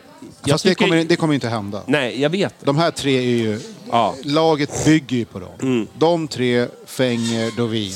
[0.49, 1.81] Fast det tycker- kommer, det kommer inte hända.
[1.85, 2.55] Nej, jag vet.
[2.59, 3.59] De här tre är ju...
[3.91, 4.13] Ja.
[4.23, 5.49] Laget bygger ju på dem.
[5.61, 5.87] Mm.
[5.97, 7.91] De tre, Fenger, Dovin.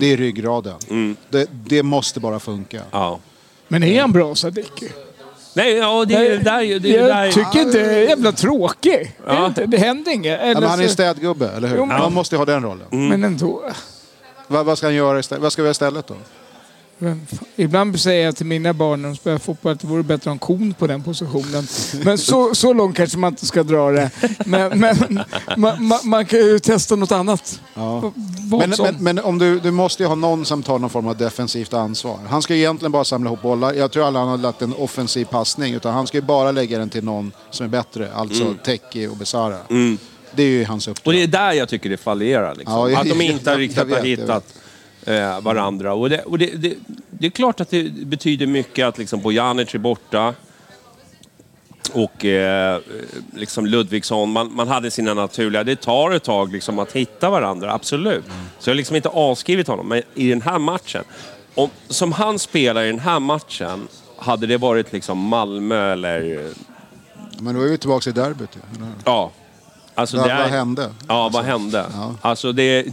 [0.00, 1.16] Det är ryggraden.
[1.28, 2.80] Det, det måste bara funka.
[2.90, 3.18] Ja.
[3.68, 4.88] Men är han bra Sadiki?
[5.54, 6.60] Nej, ja, det är det där...
[6.80, 7.24] Det är det där.
[7.24, 8.92] jag tycker inte det är jävla tråkig.
[9.26, 9.46] Det, Ja.
[9.46, 9.66] inte?
[9.66, 10.32] det händer inget.
[10.40, 11.76] Ja, Eller men han är ju så- städgubbe, eller hur?
[11.76, 12.86] Jo, men- Han måste ju ha den rollen.
[13.08, 13.62] Men ändå.
[14.46, 15.42] Vad, vad ska han göra istället?
[15.42, 16.14] Vad ska vi göra istället då?
[17.56, 20.24] Ibland säger jag till mina barn när de spelar fotboll att det vore bättre att
[20.24, 21.66] ha en kon på den positionen.
[22.04, 24.10] Men så, så långt kanske man inte ska dra det.
[24.46, 24.96] Men, men
[25.56, 27.60] man, man, man kan ju testa något annat.
[27.74, 28.12] Ja.
[28.50, 31.16] Men, men, men om du, du måste ju ha någon som tar någon form av
[31.16, 32.18] defensivt ansvar.
[32.28, 33.72] Han ska ju egentligen bara samla ihop bollar.
[33.74, 35.74] Jag tror aldrig han har lagt en offensiv passning.
[35.74, 38.12] Utan han ska ju bara lägga den till någon som är bättre.
[38.14, 39.56] Alltså Teki och Besara.
[40.34, 41.06] Det är ju hans uppdrag.
[41.06, 42.54] Och det är där jag tycker det fallerar.
[42.54, 42.74] Liksom.
[42.74, 44.44] Ja, jag- att de inte har jag- riktigt jag vet, har jag hittat
[45.06, 45.94] eh, varandra.
[45.94, 46.74] Och, det, och det, det,
[47.10, 50.34] det är klart att det betyder mycket att liksom Bojanic är borta.
[51.92, 52.80] Och eh,
[53.34, 55.64] liksom Ludvigsson, man, man hade sina naturliga...
[55.64, 58.24] Det tar ett tag liksom att hitta varandra, absolut.
[58.58, 59.88] Så jag har liksom inte avskrivit honom.
[59.88, 61.04] Men i den här matchen,
[61.54, 63.88] om, som han spelar i den här matchen,
[64.18, 66.50] hade det varit liksom Malmö eller...
[67.40, 68.56] Men då är vi tillbaka i derbyt.
[68.56, 68.88] eller?
[69.04, 69.32] Ja.
[69.94, 70.90] Alltså det är, vad hände?
[71.08, 71.86] Ja, vad hände?
[71.92, 72.14] ja.
[72.22, 72.86] Alltså det...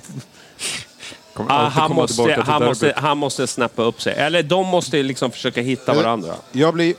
[1.33, 4.13] Kommer Ah, alltid han, komma måste, tillbaka till han, måste, han måste snappa upp sig.
[4.17, 6.33] Eller de måste liksom försöka hitta varandra.
[6.51, 6.95] Jag blir...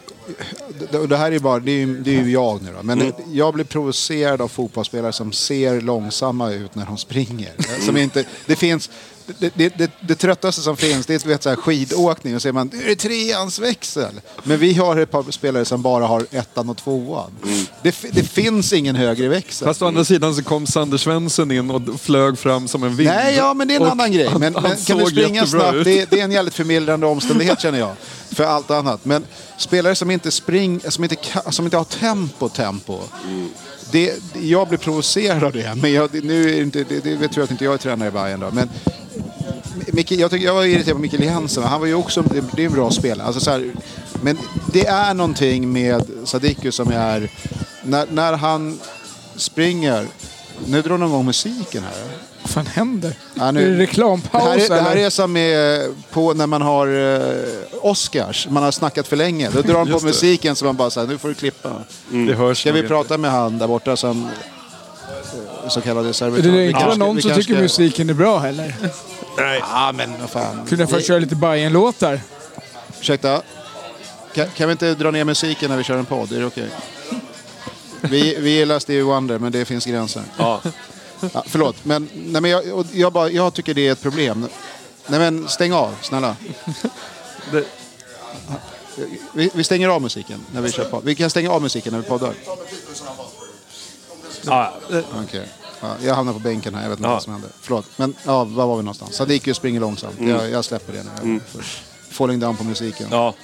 [1.03, 3.01] och Det här är bara, det är, ju- det är ju jag nu då, men
[3.01, 3.13] Mm.
[3.33, 7.53] jag blir provocerad av fotbollsspelare som ser långsamma ut när de springer.
[7.69, 7.81] Mm.
[7.87, 8.91] Som inte, det finns...
[9.39, 12.43] Det, det, det, det tröttaste som finns det är vet, så här, skidåkning och så
[12.43, 14.21] säger man är det treans växel?
[14.43, 17.31] Men vi har ett par spelare som bara har ettan och tvåan.
[17.83, 19.67] Det, det finns ingen högre växel.
[19.69, 23.11] Fast å andra sidan så kom Sander Svensson in och flög fram som en vind.
[23.11, 24.27] Nej, ja, men det är en Och annan grej.
[24.29, 27.61] han- Men, han men kan du springa snabbt, det, det är en jävligt förmildrande omständighet
[27.61, 27.93] känner jag.
[28.31, 29.05] För allt annat.
[29.05, 29.25] Men
[29.59, 31.17] spelare som inte springer, som inte,
[31.51, 32.99] som inte har tempo, tempo.
[33.91, 34.13] Det,
[34.43, 35.75] jag blir provocerad av det.
[35.83, 37.79] Men jag, det- nu är det inte, det, det vet jag att inte jag är
[37.79, 38.51] tränare i Bayern då.
[38.53, 38.71] Men
[39.93, 41.63] Micke, jag, tycker, jag var irriterad på Mikael Jensen.
[41.63, 42.23] Han var ju också,
[42.57, 43.27] det, är en bra spelare.
[43.27, 43.71] Alltså, så här,
[44.23, 44.39] men
[44.73, 47.31] det är någonting med Sadiku som är,
[47.83, 48.79] när, när han
[49.37, 50.07] springer,
[50.67, 52.05] nu drar någon gång musiken här.
[52.43, 53.15] Vad fan händer?
[53.35, 55.07] Ja, nu- Är det Det reklampaus här, är, det här eller?
[55.07, 57.45] är som med, på när man har eh,
[57.83, 59.51] Oscars, man har snackat för länge.
[59.51, 61.73] Då drar de på musiken så man bara säger nu får du klippa.
[62.11, 62.89] Det hörs Ska vi inte.
[62.89, 64.29] prata med han där borta som eh,
[65.69, 66.51] så kallade servitör?
[66.51, 68.75] Det är inte kanske- någon som kanske tycker musiken är bra heller.
[69.61, 70.67] Ja men vad fan.
[70.69, 72.21] Kunde jag först köra lite Bajen-låtar?
[73.01, 73.43] Ursäkta?
[74.35, 76.33] Kan, kan vi inte dra ner musiken när vi kör en podd?
[76.33, 76.69] Är det okej?
[78.01, 80.23] Vi, vi gillar Stevie Wonder men det finns gränser.
[80.39, 80.61] Ja.
[81.33, 84.49] Ja, förlåt, men, nej, men jag, jag, bara, jag tycker det är ett problem.
[85.07, 86.37] Nej men stäng av, snälla.
[87.53, 87.65] Det-
[89.33, 91.05] Vi, vi stänger av musiken när vi kör podd.
[91.05, 92.35] Vi kan stänga av musiken när vi poddar.
[94.47, 94.75] Ja,
[95.25, 95.49] Okej.
[95.81, 97.13] Ja, jag hamnar på bänken här, jag vet inte Ja.
[97.13, 97.49] vad som hände.
[97.61, 99.15] Förlåt, men ja, var var vi någonstans?
[99.17, 100.15] Sadiku springer långsamt.
[100.21, 101.41] Jag, jag släpper det nu.
[101.53, 101.63] Får
[102.11, 103.07] Falling down på musiken.
[103.11, 103.35] ja.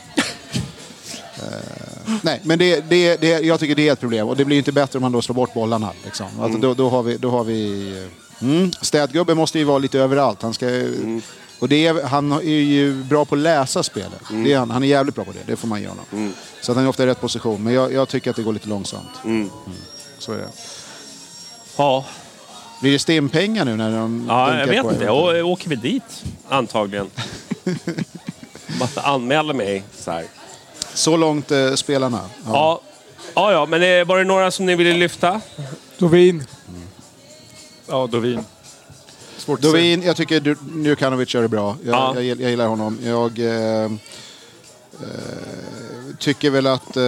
[2.22, 4.28] Nej, men det, det, det, jag tycker det är ett problem.
[4.28, 5.90] Och det blir ju inte bättre om man då slår bort bollarna.
[6.05, 6.26] Liksom.
[6.40, 7.16] Alltså, då, då har vi...
[7.16, 8.09] Då har vi
[8.40, 10.42] mm, städgubben måste ju vara lite överallt.
[10.42, 10.66] Han, ska,
[11.59, 14.20] och det är, han är ju bra på att läsa spelet.
[14.44, 16.34] Det är han, han är jävligt bra på det, det får man ge honom.
[16.61, 17.62] Så att han är ofta i rätt position.
[17.64, 19.09] Men jag, jag tycker att det går lite långsamt.
[19.24, 19.51] Mm.
[20.18, 20.48] Så är det.
[21.76, 22.04] Ja.
[22.80, 25.10] Blir det stimpengar nu när de ja jag vet på inte.
[25.10, 26.22] Och, åker vi dit?
[26.48, 27.10] Antagligen.
[28.78, 30.24] Man anmäler mig så här.
[30.94, 32.20] Så långt eh, spelarna.
[32.46, 32.80] Ja.
[33.34, 35.40] Ja, ja, men eh, var det några som ni ville lyfta?
[35.98, 36.46] Dovin.
[37.88, 38.44] Ja, Dovin.
[39.36, 39.72] Svårt att säga.
[39.72, 41.76] Dovin, jag tycker Du- Nurkanovic gör det bra.
[41.84, 42.12] Jag, Ja.
[42.14, 42.98] jag, gill- jag gillar honom.
[43.04, 43.90] Jag eh, eh,
[46.20, 46.96] tycker väl att...
[46.96, 47.02] Eh,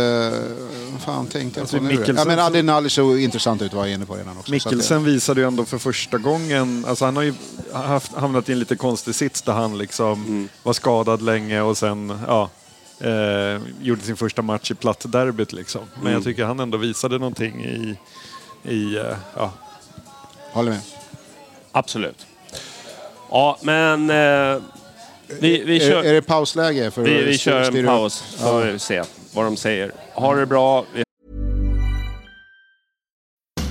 [1.04, 1.88] fan tänkte jag Alltså, på nu?
[1.88, 4.52] Mikkelsen Ja, men Adil Nalic såg intressant ut var jag inne på redan också.
[4.52, 7.34] Så att Mikkelsen visade ju ändå för första gången, alltså han har ju
[7.72, 12.18] haft, hamnat i en lite konstig sits där han liksom var skadad länge och sen
[12.26, 12.50] ja,
[13.00, 15.82] eh, gjorde sin första match i platt derbyt liksom.
[16.02, 17.98] Men jag tycker han ändå visade någonting i,
[18.62, 19.52] i eh, ja,
[20.52, 20.80] håller med.
[21.72, 22.26] Absolut.
[23.30, 24.62] Ja, men eh,
[25.40, 26.90] vi, vi kör, är det pausläge?
[26.90, 28.24] För vi, vi kör en paus.
[28.36, 29.02] Så får vi se
[29.34, 29.92] vad de säger.
[30.14, 30.86] Ha det bra.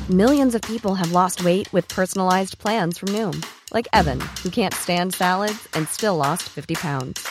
[0.10, 4.74] Millions of people have lost weight with personalized plans from Noom, like Evan, who can't
[4.74, 7.26] stand salads and still lost 50 pounds.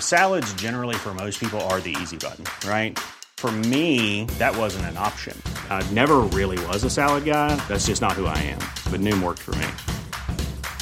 [0.00, 2.98] Salads, generally, for most people, are the easy button, right?
[3.36, 5.40] For me, that wasn't an option.
[5.70, 7.54] I never really was a salad guy.
[7.68, 8.58] That's just not who I am.
[8.90, 9.68] But Noom worked for me.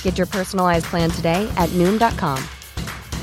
[0.03, 2.43] Get your personalized plan today at Noom.com.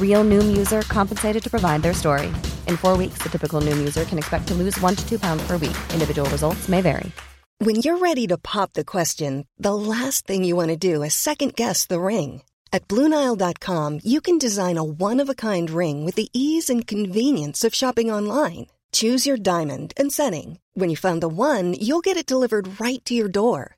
[0.01, 2.27] Real Noom user compensated to provide their story.
[2.67, 5.43] In four weeks, the typical Noom user can expect to lose one to two pounds
[5.47, 5.77] per week.
[5.93, 7.11] Individual results may vary.
[7.59, 11.13] When you're ready to pop the question, the last thing you want to do is
[11.13, 12.41] second guess the ring.
[12.73, 16.87] At Bluenile.com, you can design a one of a kind ring with the ease and
[16.87, 18.65] convenience of shopping online.
[18.91, 20.57] Choose your diamond and setting.
[20.73, 23.77] When you find the one, you'll get it delivered right to your door.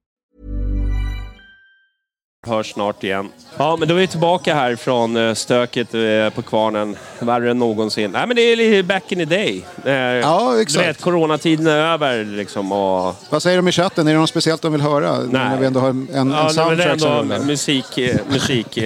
[2.47, 3.29] Hörs snart igen.
[3.57, 6.95] Ja, men då är vi tillbaka här från eh, stöket eh, på kvarnen.
[7.19, 8.11] Värre än någonsin.
[8.11, 9.65] Nej, men det är lite back in the day.
[9.85, 10.79] Eh, Ja, exakt.
[10.83, 12.71] Du vet, coronatiden är över liksom.
[12.71, 14.07] Och, Vad säger de i chatten?
[14.07, 15.19] Är det något speciellt de vill höra?
[15.19, 15.27] Nej.
[15.31, 17.99] När vi ändå har en, en ja, men det är soundtrack ändå musik...
[18.29, 18.77] musik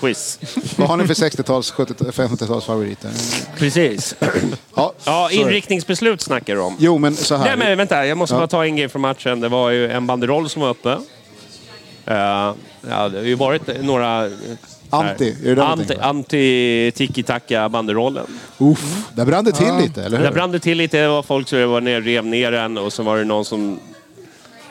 [0.00, 0.38] quiz.
[0.76, 3.10] Vad har ni för 60-tals, 70 50-tals favoriter?
[3.58, 4.14] Precis.
[4.76, 6.76] Ja, Ja, inriktningsbeslut snackar du om.
[6.78, 7.44] Jo, men så här.
[7.44, 8.06] Nej, men vänta.
[8.06, 8.38] Jag måste Ja.
[8.38, 9.40] bara ta en grej från matchen.
[9.40, 10.96] Det var ju en banderoll som var uppe.
[12.06, 14.24] Eh, ja, det har ju varit några...
[14.26, 14.30] eh,
[14.90, 18.26] Anti, är det anti, anti tiki-taka banderollen.
[18.58, 20.24] Uff, där brann det till lite, eller hur?
[20.24, 20.98] Där brann det till lite.
[21.00, 23.80] Det var folk som var ner, rev ner den och så var det någon som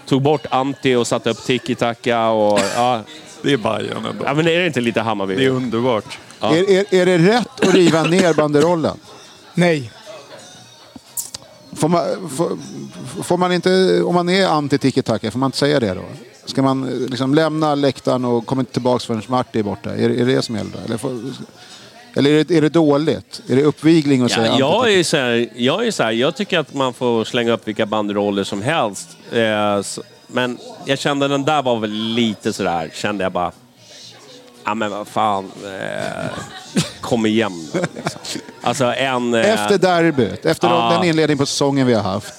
[0.06, 2.28] tog bort anti och satte upp tiki-taka.
[2.30, 3.02] Och, ja.
[3.42, 4.26] Det är Bajen ändå.
[4.26, 5.36] ja, men är det inte lite Hammarby?
[5.36, 6.18] Det är underbart.
[6.40, 6.56] Ja.
[6.56, 8.98] Är, är, är det rätt att riva ner banderollen?
[9.54, 9.92] Nej.
[11.84, 12.58] Får man, får,
[13.24, 16.04] får man inte, om man är anti tiki-taka, får man inte säga det då?
[16.46, 19.90] Ska man eh, liksom lämna läktaren och komma inte tillbaka förrän Marti är borta?
[19.90, 20.86] Är, är det det som gäller?
[20.86, 21.20] Eller, får,
[22.16, 23.42] eller är, det, är det dåligt?
[23.50, 26.12] Är det uppvigling att säga Ja, jag, anti är så här, jag är så här,
[26.12, 29.10] jag tycker att man får slänga upp vilka banderoller som helst.
[29.32, 33.52] Eh, så, men jag kände den där var väl lite sådär, kände jag bara...
[34.66, 35.52] Ja men vad fan.
[35.66, 36.30] Eh,
[37.02, 38.22] kom igen nu, liksom.
[38.62, 39.34] Alltså en...
[39.34, 40.92] Eh, Efter derbyt, efter Ja.
[40.94, 42.34] den inledning på säsongen vi har haft.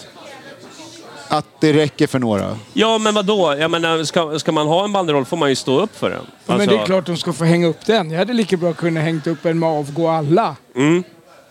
[1.29, 2.59] Att det räcker för några.
[2.73, 3.57] Ja men vadå?
[3.59, 6.21] Jag menar, ska, ska man ha en banderoll får man ju stå upp för den.
[6.47, 8.11] Men Alltså, det är klart de ska få hänga upp den.
[8.11, 10.57] Jag hade lika bra kunnat hängt upp en med avgå alla.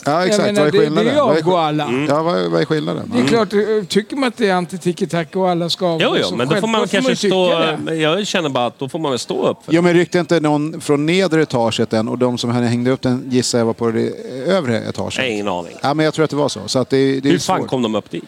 [0.06, 0.46] Ja, exakt.
[0.46, 1.14] menar, vad är det- det är skillnaden?
[1.14, 1.84] ju Vad är avgå skill- alla.
[1.84, 2.06] Mm.
[2.06, 3.12] Ja, vad, vad är skillnaden?
[3.16, 6.16] Det är klart, eh, tycker man att det är anti-tiki-taka och alla ska avgå Jo,
[6.22, 7.50] jo, så men då får man kanske stå...
[7.86, 7.96] det.
[7.96, 10.40] Jag känner bara att då får man väl stå upp för Jo, men ryckte inte
[10.40, 13.92] någon från nedre etaget än och de som hängde upp den gissar jag var på
[13.92, 14.10] det
[14.48, 15.18] övre etaget?
[15.18, 15.74] Nej, ingen aning.
[15.82, 16.60] Ja, men jag tror att det var så.
[16.68, 17.70] så att det, det är Hur fan svårt.
[17.70, 18.24] kom de upp dit?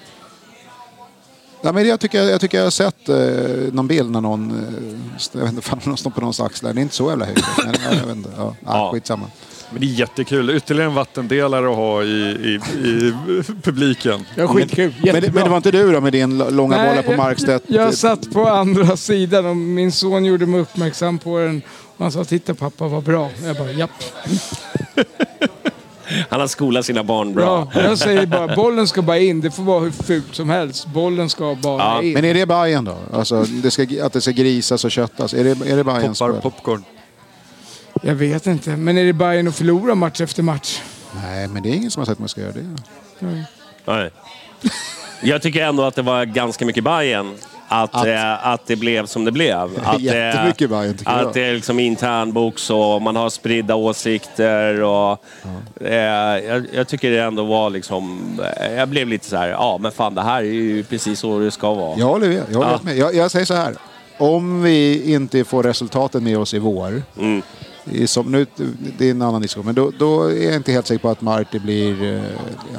[1.61, 3.15] Ja, men jag, tycker, jag tycker jag har sett eh,
[3.73, 4.57] någon bild när någon, eh,
[5.31, 6.73] jag vet inte, fan, någon står på någons axlar.
[6.73, 7.43] Det är inte så jävla högt.
[7.65, 8.29] Men, ja, jag vet inte.
[8.37, 8.55] Ja.
[8.65, 8.89] Ja.
[8.93, 9.25] Skitsamma.
[9.71, 10.49] Men det är jättekul.
[10.49, 13.13] Ytterligare en vattendelare att ha i, i, i
[13.63, 14.25] publiken.
[14.35, 14.93] Ja, skitkul.
[15.03, 17.63] Men, men det var inte du då med din långa Nej, boll på jag- Markstedt?
[17.67, 21.61] Jag satt på andra sidan och min son gjorde mig uppmärksam på den.
[21.97, 23.29] Och han sa titta pappa vad bra.
[23.43, 23.91] Jag bara japp.
[26.29, 27.67] Han har skolat sina barn bra.
[27.73, 27.83] Bra.
[27.83, 29.41] Jag säger bara bollen ska bara in.
[29.41, 30.87] Det får vara hur fult som helst.
[30.87, 32.13] Bollen ska bara Ja, in.
[32.13, 32.97] Men är det Bajen då?
[33.13, 35.33] Alltså, det ska, att det ska grisas och köttas?
[35.33, 36.83] Är det, är det Bajens Poppar popcorn.
[38.07, 38.69] Jag vet inte.
[38.77, 40.81] Men är det Bayern att förlora match efter match?
[41.23, 42.75] Nej, men det är ingen som har sagt att man ska göra det.
[43.85, 44.09] Nej.
[45.21, 47.33] Jag tycker ändå att det var ganska mycket Bajen
[47.67, 49.69] att, Att- eh, att det blev som det blev.
[49.83, 51.33] Att, Jättemycket Bajen, tycker Att jag.
[51.33, 54.81] det är liksom internbox och man har spridda åsikter.
[54.81, 55.23] Och,
[55.81, 55.93] eh,
[56.45, 58.21] jag, jag tycker det ändå var liksom...
[58.61, 61.39] eh, Jag blev lite så här, ja men fan det här är ju precis så
[61.39, 61.99] det ska vara.
[61.99, 62.43] Jag håller med.
[62.49, 62.79] Jag, håller Ja.
[62.83, 62.97] med.
[62.97, 63.75] Jag, jag säger så här.
[64.17, 67.03] Om vi inte får resultaten med oss i vår.
[67.19, 67.41] Mm.
[67.91, 68.45] I som, nu,
[68.97, 69.65] det är en annan diskussion.
[69.65, 72.13] Men då, då är jag inte helt säker på att Marti blir...
[72.15, 72.21] Eh,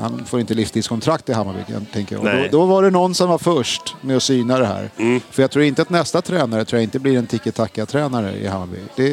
[0.01, 2.25] han får inte livstidskontrakt i Hammarby, jag tänker jag.
[2.25, 2.49] Då, Nej.
[2.53, 4.91] då var det någon som var först med att syna det här.
[4.97, 5.21] Mm.
[5.31, 8.79] För jag tror inte att nästa tränare tror jag inte blir en tiki-taka-tränare i Hammarby.
[8.97, 9.09] Det,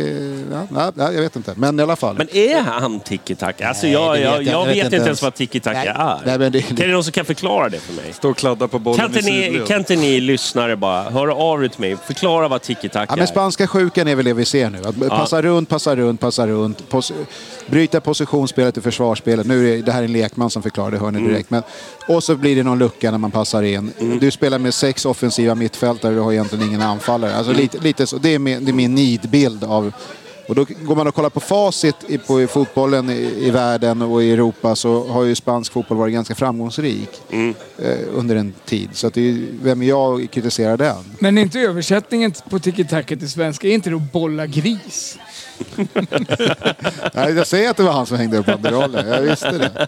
[0.52, 1.54] ja, nej, nej, jag vet inte.
[1.58, 2.16] Men i alla fall.
[2.18, 3.68] Men är han tiki-taka?
[3.68, 5.22] Alltså Nej, jag, det vet jag, jag- jag, jag vet inte ens ens.
[5.22, 6.20] vad tiki-taka Nej, är.
[6.26, 8.14] nej, men det- Kan det någon som kan förklara det för mig?
[8.14, 11.64] Stå och kladda på bollen Kan inte, ni, kan inte ni lyssnare bara höra av
[11.64, 11.98] er till mig?
[12.06, 13.26] Förklara vad tiki-taka Ja, men är.
[13.26, 14.78] spanska sjukan är väl det vi ser nu.
[14.86, 16.90] Att passa runt, passa runt, passa runt.
[16.90, 17.14] Pos
[17.68, 19.48] bryta positionsspelet i försvarsspelet.
[19.48, 21.50] Nu är det, det här är en lekman som förklarar det, hör ni direkt.
[21.50, 21.64] Men,
[22.08, 23.92] och så blir det någon lucka när man passar in.
[24.22, 27.36] Du spelar med sex offensiva mittfältare, du har egentligen ingen anfallare.
[27.36, 28.18] Alltså lite, lite så.
[28.18, 29.92] Det är min, det är min nidbild av...
[30.48, 34.02] Och då går man och kollar på facit i, på i fotbollen i, i världen
[34.02, 38.90] och i Europa så har ju spansk fotboll varit ganska framgångsrik eh, under en tid.
[38.94, 40.96] Så att det är, vem är jag att kritisera den?
[41.20, 45.18] Men är inte översättningen på tiki-taka till svenska, är inte det att bolla gris?
[47.14, 49.08] Nej, jag säger att det var han som hängde upp banderollen.
[49.08, 49.88] Jag visste det.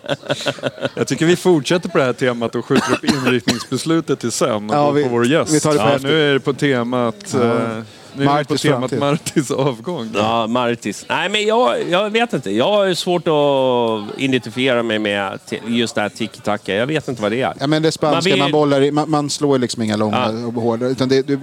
[0.96, 4.92] Jag tycker vi fortsätter på det här temat och skjuter upp inriktningsbeslutet till sen Ja,
[4.92, 5.54] vi- på vår gäst.
[5.54, 8.34] vi tar det på ja, nu är det på temat, eh, nu är det på
[8.34, 9.00] Martis temat framtid.
[9.00, 10.10] Martis avgång.
[10.16, 11.06] Ja, Martis.
[11.10, 12.52] Nej, men jag, jag vet inte.
[12.52, 16.74] Jag har svårt att identifiera mig med just det här tiki-taka.
[16.76, 17.54] Jag vet inte vad det är.
[17.60, 20.18] Ja, men det spanska, man, Man vill- bollar i, man, man slår liksom inga långa
[20.42, 20.48] Ja.
[20.48, 20.86] och hårda.
[20.86, 21.40] Utan det, det,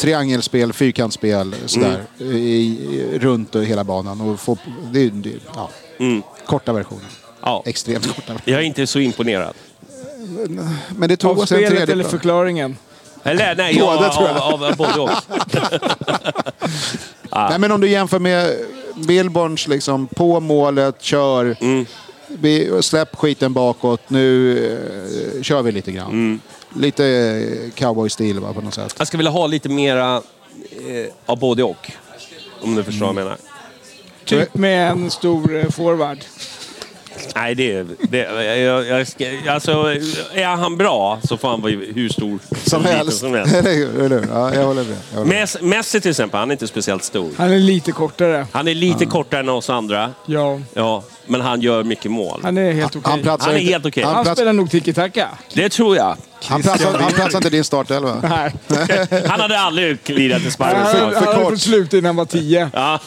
[0.00, 2.04] triangelspel, fyrkantsspel sådär.
[2.20, 2.36] Mm.
[2.36, 4.20] I, i, runt och hela banan.
[4.20, 4.56] Och få,
[4.92, 6.22] det, är- det, ja, Mm.
[6.46, 7.04] korta versionen.
[7.42, 7.62] Ja.
[7.66, 8.42] Extremt korta versioner.
[8.44, 9.54] Jag är inte så imponerad.
[10.96, 12.76] Men det tog Av oss en tredje eller förklaringen?
[13.22, 14.36] Eller nej, Båda, jag, tror jag.
[14.36, 15.10] av, av, av både och.
[17.50, 18.56] Nej, men om du jämför med
[18.94, 21.56] Billborns liksom, på målet, kör.
[21.60, 21.86] Mm.
[22.40, 24.58] Vi, släpp skiten bakåt, nu
[25.36, 26.10] eh, kör vi lite grann.
[26.10, 26.40] Mm.
[26.76, 28.94] Lite eh, cowboy-stil va, på något sätt.
[28.98, 31.90] Jag skulle vilja ha lite mera eh, av både och.
[32.60, 33.36] Om du förstår vad jag menar.
[34.24, 36.18] Typ med en stor eh, forward.
[37.34, 38.18] Nej, det, det
[38.56, 39.72] jag, jag ska, alltså,
[40.34, 43.18] är han bra så får han vara hur stor Som liten helst.
[43.20, 43.54] som helst.
[43.64, 44.28] Ja, jag håller med.
[44.52, 44.96] Jag håller med.
[45.26, 47.30] Mes- Messi till exempel, han är inte speciellt stor.
[47.36, 48.46] Han är lite kortare.
[48.52, 50.10] Han är lite kortare än oss andra.
[50.26, 52.40] Ja, Ja, men han gör mycket mål.
[52.42, 53.10] han är helt okej.
[53.10, 54.02] Han platsar Han är inte- helt okej.
[54.04, 55.28] Han, Han plats, spelar nog tiki-taka.
[55.54, 56.16] Det tror jag.
[56.44, 58.16] han, platsar, han platsar inte i din startelva.
[58.22, 58.52] Nej.
[59.28, 62.70] Han hade aldrig lirat i Han, Sparrens han, hade fått sluta innan han var tio.
[62.74, 62.98] Ja.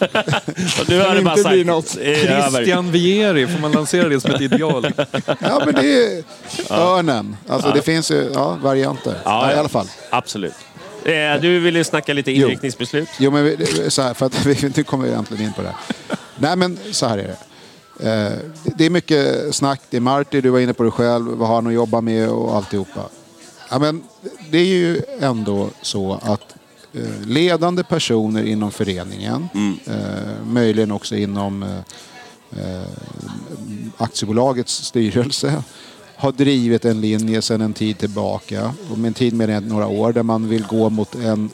[0.79, 1.49] Och du hade inte bara sagt...
[1.49, 1.95] bli något.
[1.95, 4.91] "Det över." Christian Vieri, får man lansera det som ett ideal?
[5.39, 6.23] Ja, men det är
[6.69, 7.37] örnen.
[7.49, 9.15] Alltså, det finns ju ja, varianter.
[9.25, 9.87] Ja, Ja, I alla fall.
[10.09, 10.53] Absolut.
[11.05, 11.11] Eh,
[11.41, 13.09] Du ville snacka lite inriktningsbeslut?
[13.19, 15.67] Jo, men vi- så här, för att vi, nu kommer vi äntligen in på det
[15.67, 15.77] här.
[16.35, 17.37] Nej, men så här är det.
[17.99, 18.31] Eh,
[18.75, 19.81] det är mycket snack.
[19.89, 21.25] Det är Marty, du var inne på det själv.
[21.25, 23.09] Vad har han att jobba med och alltihopa.
[23.69, 24.03] Ja, men
[24.51, 26.55] det är ju ändå så att
[26.93, 29.47] eh, ledande personer inom föreningen,
[29.85, 31.83] eh, möjligen också inom
[33.97, 35.63] aktiebolagets styrelse,
[36.15, 40.13] har drivit en linje sedan en tid tillbaka, och med en tid med några år,
[40.13, 41.49] där man vill gå mot en,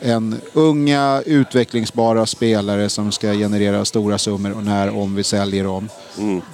[0.00, 5.88] en unga utvecklingsbara spelare som ska generera stora summor och när om vi säljer dem.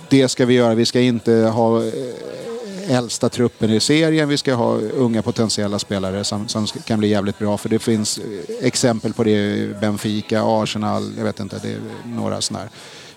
[0.09, 0.75] Det ska vi göra.
[0.75, 4.29] Vi ska inte ha eh, äldsta truppen i serien.
[4.29, 7.59] Vi ska ha unga potentiella spelare som, som kan bli jävligt bra.
[7.59, 8.25] För det finns eh,
[8.67, 12.71] exempel på det Benfica, Arsenal, jag vet inte, det är några sådana här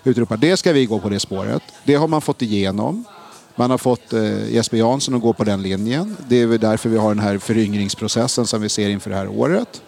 [0.04, 0.36] utropar.
[0.36, 1.62] Det ska vi gå på det spåret.
[1.84, 3.04] Det har man fått igenom.
[3.60, 6.16] Man har fått eh, Jesper Jansson att gå på den linjen.
[6.28, 9.28] Det är väl därför vi har den här föryngringsprocessen som vi ser inför det här
[9.28, 9.82] året.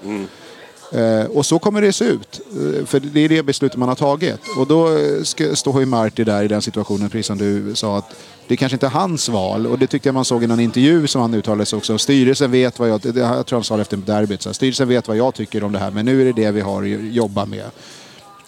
[0.93, 2.41] Eh, och så kommer det se ut.
[2.51, 4.41] Eh, för det är det beslutet man har tagit.
[4.59, 7.99] Och då eh, ska, står ju Marty där i den situationen, precis som du sa,
[7.99, 8.15] att
[8.47, 9.67] det kanske inte är hans val.
[9.67, 11.99] Och det tyckte jag man såg i någon intervju som han uttalade sig också.
[11.99, 14.89] Styrelsen vet vad jag, det, jag tror han sa det efter derbyt, så här, styrelsen
[14.89, 17.15] vet vad jag tycker om det här, men nu är det det vi har att
[17.15, 17.71] jobba med.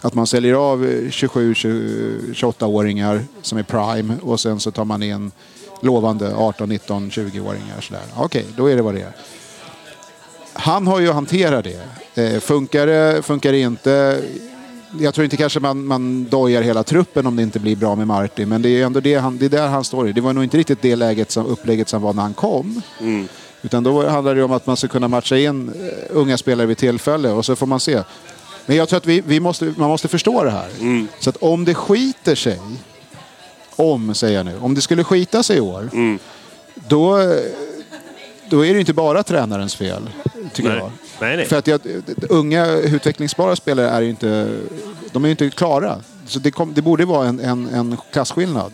[0.04, 5.32] Att man säljer av eh, 27-28-åringar som är prime och sen så tar man in
[5.82, 7.80] lovande 18, 19, 20-åringar.
[7.80, 8.02] sådär.
[8.16, 9.12] Okej, då är det vad det är.
[10.52, 11.80] Han har ju hanterat det.
[12.22, 14.22] Eh, funkar det, funkar det inte?
[15.00, 18.06] Jag tror inte kanske man, man dojar hela truppen om det inte blir bra med
[18.06, 20.12] Martin, men det är ändå det, han, det är där han står i.
[20.12, 22.82] Det var nog inte riktigt det läget som, upplägget som var när han kom.
[23.62, 25.74] Utan då handlar det om att man ska kunna matcha in eh,
[26.10, 28.02] unga spelare vid tillfälle och så får man se.
[28.66, 30.68] Men jag tror att vi, vi måste, man måste förstå det här.
[31.20, 32.60] Så att om det skiter sig,
[33.76, 35.90] om säger jag nu, om det skulle skita sig i år,
[36.74, 37.36] då, eh,
[38.50, 40.10] då är det inte bara tränarens fel,
[40.52, 40.78] tycker Nej.
[40.78, 40.90] jag.
[41.20, 41.46] Nej, nej.
[41.46, 41.80] För att jag,
[42.28, 44.56] unga utvecklingsbara spelare är inte,
[45.12, 45.98] de är ju inte klara.
[46.26, 48.72] Så det, kom, det borde vara en, en, en klasskillnad.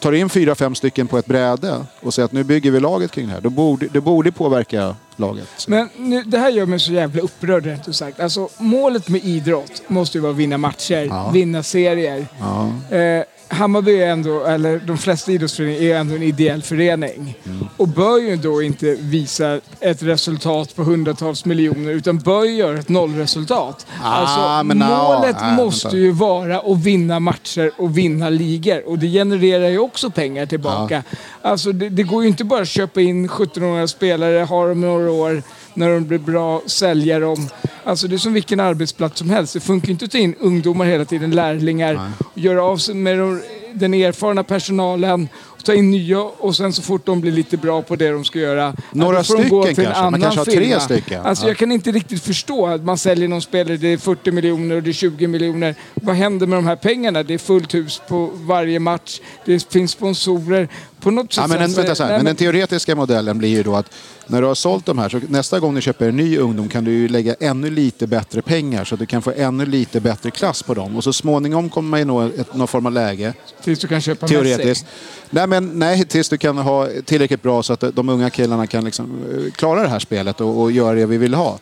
[0.00, 3.10] Tar in fyra, fem stycken på ett bräde och säger att nu bygger vi laget
[3.10, 3.40] kring det här.
[3.40, 5.48] Då borde, det borde påverka laget.
[5.68, 8.20] Men nu, det här gör mig så jävla upprörd rent ut sagt.
[8.20, 11.30] Alltså målet med idrott måste ju vara att vinna matcher, Ja.
[11.30, 12.26] vinna serier.
[12.40, 12.96] Ja.
[12.96, 17.38] Eh, Hammarby är ändå, eller de flesta idrottsföreningar är ändå en ideell förening.
[17.44, 17.68] Mm.
[17.76, 22.88] Och bör ju då inte visa ett resultat på hundratals miljoner utan bör göra ett
[22.88, 23.86] nollresultat.
[24.02, 28.88] Ah, alltså men no, målet ah, måste ju vara att vinna matcher och vinna ligor.
[28.88, 31.02] Och det genererar ju också pengar tillbaka.
[31.42, 35.10] Alltså det, det går ju inte bara att köpa in 17-åriga spelare, ha dem några
[35.10, 35.42] år,
[35.78, 37.48] när de blir bra, sälja dem.
[37.84, 39.52] Alltså det är som vilken arbetsplats som helst.
[39.52, 43.18] Det funkar inte att ta in ungdomar hela tiden, lärlingar, och göra av sig med
[43.18, 43.42] de,
[43.78, 47.82] den erfarna personalen, och ta in nya och sen så fort de blir lite bra
[47.82, 49.82] på det de ska göra, Några stycken kanske.
[50.10, 50.80] Man kanske har tre firma.
[50.80, 51.26] stycken.
[51.26, 51.48] Alltså Ja.
[51.48, 54.82] jag kan inte riktigt förstå att man säljer någon spelare, det är 40 miljoner och
[54.82, 55.74] det är 20 miljoner.
[55.94, 57.22] Vad händer med de här pengarna?
[57.22, 60.68] Det är fullt hus på varje match, det finns sponsorer.
[61.00, 61.42] På något sätt...
[61.42, 62.16] Ja, men, en, så- vänta, så här.
[62.16, 63.90] men den teoretiska modellen blir ju då att
[64.26, 66.84] när du har sålt de här, så nästa gång du köper en ny ungdom kan
[66.84, 70.30] du ju lägga ännu lite bättre pengar så att du kan få ännu lite bättre
[70.30, 70.96] klass på dem.
[70.96, 73.34] Och så småningom kommer man ju nå ett, någon form av läge,
[73.68, 74.86] Tills du kan köpa teoretiskt.
[75.30, 78.84] Nej, men nej, tills du kan ha tillräckligt bra så att de unga killarna kan
[78.84, 79.04] liksom
[79.46, 81.58] eh, klara det här spelet och, och göra det vi vill ha.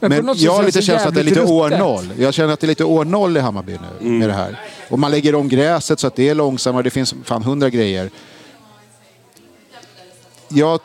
[0.00, 2.10] Men Men jag har lite känslan att det är lite år noll.
[2.18, 4.60] Jag känner att det är lite år noll i Hammarby nu med det här.
[4.90, 6.82] Och man lägger om gräset så att det är långsammare.
[6.82, 8.10] Det finns fan hundra grejer.
[10.48, 10.80] Jag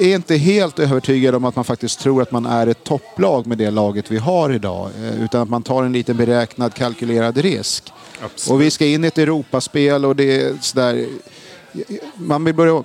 [0.00, 3.58] är inte helt övertygad om att man faktiskt tror att man är ett topplag med
[3.58, 4.90] det laget vi har idag.
[5.04, 7.92] eh, Utan att man tar en liten beräknad, kalkylerad risk.
[8.50, 11.06] Och vi ska in i ett Europaspel och det är sådär...
[12.16, 12.84] Man vill börja...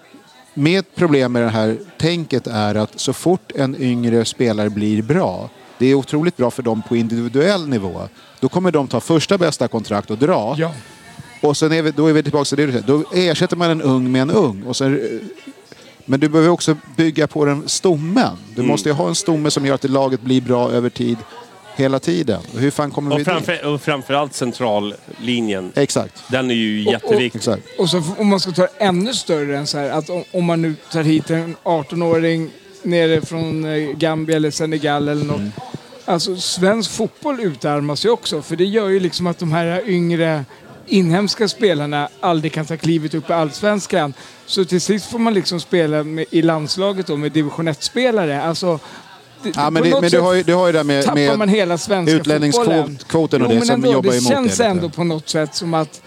[0.53, 5.49] Mitt problem med det här tänket är att så fort en yngre spelare blir bra,
[5.77, 8.01] det är otroligt bra för dem på individuell nivå.
[8.39, 10.55] Då kommer de ta första bästa kontrakt och dra.
[10.57, 10.73] Ja.
[11.41, 12.87] Och sen är vi, då är vi tillbaka till det du säger.
[12.87, 14.63] Då ersätter man en ung med en ung.
[14.63, 15.19] Och sen,
[16.05, 18.37] men du behöver också bygga på den stommen.
[18.55, 21.17] Du måste ju ha en stomme som gör att laget blir bra över tid
[21.79, 22.41] hela tiden.
[22.55, 23.27] Hur fan kommer vi Och, dit?
[23.27, 25.71] framför, och framförallt centrallinjen.
[25.75, 26.23] Exakt.
[26.27, 27.39] Den är ju jätteviktig.
[27.39, 27.63] Exakt.
[27.79, 30.45] Och så om man ska ta det ännu större än så här, att om, om
[30.45, 32.49] man nu tar hit en 18-åring
[32.83, 35.37] nere från eh, Gambia eller Senegal eller något.
[35.37, 35.51] Mm.
[36.05, 40.45] Alltså svensk fotboll utarmas ju också för det gör ju liksom att de här yngre
[40.87, 44.13] inhemska spelarna aldrig kan ta klivet upp i allsvenskan.
[44.45, 48.41] Så till sist får man liksom spela med, i landslaget då med division 1-spelare.
[48.41, 48.79] Alltså,
[49.55, 51.77] Ja, men det, men du har ju, du har ju det med, tappar man hela
[51.77, 54.63] svenska utlänningskvoten och Jo, det som ändå, jobbar det emot känns det.
[54.63, 54.65] lite.
[54.65, 56.01] ändå på något sätt som att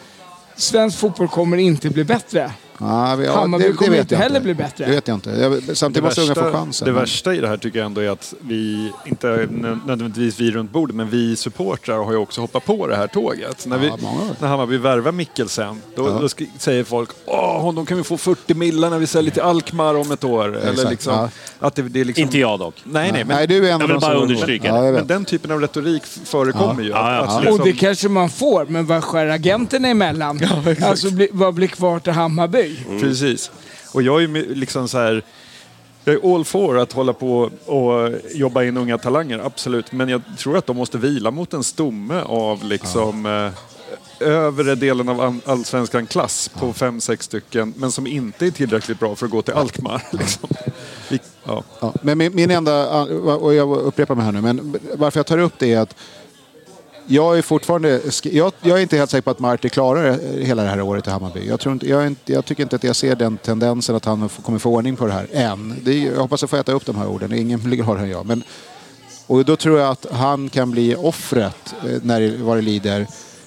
[0.57, 2.51] svensk fotboll kommer inte bli bättre.
[2.83, 4.85] Ja, vi- ja, Hammarby det, det kommer vet inte jag heller bli bättre.
[4.85, 5.31] Det vet jag inte.
[5.31, 6.87] Jag, samtidigt måste unga få chansen.
[6.87, 10.41] det men- värsta i det här tycker jag ändå är att vi, inte nö- nödvändigtvis
[10.41, 13.67] vi runt bordet, men vi supportrar har ju också hoppat på det här tåget.
[13.67, 13.97] När, vi, Ja,
[14.41, 16.19] när Hammarby värvar Mikkelsen, då, Ja.
[16.21, 16.29] då
[16.59, 20.13] säger folk Åh, honom kan vi få 40 millar när vi säljer till Alkmaar om
[20.13, 20.57] ett år.
[20.57, 21.29] Eller liksom, ja.
[21.67, 22.75] att det, det är liksom, Inte jag dock.
[22.85, 24.93] Nej, nej, men, Nej, du är en Jag av vill de bara understryka Ja, det.
[24.93, 26.89] men den typen av retorik förekommer ju.
[26.91, 27.51] Ja, ja, Att, absolut.
[27.53, 30.41] Och det liksom, kanske man får, men vad skär agenterna emellan?
[30.85, 32.72] alltså, bli, vad blir kvar till Hammarby?
[33.01, 33.51] Precis.
[33.93, 35.23] Och jag är ju liksom så här...
[36.05, 39.93] Jag är all for att hålla på och jobba in unga talanger, absolut.
[39.93, 45.09] Men jag tror att de måste vila mot en stomme av liksom eh, övre delen
[45.09, 49.27] av all- allsvenskan klass på fem, sex stycken, men som inte är tillräckligt bra för
[49.27, 50.03] att gå till Alkmaar.
[50.13, 50.49] Liksom.
[51.45, 51.63] Ja.
[51.81, 53.03] Ja, men min, min enda,
[53.37, 55.95] och jag upprepar mig här nu, men varför jag tar upp det är att
[57.07, 60.69] jag är fortfarande, jag, jag är inte helt säker på att Marti klarar hela det
[60.69, 61.49] här året i Hammarby.
[61.49, 64.29] Jag, tror inte, jag, inte, jag tycker inte att jag ser den tendensen att han
[64.29, 65.81] kommer få ordning på det här än.
[65.83, 68.11] Det är, jag hoppas att få äta upp de här orden, ingen blir gladare än
[68.11, 68.27] jag.
[68.27, 68.43] Men,
[69.27, 73.07] och då tror jag att han kan bli offret eh, när det, vad det lider.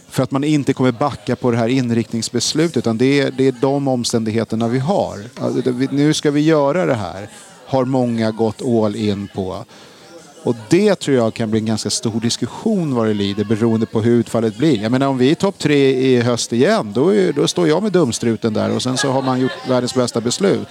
[0.09, 2.77] För att man inte kommer backa på det här inriktningsbeslutet.
[2.77, 5.19] Utan det är, det är de omständigheterna vi har.
[5.39, 7.29] Alltså, Nu ska vi göra det här.
[7.65, 9.65] Har många gått all in på.
[10.45, 14.01] Och det tror jag kan bli en ganska stor diskussion vad det lider beroende på
[14.01, 14.81] hur utfallet blir.
[14.81, 17.83] Jag menar om vi är topp tre i höst igen, då, är, då står jag
[17.83, 20.67] med dumstruten där och sen så har man gjort världens bästa beslut.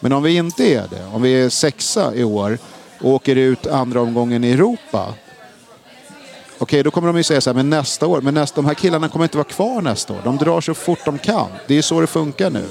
[0.00, 2.58] Men om vi inte är det, om vi är sexa i år
[3.00, 5.14] och åker ut andra omgången i Europa.
[6.58, 8.74] Okej, då kommer de ju säga så här, men nästa år, men nästa, de här
[8.74, 10.20] killarna kommer inte vara kvar nästa år.
[10.24, 11.48] De drar så fort de kan.
[11.66, 12.64] Det är så det funkar nu.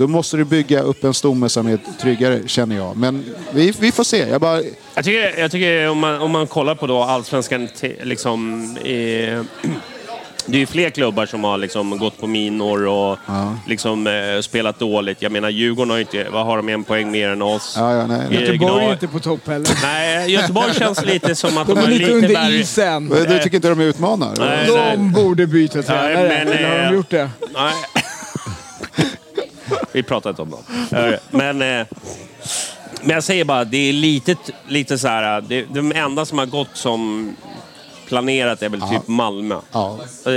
[0.00, 2.96] Då måste du bygga upp en stomme som är tryggare, känner jag.
[2.96, 4.28] Men vi, vi får se.
[4.28, 4.62] Jag bara,
[4.94, 7.68] Jag tycker, jag tycker om, man, om man kollar på då allsvenskan,
[8.02, 8.84] liksom, eh,
[10.46, 13.18] det är ju fler klubbar som har liksom gått på minor och
[13.66, 15.22] liksom, eh, spelat dåligt.
[15.22, 17.74] Jag menar Djurgården har ju inte, vad har de en poäng mer än oss?
[17.78, 18.40] ja, ja, nej, nej.
[18.40, 19.70] Göteborg är inte på topp heller.
[19.82, 22.52] Nej, Göteborg känns lite som att De de, är lite under värre...
[22.52, 23.08] isen.
[23.08, 24.34] Du tycker inte de utmanar?
[24.38, 24.66] Nej.
[24.96, 26.14] De borde byta tränare.
[26.14, 27.30] men, Eller har de eh, gjort det?
[27.54, 27.74] Nej.
[29.92, 30.60] Vi pratar inte om dem.
[30.90, 31.86] Eh, Men, eh,
[33.02, 34.34] men jag säger bara, det är lite,
[34.68, 35.40] lite så här...
[35.40, 37.32] Det, de enda som har gått som
[38.08, 39.56] planerat är väl typ Malmö.
[39.72, 39.98] Ja.
[40.26, 40.32] Eh,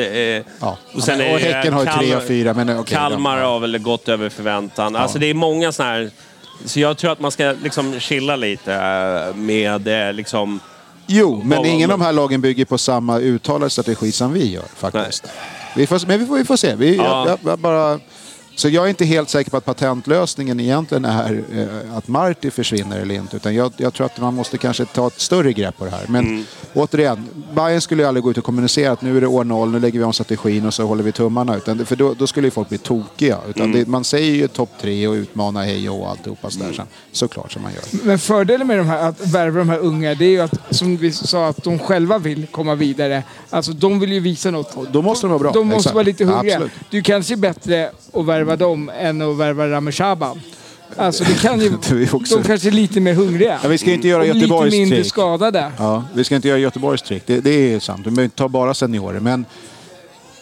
[0.59, 0.77] Ja.
[0.95, 2.95] Och, sen och Häcken har ju tre och fyra, men okej.
[2.97, 4.95] Kalmar de- har väl gått över förväntan.
[4.95, 6.11] Alltså det är många sådana här...
[6.65, 10.59] Så jag tror att man ska liksom chilla lite eh, med eh, liksom...
[11.07, 14.63] Jo, men ingen av de här lagen bygger på samma uttalad strategi som vi gör
[14.75, 15.23] faktiskt.
[15.75, 16.75] Vi får, men vi får, vi får se.
[16.75, 17.27] Vi, Ja.
[17.27, 17.99] jag, jag bara,
[18.55, 22.99] så jag är inte helt säker på att patentlösningen egentligen är eh, att Marti försvinner
[22.99, 23.35] eller inte.
[23.35, 26.05] Utan jag, jag tror att man måste kanske ta ett större grepp på det här.
[26.07, 26.43] Men Mm.
[26.73, 29.71] återigen, Bayern skulle ju aldrig gå ut och kommunicera att nu är det år noll,
[29.71, 31.57] nu lägger vi om strategin och så håller vi tummarna.
[31.57, 33.37] Utan, det- för då, då skulle ju folk bli tokiga.
[33.49, 33.79] Utan Mm.
[33.79, 36.85] det, man säger ju topp tre och utmana hej och alltihopa sådär sen.
[37.11, 38.05] Såklart som man gör.
[38.05, 40.97] Men fördelen med de här, att värva de här unga, det är ju att, som
[40.97, 43.23] vi sa, att de själva vill komma vidare.
[43.49, 44.93] Alltså de vill ju visa något.
[44.93, 45.51] Då måste de vara bra.
[45.51, 45.93] De måste Exakt.
[45.95, 46.55] vara lite hungriga.
[46.55, 46.71] Absolut.
[46.91, 50.41] är ju kanske bättre att värva dem än att värva Rami Shaban.
[50.97, 51.69] Alltså det kan ju...
[52.29, 53.59] De kanske är lite mer hungriga.
[53.63, 55.07] Ja, vi ska inte göra och lite Göteborgs mindre trick.
[55.07, 55.71] skadade.
[55.77, 57.23] Ja, vi ska inte göra Göteborgs trick.
[57.25, 57.99] Det, det är sant.
[57.99, 59.19] Vi behöver inte ta bara seniorer.
[59.19, 59.45] Men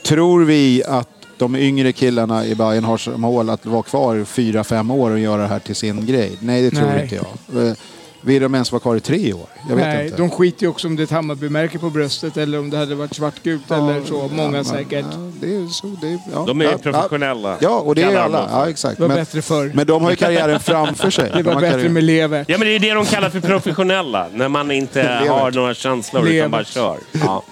[0.06, 4.64] tror vi att de yngre killarna i Bayern har som mål att vara kvar fyra,
[4.64, 6.32] fem år och göra det här till sin grej?
[6.40, 7.04] Nej, det tror Nej.
[7.04, 7.76] inte jag.
[8.24, 9.46] Vill de ens vara kvar i tre år?
[9.70, 10.18] Jag vet Nej, inte.
[10.18, 12.96] de skiter ju också om det är ett Hammarby-märke på bröstet eller om det hade
[12.96, 14.28] varit svartgult eller så.
[14.34, 15.06] Många Ja, säkert.
[15.12, 17.58] Ja, det är så, det är, ja, De är ja, professionella.
[17.62, 18.48] Ja, och det är de alla.
[18.52, 18.98] Ja, exakt.
[18.98, 19.72] Det var Men, bättre förr.
[19.74, 21.30] men de har ju karriären framför sig.
[21.34, 22.46] Det De var har bättre med Lever.
[22.48, 24.28] Ja, men det är det de kallar för professionella.
[24.34, 26.38] När man inte har några känslor Lever.
[26.38, 26.98] utan bara kör.
[27.12, 27.44] Ja.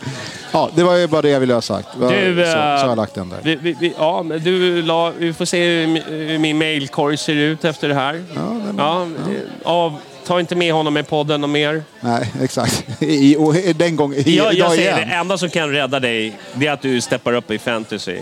[0.51, 1.88] Ja, det var ju bara det jag ville ha sagt.
[1.93, 3.38] Du, så, så eh, har jag lagt den där.
[3.43, 7.17] Vi, vi, vi, ja, men du la, vi får se hur, mi- hur min mailkorg
[7.17, 8.24] ser ut efter det här.
[8.36, 9.97] Ja, den, Ja, det- av
[10.30, 11.84] ta inte med honom i podden och mer.
[12.01, 12.86] Nej, exakt.
[12.99, 15.09] I, och, den gången, i, Jag, jag säger igen.
[15.09, 18.17] det enda som kan rädda dig, det är att du steppar upp i fantasy.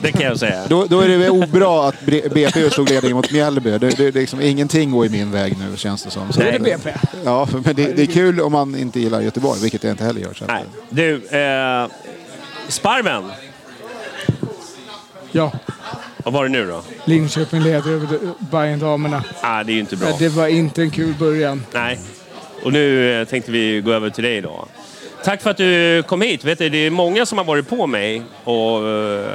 [0.00, 0.66] Det kan jag säga.
[0.68, 2.00] Då, då är det väl obra att
[2.34, 3.70] BP slog ledningen mot Mjällby.
[3.70, 6.32] Det, det, det är liksom ingenting går i min väg nu känns det som.
[6.32, 6.90] Så, är det BP.
[7.24, 10.20] Ja, men det, det är kul om man inte gillar Göteborg, vilket jag inte heller
[10.20, 10.34] gör.
[10.34, 10.44] Så.
[10.44, 10.64] Nej.
[10.90, 11.86] Du, eh,
[12.68, 13.24] Sparven.
[15.32, 15.52] Ja,
[16.24, 16.82] Vad var det nu då?
[17.04, 18.08] Linköping leder över
[18.38, 20.08] Bayern damerna Ah, det är ju inte bra.
[20.08, 21.62] Ja, Det var inte en kul början.
[21.72, 21.98] Nej.
[22.62, 24.66] Och nu eh, tänkte vi gå över till dig då.
[25.24, 26.44] Tack för att du kom hit.
[26.44, 28.22] Vet du, det är många som har varit på mig.
[28.44, 29.26] Och, eh,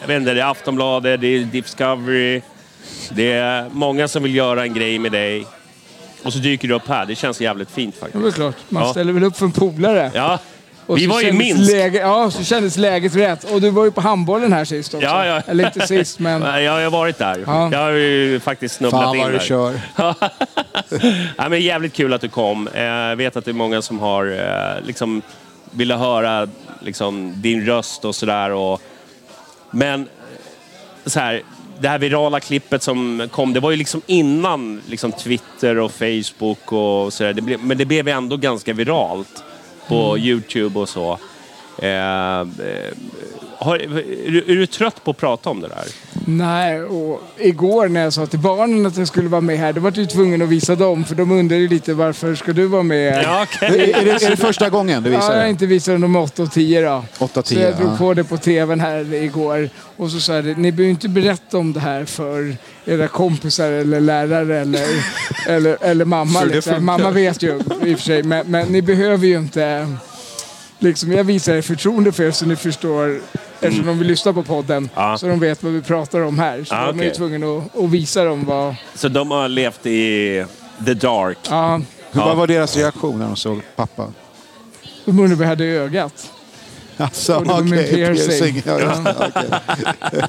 [0.00, 2.40] jag vet inte, det är Aftonbladet, det är Discovery.
[3.10, 5.46] Det är många som vill göra en grej med dig.
[6.22, 7.06] Och så dyker du upp här.
[7.06, 8.24] Det känns jävligt fint Det faktiskt.
[8.24, 8.56] var klart.
[8.68, 8.90] Man Ja.
[8.90, 10.10] ställer väl upp för en polare.
[10.14, 10.38] Ja,
[10.86, 11.72] Och vi var ju kändes minst.
[11.72, 13.44] Läge, ja, så kändes läget rätt.
[13.44, 15.06] Och du var ju på handbollen här sist också.
[15.06, 15.42] Ja, ja.
[15.46, 16.62] Eller inte sist, men...
[16.62, 17.44] Jag har varit där.
[17.46, 17.68] Ja.
[17.72, 19.44] Jag har ju faktiskt snubblat Fan in vad du där.
[19.44, 19.80] kör.
[21.36, 22.68] ja, men jävligt kul att du kom.
[22.68, 25.22] Eh, Jag vet att det är många som har eh, liksom,
[25.70, 26.48] ville höra
[26.80, 28.50] liksom, din röst och sådär.
[28.50, 28.80] Och...
[29.70, 30.08] Men
[31.06, 31.42] så här,
[31.80, 36.72] det här virala klippet som kom, det var ju liksom innan liksom, Twitter och Facebook
[36.72, 37.58] och sådär.
[37.58, 39.44] Men det blev ändå ganska viralt
[39.88, 41.18] på Youtube och så.
[41.78, 42.44] Eh, eh,
[43.58, 45.84] har, är, du, är du trött på att prata om det där?
[46.26, 49.80] Nej, och igår när jag sa till barnen att jag skulle vara med här, då
[49.80, 51.04] var jag tvungen att visa dem.
[51.04, 53.22] För de undrade ju lite varför ska du vara med?
[53.24, 53.92] Ja, okej.
[53.92, 56.42] Är, det, är det första gången du Ja, visar jag har inte visat dem 8
[56.42, 57.04] och 10 då.
[57.18, 57.96] 8 Så jag drog ja.
[57.96, 59.68] på det på tvn här igår.
[59.96, 64.00] Och så sa jag ni behöver inte berätta om det här för era kompisar eller
[64.00, 64.86] lärare eller,
[65.48, 66.44] eller, eller mamma.
[66.44, 66.84] Liksom.
[66.84, 69.88] Mamma vet ju i och för sig, men, men ni behöver ju inte...
[70.84, 73.20] Liksom, jag visar er förtroende för er så ni förstår,
[73.60, 74.88] eftersom de vill lyssna på podden.
[74.94, 75.18] Ja.
[75.18, 76.64] så de vet vad vi pratar om här.
[76.64, 78.74] Så Ja, de är tvungna att, att visa dem vad...
[78.94, 80.44] Så de har levt i
[80.86, 81.38] the dark?
[81.50, 81.76] Ja,
[82.12, 82.26] Hur, Ja.
[82.26, 84.12] Vad var deras reaktion när de såg pappa?
[85.04, 86.30] de jag hade ögat.
[86.96, 88.62] Alltså, Och det var min okej, piercing.
[88.66, 88.78] Ja,
[89.18, 90.22] okej.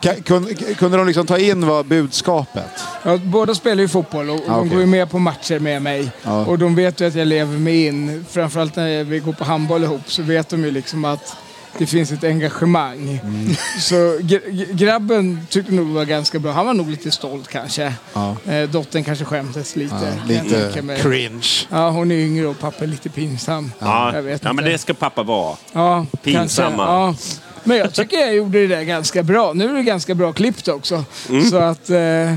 [0.00, 2.70] Kan- kunde, kunde de liksom ta in vad budskapet?
[3.04, 4.70] Ja, båda spelar ju fotboll och och Ja, de okej.
[4.70, 6.10] går ju med på matcher med mig.
[6.22, 6.44] Ja.
[6.46, 8.24] Och de vet ju att jag lever mig in.
[8.30, 11.36] Framförallt när vi går på handboll ihop så vet de ju liksom att
[11.80, 13.20] det finns ett engagemang.
[13.24, 13.54] Mm.
[13.80, 16.52] Så gr- gr- grabben tyckte nog det var ganska bra.
[16.52, 17.92] Han var nog lite stolt kanske.
[18.12, 18.36] Ja.
[18.46, 19.94] Eh, dottern kanske skämdes lite.
[20.28, 21.46] Ja, lite cringe.
[21.70, 23.72] Ja, hon är yngre och pappa är lite pinsam.
[23.78, 25.56] Ja, Jag vet ja men det ska pappa vara.
[25.72, 26.86] Ja, Pinsamma.
[27.16, 27.32] kanske.
[27.32, 27.40] Ja.
[27.64, 29.52] Men jag tycker jag gjorde det där ganska bra.
[29.52, 31.04] Nu är det ganska bra klippt också.
[31.28, 31.50] Mm.
[31.50, 32.34] Så att eh,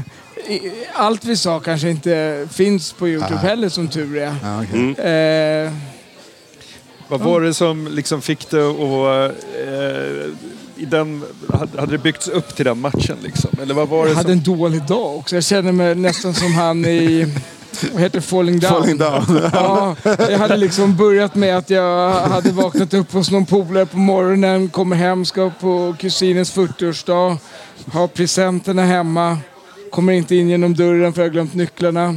[0.94, 4.36] allt vi sa kanske inte finns på Youtube heller som tur är.
[4.44, 4.96] Ja, okej.
[5.00, 5.68] Mm.
[5.68, 5.74] Eh,
[7.08, 9.32] Vad var det som liksom fick det att...
[9.68, 11.24] Eh, i den,
[11.80, 13.50] hade det byggts upp till den matchen liksom?
[13.62, 14.32] Eller vad var jag det hade som...
[14.32, 15.36] en dålig dag också.
[15.36, 17.34] Jag känner mig nästan som han i...
[17.94, 18.22] Vad heter det?
[18.22, 18.72] Falling Down?
[18.72, 19.50] Falling down.
[19.54, 23.98] Ja, jag hade liksom börjat med att jag hade vaknat upp hos någon polare på
[23.98, 27.38] morgonen, kommer hem, ska på kusinens 40-årsdag,
[27.92, 29.38] har presenterna hemma,
[29.92, 32.16] kommer inte in genom dörren för jag har glömt nycklarna.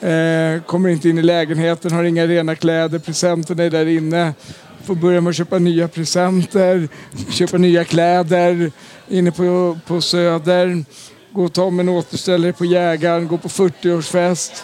[0.00, 4.34] Eh, kommer inte in i lägenheten, har inga rena kläder, presenterna är där inne.
[4.84, 6.88] Får börja med att köpa nya presenter,
[7.30, 8.72] köpa nya kläder
[9.08, 10.84] inne på, på Söder.
[11.32, 14.62] Gå och ta om en återställare på Jägaren, gå på 40-årsfest.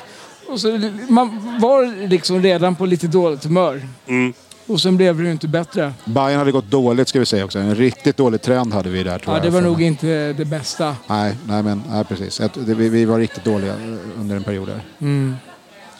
[0.49, 3.83] Och så, man var liksom redan på lite dåligt humör.
[4.07, 4.33] Mm.
[4.71, 5.93] Och sen blev det ju inte bättre.
[6.05, 7.59] Bayern hade gått dåligt ska vi säga också.
[7.59, 9.47] En riktigt dålig trend hade vi där tror Ja, jag.
[9.47, 10.97] det var nog inte det bästa.
[11.07, 12.41] Nej, nej, men, nej precis.
[12.57, 14.81] Vi, vi var riktigt dåliga eh, under en period där.
[15.01, 15.37] Mm.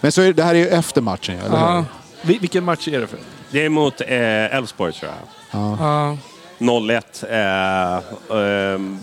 [0.01, 1.77] Men så är, det här är ju efter matchen, eller Ja,
[2.23, 2.33] hur?
[2.33, 3.19] Vi- Vilken match är det för?
[3.51, 5.11] Det är mot eh, Elfsborg tror
[5.51, 5.61] jag.
[5.81, 6.17] ja.
[6.91, 7.25] 01.
[7.31, 8.99] Eh, ehm,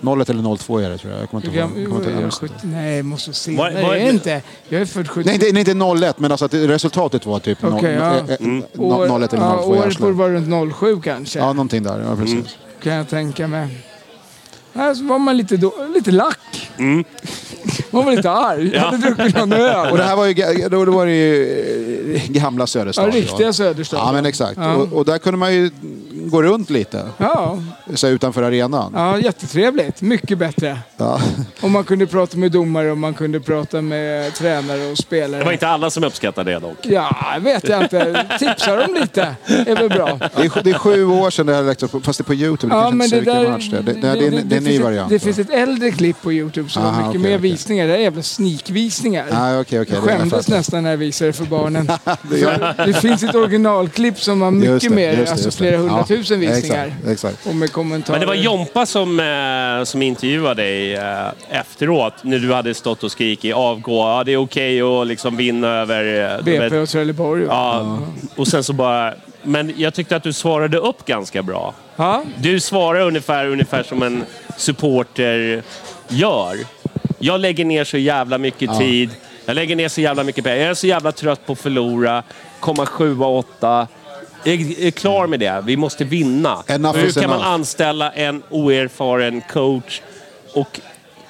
[0.00, 1.22] 0-1 eller 0-2 är det tror jag.
[1.22, 1.68] Jag kommer inte ihåg.
[1.78, 2.32] jag kommer inte jag ihåg.
[2.32, 3.50] 70, nej, jag måste se.
[3.50, 4.10] Nej, vad det är det?
[4.10, 4.42] inte.
[4.68, 5.26] Jag är född 70.
[5.26, 7.78] Nej, inte, nej, inte 0-1, men alltså att resultatet var typ ja.
[7.78, 8.62] eh, eh, Mm.
[8.74, 11.38] no- 0-1 eller 0-2 ja, i året borde vara runt 07 kanske.
[11.38, 12.04] Ja, någonting där.
[12.08, 12.32] Ja, precis.
[12.34, 12.46] Mm.
[12.82, 13.68] Kan jag tänka mig.
[14.72, 16.70] Nej, så var man lite, då, lite lack.
[16.78, 17.04] Mm.
[17.90, 18.70] Man var lite arg.
[18.74, 19.90] Jag hade druckit någon öl.
[19.90, 23.06] Och det här var ju, då, då var det ju eh, gamla Ja, Söderstad.
[23.06, 23.96] riktiga Söderstad.
[23.96, 24.56] Ja, men exakt.
[24.56, 24.74] Ja.
[24.74, 25.70] Och, och där kunde man ju
[26.26, 27.58] gå runt lite, Ja,
[27.94, 28.92] så utanför arenan.
[28.96, 30.02] ja, jättetrevligt.
[30.02, 30.78] Mycket bättre.
[30.96, 31.20] Ja.
[31.60, 35.38] Och man kunde prata med domare och man kunde prata med tränare och spelare.
[35.38, 36.76] det var inte alla som uppskattade det dock.
[36.82, 38.26] Ja, vet jag inte.
[38.38, 39.34] Tipsa dem lite.
[39.46, 40.18] är väl bra.
[40.36, 42.74] Det, är, det är sju år sedan det här läckte fast det är på Youtube.
[42.74, 43.50] Det Ja, men det där...
[43.50, 43.82] match det är.
[43.82, 45.12] Det, det, det, är en- det är en ny finns variant.
[45.12, 47.50] Ett, det finns ett äldre klipp på Youtube som Aha, har mycket okej, mer okej.
[47.50, 47.86] visningar.
[47.88, 49.26] Det är jävla sneakvisningar.
[49.32, 49.94] Nej, okej, okej.
[49.94, 51.86] Jag det är skämdes nästan när jag visade det för barnen.
[52.30, 55.62] Det det finns ett originalklipp som har mycket det, mer, just det, alltså just det.
[55.64, 56.86] flera Ja, hundratusen tusen visningar.
[56.86, 57.46] Exakt, exakt.
[57.46, 58.18] Och med kommentarer.
[58.18, 63.04] Men det var Jompa som, eh, som intervjuade dig eh, efteråt när du hade stått
[63.04, 63.98] och skrikit avgå.
[63.98, 66.34] Ja, det är okej att liksom vinna över...
[66.38, 67.44] eh, BP och Trelleborg.
[67.48, 67.98] Ja,
[68.36, 69.14] och sen så bara...
[69.42, 71.74] Men jag tyckte att du svarade upp ganska bra.
[71.96, 72.22] Ja.
[72.36, 74.24] Du svarar ungefär, ungefär som en
[74.56, 75.62] supporter
[76.08, 76.56] gör.
[77.18, 79.10] Jag lägger ner så jävla mycket tid.
[79.44, 80.56] Jag lägger ner så jävla mycket pengar.
[80.58, 82.22] Jag är så jävla trött på att förlora.
[82.60, 83.86] Komma sjua, åtta.
[84.44, 85.62] Jag är klar med det.
[85.66, 86.62] Vi måste vinna.
[86.66, 87.52] Enough Hur kan man enough.
[87.52, 90.00] anställa en oerfaren coach?
[90.54, 90.80] Och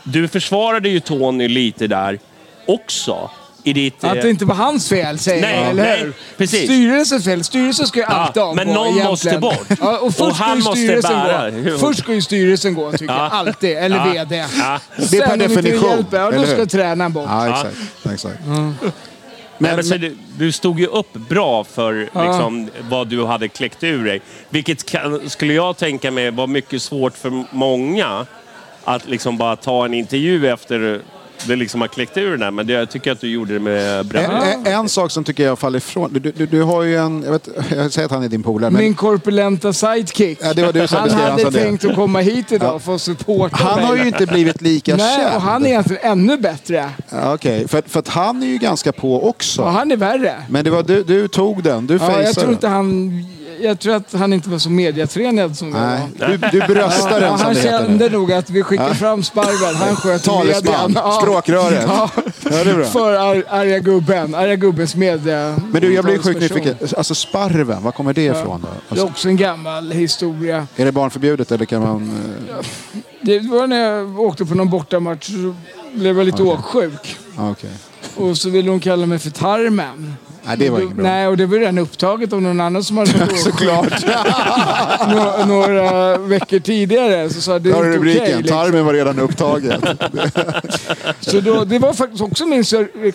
[0.04, 2.18] du försvarade ju Tony lite där
[2.66, 3.30] också.
[3.64, 4.04] I ditt...
[4.04, 6.12] Att eh, det inte var hans fel, säger Nej, jag, eller nej, hur?
[6.36, 6.64] precis.
[6.64, 7.44] Styrelsens fel.
[7.44, 9.10] Styrelsen ska ju alltid avgå men någon egentligen.
[9.10, 9.66] måste bort.
[9.80, 11.50] Ja, och först Och ska han ju måste styrelsen bära.
[11.50, 11.78] gå.
[11.78, 13.32] Först ska ju styrelsen gå, tycker jag.
[13.32, 13.76] Alltid.
[13.78, 14.04] Eller Ja.
[14.12, 14.36] VD.
[14.58, 14.80] Ja.
[14.96, 17.26] Det är per Sen om inte definition, hjälper, ja, då ska tränaren bort.
[17.28, 17.76] Ja, exakt.
[18.12, 18.38] exakt.
[19.58, 23.84] Men, men, så du, du stod ju upp bra för liksom, vad du hade kläckt
[23.84, 24.20] ur dig.
[24.50, 28.26] Vilket kan, skulle jag tänka mig var mycket svårt för många.
[28.84, 31.00] Att liksom bara ta en intervju efter
[31.46, 32.50] det liksom har kläckt ur den där.
[32.50, 34.46] Men det, jag tycker att du gjorde det med En, bravur.
[34.64, 36.10] en, en sak som tycker jag faller ifrån.
[36.12, 37.22] Du, du, du har ju en...
[37.22, 40.38] Jag, vet, jag säger att han är din polare, men Min korpulenta sidekick.
[40.42, 41.60] Ja, det var du som han beskrev han hade som det.
[41.62, 44.00] tänkt att komma hit idag för att supporta han har mig.
[44.02, 45.36] ju inte blivit lika Nej, känd.
[45.36, 46.90] och han är egentligen ännu bättre.
[47.10, 49.62] Ja, Okej, för, att- för att han är ju ganska på också.
[49.62, 50.34] Och han är värre.
[50.48, 52.52] Men det var du, du tog den, du Ja, jag tror den.
[52.52, 53.24] inte han...
[53.60, 56.28] Jag tror att han inte var så mediatränad som jag var.
[56.28, 57.78] du, du bröstar Ja, den som han det heter.
[57.86, 59.74] kände nog att vi skickade fram sparven.
[59.76, 61.12] Han sköt Talesman, median.
[61.20, 61.84] språkröret.
[61.86, 62.10] Ja,
[62.42, 62.84] Ja, det är bra.
[62.84, 64.34] för ar arga gubben.
[64.34, 65.56] Arga gubbens media.
[65.72, 66.58] Men du, jag blir sjukt talesperson.
[66.66, 66.88] nyfiken.
[66.98, 68.68] Alltså sparven, var kommer det ifrån då?
[68.68, 70.66] Det är Alltså, också en gammal historia.
[70.76, 72.10] är det barnförbjudet eller kan man...
[72.48, 72.66] eh,
[73.20, 75.54] Det var när jag åkte på någon bortamatch så
[75.94, 77.16] blev jag lite åksjuk.
[77.36, 77.70] Ja, okej.
[78.16, 80.14] Och så ville hon kalla mig för Tarmen.
[80.48, 81.02] Nej, det var inget bra.
[81.06, 83.40] Nej, och det var redan upptaget av någon annan som hade varit.
[83.40, 84.04] Såklart.
[85.08, 87.30] Nå- några veckor tidigare.
[87.30, 88.22] Så sa det är inte rubriken.
[88.22, 88.36] okej.
[88.36, 88.56] liksom.
[88.58, 89.82] Tarmen var redan upptagen.
[91.20, 92.64] Så då, det var faktiskt också min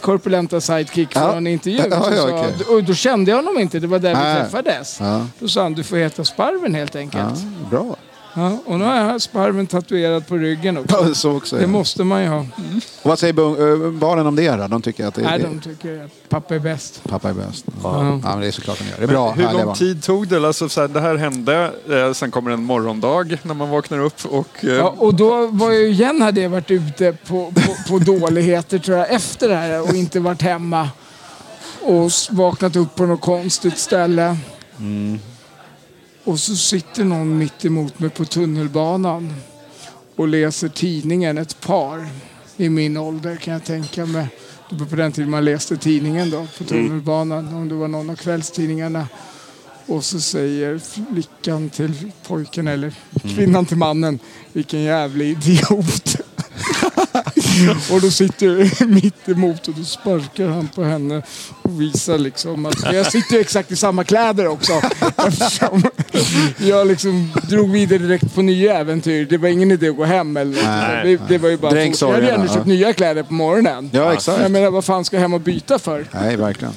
[0.02, 1.22] korpulenta sidekick Ja.
[1.22, 1.82] från en intervju.
[1.92, 2.74] Ja, ja, sa-.
[2.74, 4.34] Och då kände jag honom inte, det var där Nej.
[4.36, 4.98] vi träffades.
[5.00, 5.26] Ja.
[5.40, 7.44] Då sa han, du får heta Sparven helt Ja, enkelt.
[7.70, 7.96] bra.
[8.36, 11.06] Ja, och nu har jag Sparven tatuerad på ryggen också.
[11.08, 11.56] Ja, Så också.
[11.56, 11.68] Det Ja.
[11.68, 12.40] måste man ju ha.
[12.40, 14.68] Och vad säger barnen om det då?
[14.68, 17.02] De tycker att det, Nej, det, de tycker att pappa är bäst.
[17.10, 17.66] pappa är bäst.
[17.84, 18.04] Ja.
[18.24, 18.98] men det är såklart de gör.
[18.98, 19.32] Det är bra.
[19.32, 19.76] Hur lång barn.
[19.76, 20.48] tid tog det?
[20.48, 24.26] Alltså, så här, det här hände, eh, sen kommer en morgondag när man vaknar upp
[24.26, 24.48] och...
[24.66, 28.00] Eh, Ja, och då var jag ju igen hade jag varit ute på, på, på
[28.00, 30.90] dåligheter tror jag efter det här och inte varit hemma.
[31.82, 34.38] Och vaknat upp på något konstigt ställe.
[36.24, 39.34] Och så sitter någon mitt emot mig på tunnelbanan
[40.16, 42.08] och läser tidningen, ett par
[42.58, 44.28] i min ålder kan jag tänka mig.
[44.70, 48.10] Det var på den tiden man läste tidningen då på tunnelbanan, om det var någon
[48.10, 49.08] av kvällstidningarna.
[49.86, 50.80] Och så säger
[51.14, 54.20] flickan till pojken, eller kvinnan till mannen,
[54.54, 56.16] vilken jävla idiot.
[57.92, 61.22] och då sitter jag mitt emot och då sparkar han på henne
[61.62, 64.74] och visar liksom att jag sitter exakt i samma kläder också.
[65.28, 65.84] Eftersom
[66.58, 69.26] jag liksom drog vidare direkt på nya äventyr.
[69.30, 71.86] Det var ingen idé att gå hem eller Nej, det, det var ju bara Jag
[71.86, 73.90] hade sorgerna, köpt nya kläder på morgonen.
[73.94, 74.42] Ja, exakt.
[74.42, 76.06] Jag menar, vad fan ska jag hem och byta för?
[76.12, 76.74] Nej, verkligen.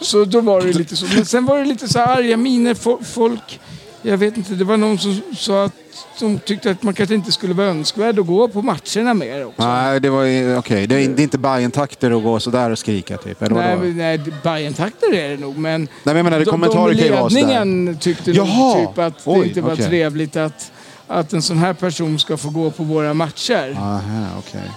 [0.00, 1.06] Så då var det lite så.
[1.16, 2.74] Men sen var det lite så här arga miner.
[2.74, 3.60] Fo- Folk,
[4.06, 5.72] jag vet inte, det var någon som sa att
[6.20, 9.62] de tyckte att man kanske inte skulle vara önskvärd att gå på matcherna mer också.
[9.66, 10.86] Nej, det var okej.
[10.86, 13.42] Det, är, det är inte Bajen-takter att gå sådär och skrika typ.
[13.42, 16.50] Eller Nej, men- nej Bajen-takter är det nog, men Nej, men jag menar, det de,
[16.50, 18.74] kommentarer kan ju vara ledningen tyckte Jaha!
[18.76, 19.86] nog typ att Oj, det inte var okej.
[19.86, 20.72] trevligt att,
[21.06, 23.76] att en sån här person ska få gå på våra matcher.
[23.78, 24.70] Aha, okej.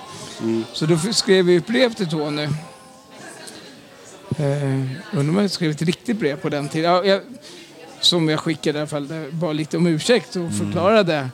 [0.73, 2.47] Så då skrev vi ett brev till Tony.
[4.39, 6.91] Eh, undrar om jag skrev ett riktigt brev på den tiden.
[6.91, 7.21] Ja, jag,
[7.99, 9.07] som jag skickade i alla fall.
[9.07, 11.29] Det var lite om ursäkt och förklarade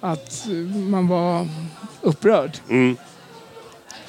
[0.00, 0.46] att
[0.90, 1.48] man var
[2.00, 2.58] upprörd.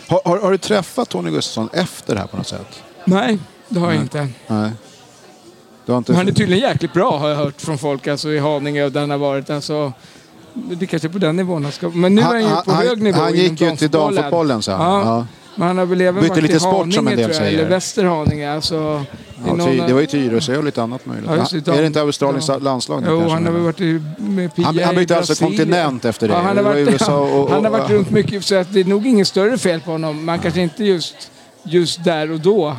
[0.07, 2.83] Har, har, har du träffat Tony Gustafsson efter det här på något sätt?
[3.05, 3.39] Nej,
[3.69, 4.27] det har jag inte.
[4.47, 4.71] Nej.
[5.89, 6.13] Inte...
[6.13, 8.99] Han är tydligen jäkligt bra har jag hört från folk alltså, i Haninge och där
[8.99, 9.49] han har varit.
[9.49, 9.93] Alltså,
[10.53, 11.89] det kanske är på den nivån han ska...
[11.89, 14.81] Men nu är han ju på hög nivå han gick ju till damfotbollen sen.
[14.81, 15.01] Ja.
[15.05, 15.27] Ja.
[15.57, 17.59] Han har väl även Bytte varit lite i sport, Haninge som en del jag, säger.
[17.59, 18.51] eller Västerhaninge.
[18.53, 19.05] Alltså,
[19.47, 21.29] Ja, ty, det var ju Tyresö och lite annat möjligt.
[21.29, 24.65] Ja, det, är det inte Australiens dam- landslag Jo, han har varit i, med Pia
[24.65, 25.57] Han- han bytte alltså Brasilien.
[25.57, 26.33] kontinent efter det.
[26.33, 28.55] Ja, han, har Det var varit, USA och- och- han har varit runt mycket, så
[28.55, 30.25] att det är nog inget större fel på honom.
[30.25, 31.15] Man kanske inte just,
[31.63, 32.75] just där och då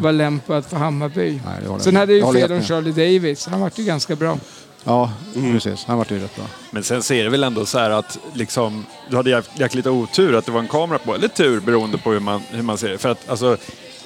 [0.00, 1.30] var lämpad för Hammarby.
[1.30, 1.40] Nej,
[1.78, 3.46] det Sen hade ju fel om Charlie Davis.
[3.46, 4.38] Han var ju ganska bra.
[4.84, 5.12] Ja,
[5.52, 5.84] precis.
[5.84, 6.44] Han vart ju rätt bra.
[6.70, 9.86] Men sen så är det väl ändå så här att liksom, du hade jäk- jäkligt
[9.86, 12.78] otur att det var en kamera på, eller tur beroende på hur man, hur man
[12.78, 12.98] ser det.
[12.98, 13.56] För att alltså,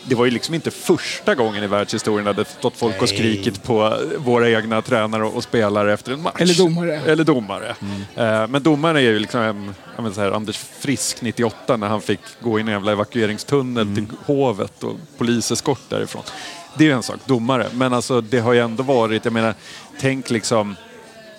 [0.06, 3.62] det var ju liksom inte första gången i världshistorien där det stått folk och skrikit
[3.62, 6.34] på våra egna tränare och spelare efter en match.
[6.38, 7.00] Eller domare.
[7.06, 7.74] Eller domare.
[8.16, 12.20] Eh, Men domaren är ju liksom menar så här, Anders Frisk 98 när han fick
[12.40, 16.22] gå i en jävla evakueringstunnel till hovet och poliseskort därifrån.
[16.78, 17.66] Det är ju en sak, domare.
[17.74, 19.54] Men alltså det har ju ändå varit, jag menar,
[20.00, 20.76] tänk liksom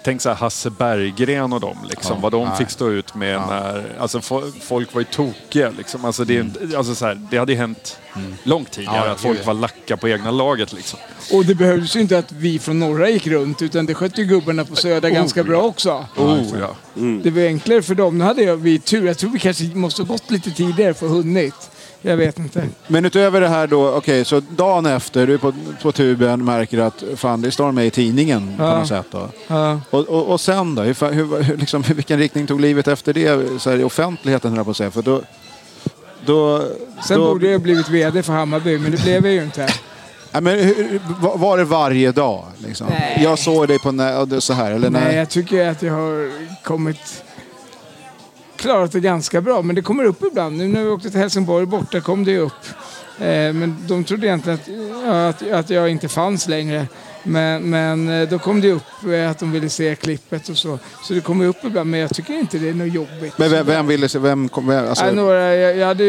[0.03, 2.57] Tänk så här Hasse Berggren och dem, liksom, Ja, vad de nej.
[2.57, 3.95] fick stå ut med när...
[3.99, 5.72] Alltså fo- folk var ju tokiga.
[5.78, 6.06] Liksom.
[6.06, 7.99] Alltså, det, inte- alltså, så här, det hade ju hänt
[8.44, 9.07] långt tidigare Mm.
[9.07, 10.74] Ja, att folk var lacka på egna laget.
[10.74, 10.99] Liksom.
[11.34, 14.28] Och det behövdes ju inte att vi från norra gick runt utan det skötte ju
[14.28, 16.06] gubbarna på söder ganska bra också.
[16.18, 16.76] Oh, ja.
[17.24, 18.18] Det var enklare för dem.
[18.18, 19.07] Nu hade jag, vi tur.
[19.07, 21.70] Jag tror vi kanske måste gått lite tidigare för att hunnit.
[22.07, 22.64] Jag vet inte.
[22.88, 26.80] Men utöver det här då, okej, så dagen efter, du är på, på tuben, märker
[26.80, 28.77] att fan, det står med i tidningen på Ja.
[28.80, 29.30] något sätt då.
[29.48, 29.80] Ja.
[29.90, 30.82] Och, och, och sen då?
[30.82, 31.11] Hur,
[31.44, 34.72] hur, liksom, vilken riktning tog livet efter det så här, i offentligheten, höll jag på
[34.72, 34.91] att säga?
[34.91, 35.22] För då,
[36.26, 36.64] då,
[37.07, 39.68] Sen då, borde jag ha blivit VD för Hammarby, men det blev jag ju inte.
[40.32, 40.99] Ja, men hur,
[41.38, 42.45] var- det varje dag?
[42.57, 42.88] Liksom?
[42.90, 43.19] Nej.
[43.23, 45.15] Jag såg dig på nä- så här, eller Nej, nej?
[45.15, 46.32] jag tycker att jag har
[46.64, 47.23] kommit...
[48.66, 50.58] Klarat det ganska bra, men det kommer upp ibland.
[50.58, 52.66] Nu när vi åkte till Helsingborg borta kom det upp.
[53.20, 56.88] Eh, men de trodde egentligen att, att, att jag inte fanns längre.
[57.24, 58.84] Men, men eh, då kom det upp
[59.14, 60.80] eh, att de ville se klippet och så.
[61.04, 63.38] Så det kommer upp ibland, men jag tycker inte det är något jobbigt.
[63.38, 66.06] Men vem, vem ville se, vem kom, vem, alltså, Nej, några, jag, jag hade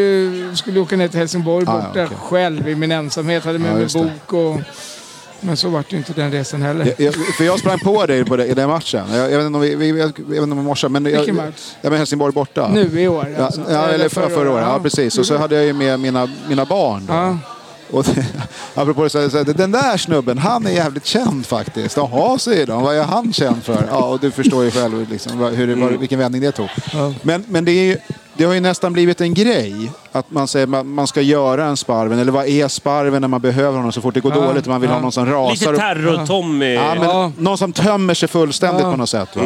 [0.56, 2.16] skulle åka ner till Helsingborg Ah, borta okej.
[2.20, 3.44] själv i min ensamhet.
[3.44, 4.60] Hade med Ja, mig bok och...
[5.40, 6.86] Men så vart det inte den resan heller.
[6.86, 9.04] jag, jag, för jag sprang på dig på det, i den matchen.
[9.10, 11.04] Jag, jag vet inte om vi, vi, jag vet inte om morse, men...
[11.04, 11.72] Jag, Vilken match?
[11.80, 12.68] Ja, men Helsingborg borta.
[12.68, 13.60] Nu i år alltså.
[13.70, 14.64] ja, eller förra, förra året.
[14.68, 15.18] Ja, precis.
[15.18, 17.06] Och så hade jag ju med mina, mina barn.
[17.06, 17.12] Då.
[17.14, 17.38] Ja.
[17.90, 18.26] Och det,
[18.74, 21.96] apropå det, så, så, den där snubben, han är jävligt känd faktiskt.
[21.96, 22.82] Jaha, säger de.
[22.82, 23.84] Vad är han känd för?
[23.90, 26.68] Ja, och du förstår ju själv liksom, hur, det- vad, vilken vändning det tog.
[27.22, 27.96] Men, men det, är ju,
[28.36, 31.76] det har ju nästan blivit en grej att man säger man, man ska göra en
[31.76, 32.18] Sparven.
[32.18, 34.70] Eller vad är Sparven när man behöver honom så fort det går Ja, dåligt och
[34.70, 34.94] man vill ja.
[34.96, 35.72] ha någon som rasar.
[35.72, 36.74] Lite terror-Tommy.
[36.74, 37.32] Ja, Ja.
[37.38, 38.90] Någon som tömmer sig fullständigt Ja.
[38.90, 39.36] på något sätt.
[39.36, 39.42] Va?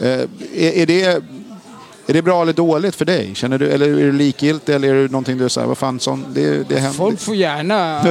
[0.00, 0.26] Eh, är,
[0.56, 1.02] är, det,
[2.06, 3.30] är det bra eller dåligt för dig?
[3.34, 4.74] Känner du, eller är du likgiltig?
[4.74, 6.98] Eller är det någonting du säger, vad fan, sån, det, det händer?
[6.98, 8.02] Folk får gärna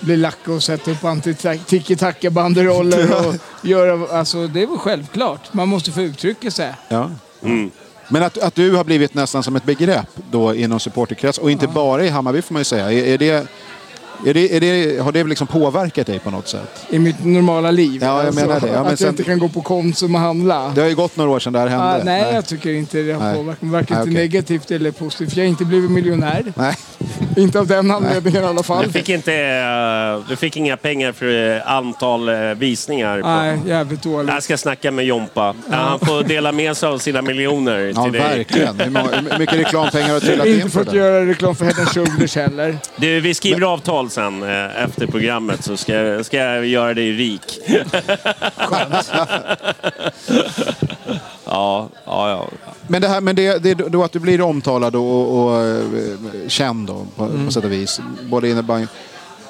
[0.00, 4.18] bli lacka och sätta upp anti-tiki-taka-banderoller och göra...
[4.18, 5.40] Alltså det är väl självklart.
[5.54, 6.72] Man måste få uttrycka sig.
[6.88, 7.10] Ja.
[8.14, 11.66] Men att, att du har blivit nästan som ett begrepp då inom supporterkrets och inte
[11.66, 12.92] bara i Hammarby får man ju säga.
[12.92, 13.46] Är, är det,
[14.26, 16.86] är det, är det, har det liksom påverkat dig på något sätt?
[16.90, 18.00] I mitt normala liv.
[18.04, 18.66] Ja, jag menar det.
[18.66, 20.72] Ja, men att sen- jag inte kan gå på Konsum och handla.
[20.74, 21.84] Det har ju gått några år sedan det här hände.
[21.84, 23.34] Ah, nej, jag tycker inte det har Nej.
[23.36, 23.70] påverkat mig.
[23.72, 24.14] Varken Nej, okej.
[24.14, 25.36] negativt eller positivt.
[25.36, 26.52] Jag har inte blivit miljonär.
[26.56, 26.74] Nej.
[27.36, 28.84] Inte av den anledningen i alla fall.
[28.86, 33.20] Du fick, inte, eh, du fick inga pengar för eh, antal eh, visningar.
[33.20, 33.28] På.
[33.28, 34.30] Nej, jävligt dåligt.
[34.34, 35.54] Jag ska snacka med Jompa.
[35.70, 38.20] Han får dela med sig av sina miljoner Ja, till dig.
[38.20, 38.80] verkligen.
[38.80, 40.96] Hur mycket reklampengar har trillat in Inte för att det?
[40.96, 42.78] göra reklam för and Shoulders heller.
[42.96, 47.58] Du, vi skriver avtal sen eh, efter programmet så ska, ska jag göra dig rik.
[51.44, 52.48] ja, ja, ja.
[52.88, 55.84] Men det här men det, det är då att du blir omtalad och, och, eh,
[56.48, 57.46] känd då, på, Mm.
[57.46, 58.00] på sätt och vis.
[58.22, 58.86] Både innebandy.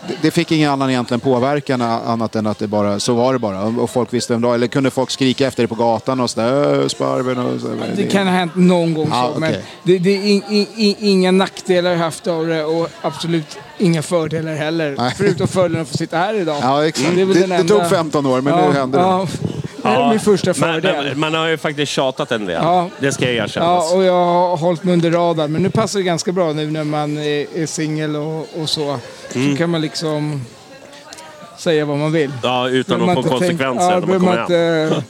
[0.08, 3.38] Det, det fick ingen annan egentligen påverkan annat än att det bara, så var det
[3.38, 3.62] bara.
[3.62, 4.54] Och folk visste vem det var.
[4.54, 7.66] Eller kunde folk skrika efter dig på gatan och sådär, "Äh, Sparven och så.
[7.96, 9.64] Det kan ha hänt någon gång Ja, så, men okej.
[9.82, 14.54] det, det är in, in, in, inga nackdelar haft av det och absolut inga fördelar
[14.54, 14.94] heller.
[14.98, 15.14] Nej.
[15.16, 16.56] Förutom fördelen att få sitta här idag.
[16.62, 17.10] Ja, exakt.
[17.16, 19.04] Det Det, det enda- tog 15 år, men nu händer det.
[19.04, 19.26] ja,
[19.84, 21.04] Det är min första Men, fördel.
[21.04, 22.60] men, man har ju faktiskt tjatat en del.
[22.62, 22.88] Ja.
[23.00, 23.66] Det ska jag erkänna.
[23.66, 25.52] Ja, och jag har hållit mig under radarn.
[25.52, 28.98] Men nu passar det ganska bra nu när man är, är singel och, och så.
[29.34, 29.50] Mm.
[29.52, 30.40] Så kan man liksom
[31.58, 32.32] säga vad man vill.
[32.42, 35.02] Ja, utan Behöver att få man konsekvenser Ja, när man kommer man hem.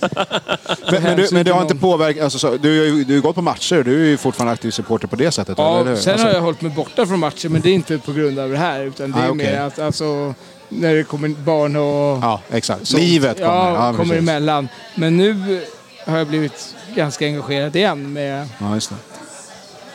[0.92, 3.20] Men, men, du, men det har inte påverkat, alltså, så, du, har ju- du har
[3.22, 5.59] gått på matcher, du är ju fortfarande aktiv supporter på det sättet.
[5.59, 5.96] eller Ja, hur?
[5.96, 8.38] sen Alltså, har jag hållit mig borta från matcher, men det är inte på grund
[8.38, 8.80] av det här.
[8.84, 9.36] Utan det är Ah, okej.
[9.46, 10.34] mer att alltså,
[10.69, 12.24] när det kommer barn och...
[12.24, 12.86] Ja, exakt.
[12.86, 13.03] sånt.
[13.03, 13.49] Livet kommer.
[13.51, 14.69] Ja, Ja, kommer emellan.
[14.95, 15.61] Men nu
[16.07, 18.97] har jag blivit ganska engagerad igen med Ja, just det.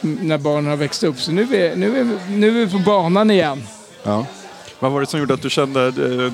[0.02, 1.20] när barnen har växt upp.
[1.20, 3.64] Så nu är, nu är, nu är vi på banan igen.
[4.04, 4.26] Ja.
[4.80, 6.34] Vad var det som gjorde att du kände, eh,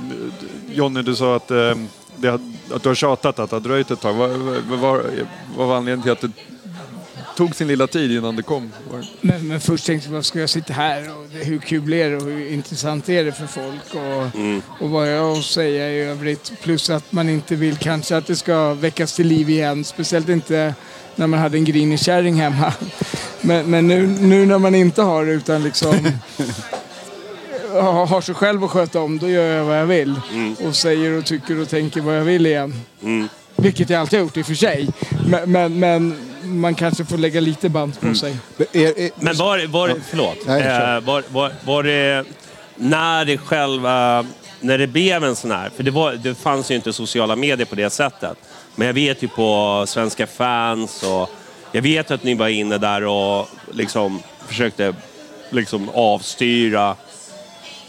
[0.75, 1.71] Jonny du sa att, eh,
[2.15, 2.29] det,
[2.73, 4.13] att du har tjatat att det har dröjt ett tag.
[4.13, 4.79] Vad, vad,
[5.57, 6.31] vad, var anledningen till att det
[7.35, 8.71] tog sin lilla tid innan det kom?
[9.21, 12.09] Men, men först tänkte jag, vad ska jag sitta här och det, hur kul är
[12.09, 14.61] det och hur intressant är det för folk och, Mm.
[14.79, 16.51] och vad jag har att säga i övrigt.
[16.61, 19.83] Plus att man inte vill kanske att det ska väckas till liv igen.
[19.83, 20.73] Speciellt inte
[21.15, 22.73] när man hade en grinig kärring hemma.
[23.41, 25.95] Men, men nu, nu när man inte har det utan liksom
[27.81, 30.21] har sig själv att sköta om, då gör jag vad jag vill.
[30.65, 32.73] Och säger och tycker och tänker vad jag vill igen.
[33.03, 33.27] Mm.
[33.55, 34.89] Vilket jag alltid har gjort i och för sig.
[35.27, 38.37] Men, men, men man kanske får lägga lite band på sig.
[38.71, 40.37] Är, är, Men var, var, förlåt.
[40.45, 40.61] Nej.
[40.61, 42.25] Eh, var, var, var det
[42.75, 44.25] när det själva...
[44.59, 45.69] När det blev en sån här...
[45.75, 48.37] För det, var, det fanns ju inte sociala medier på det sättet.
[48.75, 51.29] Men jag vet ju på Svenska fans och...
[51.71, 54.93] Jag vet att ni var inne där och liksom försökte
[55.49, 56.95] liksom avstyra.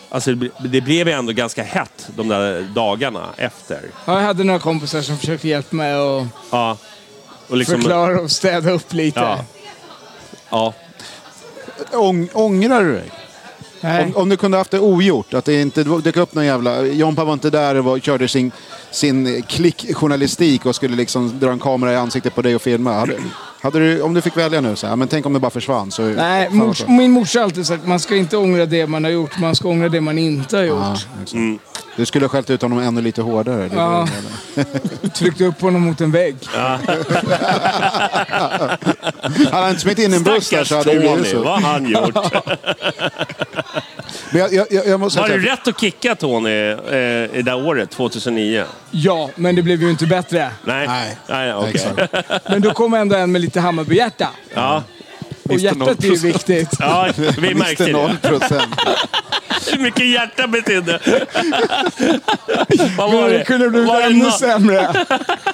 [0.08, 3.80] Alltså det, blev ju ändå ganska hett de där dagarna efter.
[4.04, 6.76] Ja, jag hade några kompisar som försökte hjälpa mig att Ja.
[7.48, 9.20] Och liksom, förklara och städa upp lite.
[9.20, 9.44] Ja.
[10.50, 10.74] Ja.
[11.92, 13.10] Ång, ångrar du dig?
[13.80, 14.04] Nej.
[14.04, 16.82] Om, om du kunde haft det ogjort, att det inte dök upp någon jävla...
[16.82, 18.52] Jompa var inte där och var, körde sin,
[18.90, 23.06] sin klickjournalistik och skulle liksom dra en kamera i ansiktet på dig och filma.
[23.72, 25.90] Du, om du fick välja nu, så här, men tänk om det bara försvann.
[25.90, 29.04] Så, Nej, mors, min morsa har alltid sagt att man ska inte ångra det man
[29.04, 30.78] har gjort, man ska ångra det man inte har gjort.
[30.78, 31.42] Ja, exakt.
[31.96, 33.70] Du skulle ha skällt ut honom ännu lite hårdare.
[33.74, 34.08] Ja.
[34.54, 35.08] det.
[35.14, 36.36] Tryckt upp honom mot en vägg.
[39.50, 41.42] Hade han inte smitt in en buss där så hade det blivit så.
[41.42, 42.16] vad har han gjort?
[44.30, 47.42] Men jag, jag, jag, jag måste Var säga det rätt att kicka Tony eh, det
[47.44, 48.64] där året, 2009?
[48.90, 50.50] Ja, men det blev ju inte bättre.
[50.64, 50.86] Nej?
[50.86, 51.16] Nej.
[51.26, 51.70] Nej okej.
[51.74, 52.14] Exakt.
[52.50, 54.28] Men då kom ändå en med lite Hammarbyhjärta.
[54.54, 54.82] Ja.
[55.48, 56.22] Och hjärtat är ju 0%.
[56.26, 56.68] viktigt.
[56.78, 57.08] ja,
[57.38, 57.92] vi märkte det.
[57.92, 58.74] 0 procent.
[59.72, 61.00] Hur mycket hjärta betydde.
[62.96, 63.38] Vad var Men det?
[63.38, 64.76] det kunde blivit Var ännu sämre.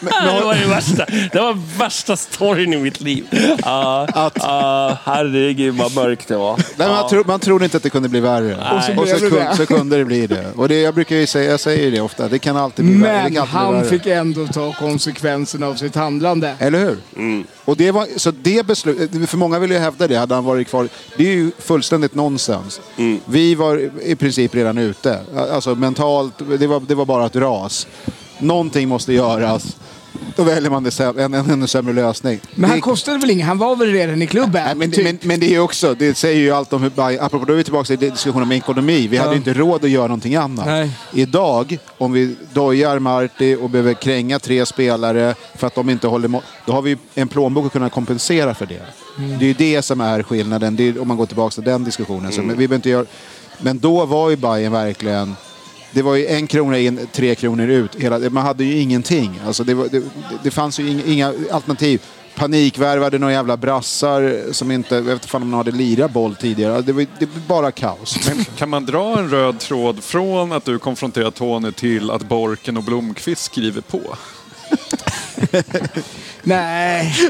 [0.01, 1.06] det var det värsta.
[1.32, 3.26] Det var värsta storyn i mitt liv.
[3.62, 6.56] Ja, ja, herregud vad mörkt det var.
[6.56, 8.55] Nej, men man, tror, man trodde inte att det kunde bli värre.
[8.76, 9.56] Och så Och så, blev det kun, det.
[9.56, 10.44] så kunde det bli det.
[10.56, 13.12] Och det, jag brukar ju säga, jag säger det ofta, det kan alltid bli värre.
[13.12, 13.84] Men alltid bli han värre.
[13.84, 16.55] fick ändå ta konsekvenserna av sitt handlande.
[16.59, 16.97] Eller hur?
[17.16, 17.44] Mm.
[17.64, 20.68] Och det var, så det beslut, för många vill ju hävda det, hade han varit
[20.68, 20.89] kvar.
[21.16, 22.80] Det är ju fullständigt nonsens.
[22.97, 23.20] Mm.
[23.26, 25.20] Vi var i princip redan ute.
[25.36, 27.86] Alltså mentalt, det var, det var bara ett ras.
[28.39, 29.76] Någonting måste göras.
[30.36, 32.40] Då väljer man det, en, ännu sämre lösning.
[32.55, 33.47] Men han det, kostade väl inget?
[33.47, 34.65] Han var väl redan i klubben?
[34.65, 35.05] Nej, men, typ.
[35.05, 37.53] men, men det är ju också, det säger ju allt om hur, Bayern- apropå då
[37.53, 39.09] är vi tillbaka till diskussionen om ekonomi.
[39.09, 40.66] Vi hade ju inte råd att göra någonting annat.
[40.66, 40.90] Nej.
[41.12, 46.28] Idag, om vi dojar Marti och behöver kränga tre spelare för att de inte håller
[46.28, 48.82] må- då har vi en plånbok att kunna kompensera för det.
[49.19, 49.39] Mm.
[49.39, 52.32] Det är ju det som är skillnaden, är, om man går tillbaka till den diskussionen.
[52.32, 53.07] Så, men, vi inte göra,
[53.59, 55.36] men då var ju Bayern verkligen
[55.93, 57.94] det var ju en krona in, tre kronor ut.
[57.94, 59.40] Hela, man hade ju ingenting.
[59.47, 60.02] Alltså det, var, det,
[60.43, 62.02] det fanns ju inga, inga alternativ.
[62.35, 66.35] Panikvärvade några jävla brassar som inte, jag vet inte fan om de hade lirat boll
[66.35, 66.82] tidigare.
[66.82, 68.28] Det var, det var bara kaos.
[68.28, 72.77] Men kan man dra en röd tråd från att du konfronterar Tony till att Borken
[72.77, 74.01] och Blomqvist skriver på?
[76.43, 77.16] Nej.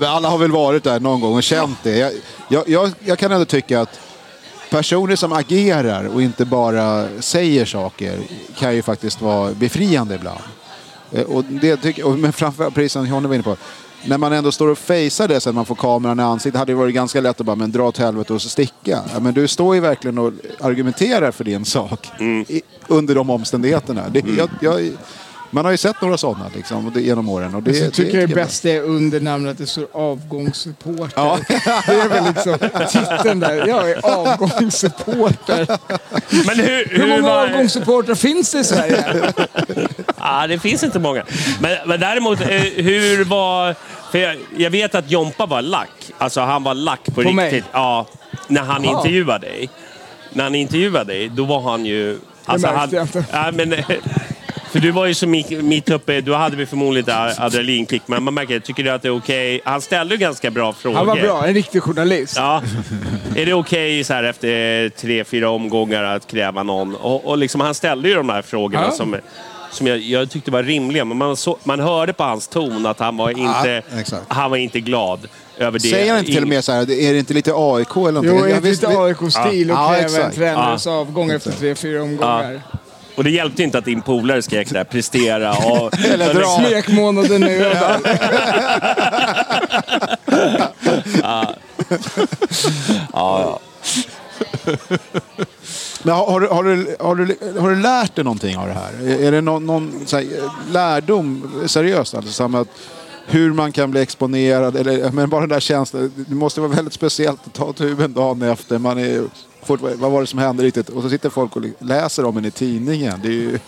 [0.00, 1.96] Ja, alla har väl varit där någon gång och känt det.
[1.98, 2.12] Jag,
[2.48, 4.00] jag, jag, jag kan ändå tycka att
[4.70, 8.18] personer som agerar och inte bara säger saker
[8.58, 10.40] kan ju faktiskt vara befriande ibland.
[11.12, 13.56] Eh, Och det tycker, och men framförallt, precis som Johnny var inne på,
[14.06, 16.76] när man ändå står och fejsar det sen man får kameran i ansiktet hade det
[16.76, 19.02] varit ganska lätt att bara men dra åt helvete och så sticka.
[19.14, 22.08] Ja, men du står ju verkligen och argumenterar för din sak
[22.48, 24.02] i, under de omständigheterna.
[24.10, 24.90] Det, jag, jag,
[25.54, 27.54] man har ju sett några sådana liksom, det, genom åren.
[27.54, 31.12] Och det, Så jag tycker det, det, bästa är under namnet att det står avgångssupporter.
[31.16, 31.38] Ja.
[31.86, 32.58] Det är väl liksom
[32.88, 33.66] titeln där.
[33.66, 35.66] Jag är avgångssupporter.
[36.46, 39.32] Men hur, Hur många var- avgångssupportrar finns det i Sverige?
[40.18, 41.24] Ja, det finns inte många.
[41.60, 43.74] Men, men däremot, eh, hur var...
[44.12, 46.12] För jag, jag vet att Jompa var lack.
[46.18, 47.36] Alltså han var lack på, På riktigt.
[47.36, 47.62] mig?
[47.72, 48.06] Ja,
[48.48, 48.96] när han Jaha.
[48.98, 49.70] intervjuade dig.
[50.32, 52.18] När han intervjuade dig, då var han ju...
[52.44, 53.24] Alltså, märkte han, jag inte.
[53.32, 53.74] Ja, men,
[54.74, 58.34] för du var ju så mitt, uppe, du hade väl förmodligen lite adrenalinkick, men man
[58.34, 59.60] märker, tycker du att det är okej?
[59.64, 60.96] Han ställde ju ganska bra frågor.
[60.96, 62.34] Han var bra, en riktig journalist.
[62.36, 62.62] Ja.
[63.36, 66.94] Är det okej så här efter tre, fyra omgångar att kräva någon?
[66.94, 68.90] Och, och liksom, han ställde ju de här frågorna Ja.
[68.90, 69.16] som,
[69.70, 71.04] som jag, jag tyckte var rimliga.
[71.04, 74.24] Men man, så, man hörde på hans ton att han var inte, exakt.
[74.28, 75.20] han var inte glad
[75.58, 75.88] över det.
[75.88, 78.38] Säger han inte till och med så här, är det inte lite AIK eller någonting?
[78.38, 80.36] Jo, är visst- lite AIK-stil och Ja, kräver en exakt.
[80.36, 82.60] tränares avgång efter tre, fyra omgångar.
[83.14, 85.98] Och det hjälpte inte att din polare skrek där, prestera och...
[86.04, 86.68] Eller dra.
[86.68, 87.74] Smekmånaden nu.
[93.12, 93.60] Ja,
[96.02, 98.72] Men har, har, du, har, du, har, du, har du lärt dig någonting av det
[98.72, 98.92] här?
[99.10, 100.26] Är, är det någon, någon så här,
[100.70, 102.68] lärdom, seriöst alltså, som att
[103.26, 106.12] hur man kan bli exponerad, eller men bara den där känslan.
[106.28, 108.78] Det måste vara väldigt speciellt att ta tuben dagen efter.
[108.78, 109.22] Man är,
[109.64, 110.88] fort, vad var det som hände riktigt?
[110.88, 113.20] Och så sitter folk och läser om en i tidningen.
[113.22, 113.58] Det är ju,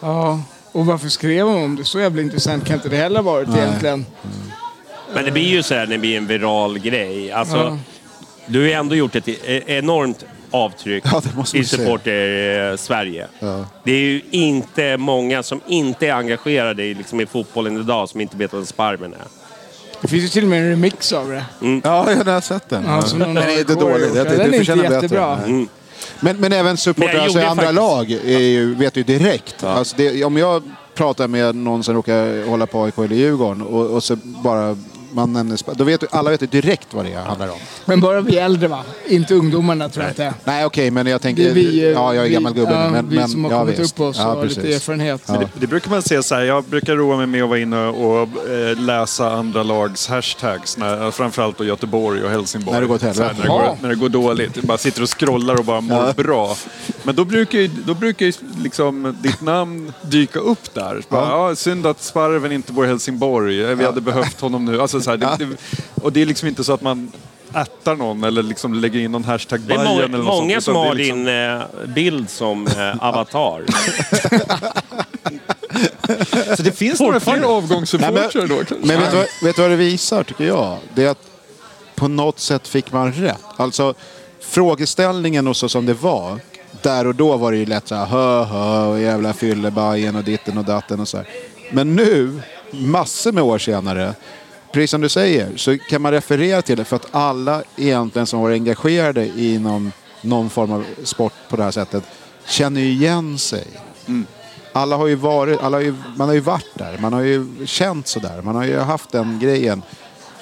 [0.00, 0.40] Ja,
[0.72, 1.84] och varför skrev de om det?
[1.84, 4.06] Så jävla intressant kan inte det heller varit egentligen.
[5.14, 7.32] Men det blir ju så här när det blir en viral grej.
[7.32, 7.78] Alltså, Ja.
[8.46, 13.26] Du har ju ändå gjort ett e- enormt avtryck Ja, det måste i supporter-Sverige.
[13.38, 13.64] Ja.
[13.84, 18.20] Det är ju inte många som inte är engagerade i, liksom, i fotbollen idag som
[18.20, 19.39] inte vet vad en Sparven är.
[20.00, 21.44] Det finns ju till och med en remix av det.
[21.84, 22.84] Ja, jag har sett den.
[22.84, 24.04] Ja, den är inte dålig.
[24.06, 24.12] gjort.
[24.12, 25.36] Det, Ja, det, den är inte jättebra.
[25.36, 25.50] bättre.
[25.50, 25.68] Mm.
[26.20, 29.64] Men, men även supportrar, alltså i gjorde andra faktiskt- lag är ju, vet ju direkt.
[29.64, 30.62] Alltså det, om jag
[30.94, 34.76] pratar med någon som råkar hålla på AIK eller Djurgården och, och så bara
[35.12, 37.58] man nämner då vet alla vet direkt vad det handlar om.
[37.84, 38.84] Men bara vi äldre va?
[39.08, 40.34] Inte ungdomarna tror jag inte.
[40.44, 41.52] Nej okej, men jag tänker...
[41.54, 42.72] Vi, ja, jag är vi- gammal gubbe.
[42.72, 43.94] ja, men, vi men, som har ja, kommit visst.
[43.94, 45.22] upp oss och ja, har lite erfarenhet.
[45.26, 45.32] Ja.
[45.34, 47.86] Det, det brukar man se så här, jag brukar roa mig med att vara inne
[47.86, 52.74] och eh, läsa andra lags hashtags, när, framförallt då Göteborg och Helsingborg.
[52.74, 53.34] När det går åt helvete.
[53.36, 53.58] när, det Ja.
[53.58, 54.56] går, när det går dåligt.
[54.56, 56.22] Jag bara sitter och scrollar och bara mår Ja.
[56.22, 56.56] bra.
[57.02, 58.32] Men då brukar ju, då brukar ju
[58.62, 61.02] liksom ditt namn dyka upp där.
[61.08, 61.56] Bara, ja.
[61.56, 64.80] synd att Sparven inte bor i Helsingborg, Eh, vi hade behövt honom nu.
[64.80, 65.56] Alltså, så här, det, det,
[66.02, 67.12] och det är liksom inte så att man
[67.54, 70.60] ättar någon eller liksom lägger in någon hashtag Det är Bajen många, eller något många
[70.60, 73.64] sånt, som utan det är har liksom- din eh, bild som eh, avatar.
[76.56, 78.74] Så det finns några fler avgångssupportrar då kanske?
[78.82, 80.78] Men vet du, vad, vet du vad det visar, tycker jag?
[80.94, 81.26] Det är att
[81.94, 83.38] på något sätt fick man rätt.
[83.56, 83.94] Alltså,
[84.40, 86.40] frågeställningen och så som det var,
[86.82, 90.24] där och då var det ju lätt så här, hö, hö, och jävla fyllebajen och
[90.24, 91.26] ditten och datten och så här.
[91.70, 92.40] Men nu,
[92.70, 94.14] massor med år senare,
[94.72, 98.40] precis som du säger, så kan man referera till det för att alla egentligen som
[98.40, 99.92] var engagerade i någon,
[100.22, 102.04] någon form av sport på det här sättet
[102.46, 103.66] känner ju igen sig.
[104.72, 107.66] Alla har ju varit, alla har ju, man har ju varit där, man har ju
[107.66, 109.82] känt sådär, man har ju haft den grejen.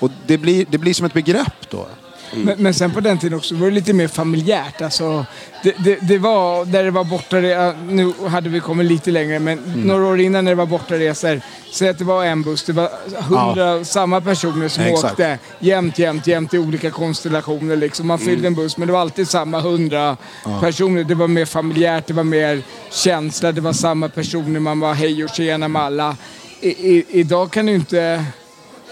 [0.00, 1.86] Och det blir, det blir som ett begrepp då.
[2.32, 4.82] Men, men sen på den tiden också var det lite mer familjärt.
[4.82, 5.26] Alltså,
[5.62, 9.58] det, det, det var, där det var bortaresa, nu hade vi kommit lite längre, men
[9.58, 9.80] Mm.
[9.80, 11.40] några år innan när det var bortaresor,
[11.72, 12.90] säg att det var en buss, det var
[13.28, 15.12] hundra samma personer som Exakt.
[15.12, 17.76] åkte jämt, jämt, jämt i olika konstellationer.
[17.76, 18.06] Liksom.
[18.06, 20.16] Man fyllde en buss, men det var alltid samma hundra
[20.60, 21.04] personer.
[21.04, 25.24] Det var mer familjärt, det var mer känsla, det var samma personer, man var hej
[25.24, 26.16] och tjena med alla.
[26.60, 28.24] I, i, idag kan du inte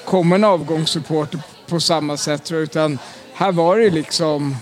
[0.05, 2.99] komma en avgångssupporter på samma sätt tror jag, utan
[3.37, 4.57] här var det liksom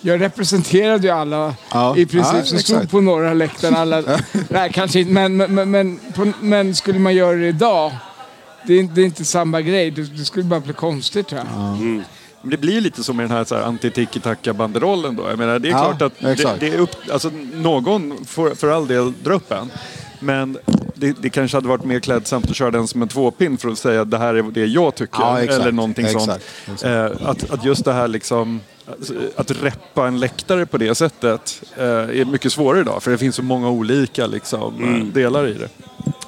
[0.00, 1.96] jag representerade ju alla Ja.
[1.96, 3.74] i princip Ja, som stod på norra läktaren.
[3.76, 4.02] Alla,
[4.48, 7.92] nej, kanske inte, men, men, men, men, på, men skulle man göra det idag,
[8.66, 9.90] det är, det är inte samma grej.
[9.90, 11.46] Det, det skulle bara bli konstigt tror jag.
[12.42, 15.28] Men det blir ju lite som med den här, så här anti-tiki-taka-banderollen då.
[15.28, 18.68] Jag menar, det är Ja, klart att det, det är upp, alltså, någon får för
[18.70, 19.70] all del dra upp en.
[20.20, 20.58] Men
[20.96, 23.78] det, det kanske hade varit mer klädsamt att köra den som en tvåpinn för att
[23.78, 25.20] säga att det här är det jag tycker.
[25.20, 25.60] Ja, exakt.
[25.60, 26.28] Eller någonting sånt.
[26.28, 26.44] Exakt.
[26.72, 26.84] Exakt.
[26.84, 31.62] Eh, att, att just det här liksom alltså, att reppa en läktare på det sättet
[31.76, 33.02] eh, är mycket svårare idag.
[33.02, 35.68] För det finns så många olika liksom, eh, delar i det.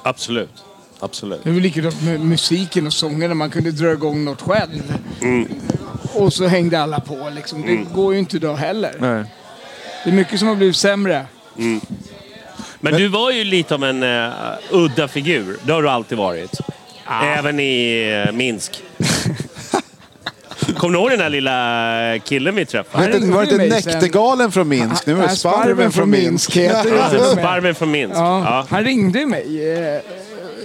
[0.03, 0.63] Absolut.
[0.99, 1.43] Absolut.
[1.43, 4.93] Det är väl likadant med musiken och sången när man kunde dra igång något själv.
[6.13, 7.61] Och så hängde alla på liksom.
[7.61, 8.95] Det går ju inte idag heller.
[8.99, 9.23] Nej.
[10.03, 11.25] Det är mycket som har blivit sämre.
[12.79, 14.31] Men du var ju lite av en uh,
[14.71, 15.57] udda figur.
[15.63, 16.59] Det har du alltid varit.
[17.23, 18.83] Även i uh, Minsk.
[20.77, 23.03] Kommer du ihåg den där lilla killen vi träffade?
[23.03, 23.91] Var det inte, var det inte.
[23.91, 25.05] Näktergalen från Minsk?
[25.05, 26.51] Nu är det Sparven från Minsk.
[26.51, 28.15] Sparven från Minsk.
[28.15, 28.65] Ja, Ja.
[28.69, 30.01] Han ringde mig eh,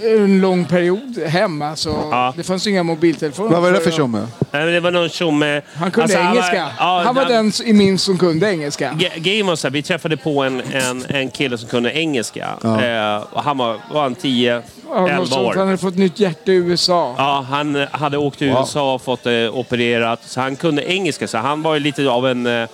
[0.05, 1.61] en lång period hem.
[1.61, 2.33] Alltså, Ja.
[2.37, 3.49] Det fanns inga mobiltelefoner.
[3.51, 4.27] Vad var det för tjomme?
[4.51, 5.61] Nej, men Det var någon tjomme...
[5.75, 6.67] Han kunde Alltså, engelska.
[6.79, 8.97] ja, han var han- den i min som kunde engelska.
[8.99, 12.47] Ge- Game var så här, vi träffade på en, en, en kille som kunde engelska.
[12.63, 15.35] Eh, och han var, var han 10, Ja, något 11 sånt.
[15.35, 15.65] Han år.
[15.65, 17.15] hade fått nytt hjärta i USA.
[17.17, 20.19] Ja, han eh, hade åkt till USA och fått det opererat.
[20.25, 21.27] Så han kunde engelska.
[21.27, 22.67] Så han var ju lite av en, eh,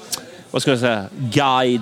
[0.52, 1.82] vad ska jag säga, guide.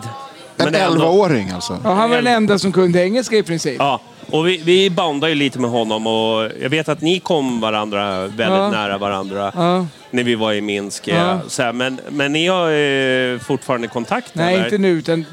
[0.58, 1.78] En Men ändå- 11-åring alltså?
[1.84, 3.76] Ja, han var den enda som kunde engelska i princip.
[3.80, 4.00] Ja,
[4.32, 8.22] och vi, vi bondade ju lite med honom och jag vet att ni kom varandra
[8.22, 8.70] väldigt Ja.
[8.72, 9.86] nära varandra Ja.
[10.12, 11.08] när vi var i Minsk.
[11.08, 11.40] Ja.
[11.48, 14.36] Så här, men, men ni har eh, fortfarande kontakt?
[14.36, 14.64] Nej, eller?
[14.66, 15.26] inte nu utan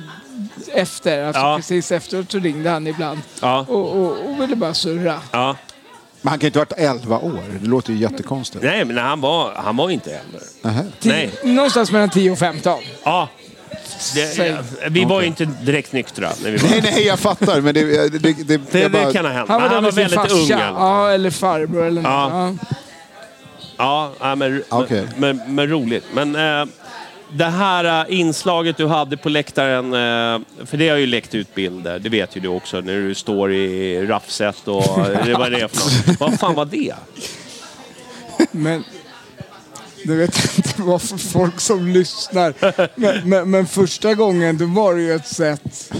[0.74, 1.24] efter.
[1.24, 1.56] Alltså Ja.
[1.56, 3.18] precis efteråt så ringde han ibland.
[3.43, 3.66] Ja.
[3.68, 5.20] Och, och, och ville bara surra.
[5.32, 5.56] ja.
[6.23, 7.43] Men han kan ju inte ha varit 11 år.
[7.60, 8.64] Det låter ju jättekonstigt.
[8.64, 10.40] Nej, men han var, han var inte äldre.
[10.62, 10.85] Nähä.
[11.02, 11.31] Nej.
[11.44, 12.78] Någonstans mellan 10 och 15.
[13.05, 13.28] Ja.
[14.14, 14.59] Det,
[14.90, 17.60] vi var ju inte direkt nyktra när vi var Nej, nej, jag fattar.
[17.60, 19.48] Men det, det, det, det, Det, jag bara- det kan ha hänt.
[19.48, 20.28] Han var Men han var väldigt ung.
[20.28, 20.55] farsa.
[20.55, 20.82] alla fall.
[20.82, 22.10] Ja, eller farbror eller något.
[22.10, 22.55] Ja.
[23.77, 24.12] Ja.
[24.20, 25.05] Ja, men, Okej.
[25.16, 26.05] men, men roligt.
[26.14, 26.66] Men eh,
[27.32, 31.55] det här eh, inslaget du hade på läktaren, eh, för det har ju läckt ut
[31.55, 34.82] bilder, det vet ju du också, när du står i raffset och
[35.24, 36.20] det var det för något.
[36.20, 36.94] Vad fan var det?
[38.51, 38.85] Men...
[40.06, 42.54] Du vet inte vad för folk som lyssnar.
[42.94, 45.92] Men, men, men första gången, då var det ju ett sätt,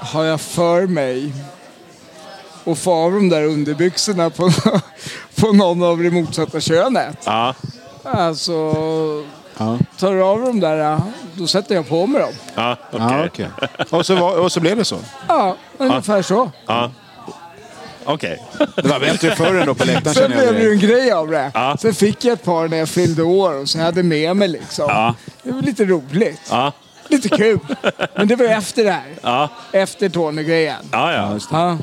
[0.00, 1.32] har jag för mig,
[2.64, 4.50] att få av de där underbyxorna på,
[5.40, 7.18] på någon av det motsatta könet.
[7.24, 7.54] Ja,
[8.02, 8.72] Alltså,
[9.58, 11.00] Ja, tar du av dem där,
[11.34, 12.32] då sätter jag på mig dem.
[12.54, 13.06] ja okej.
[13.10, 13.48] ja okej.
[13.90, 14.98] Och, så var, och så blev det så?
[15.28, 16.50] Ja, ungefär så.
[16.66, 16.90] Ja.
[18.06, 18.42] Okej.
[18.76, 20.94] Det var bättre förr ändå på läktaren Sen känner jag blev det ju en direkt.
[20.94, 21.50] grej av det.
[21.54, 21.76] Ja.
[21.80, 24.48] Sen fick jag ett par när jag fyllde år och så hade jag med mig
[24.48, 24.84] liksom.
[24.88, 25.14] Ja.
[25.42, 26.40] Det var lite roligt.
[26.50, 26.72] Ja.
[27.08, 27.58] Lite kul.
[28.16, 29.06] Men det var ju efter det här.
[29.22, 29.48] Ja.
[29.72, 30.76] Efter Tony-grejen.
[30.92, 31.38] Ja, ja.
[31.52, 31.78] Ja.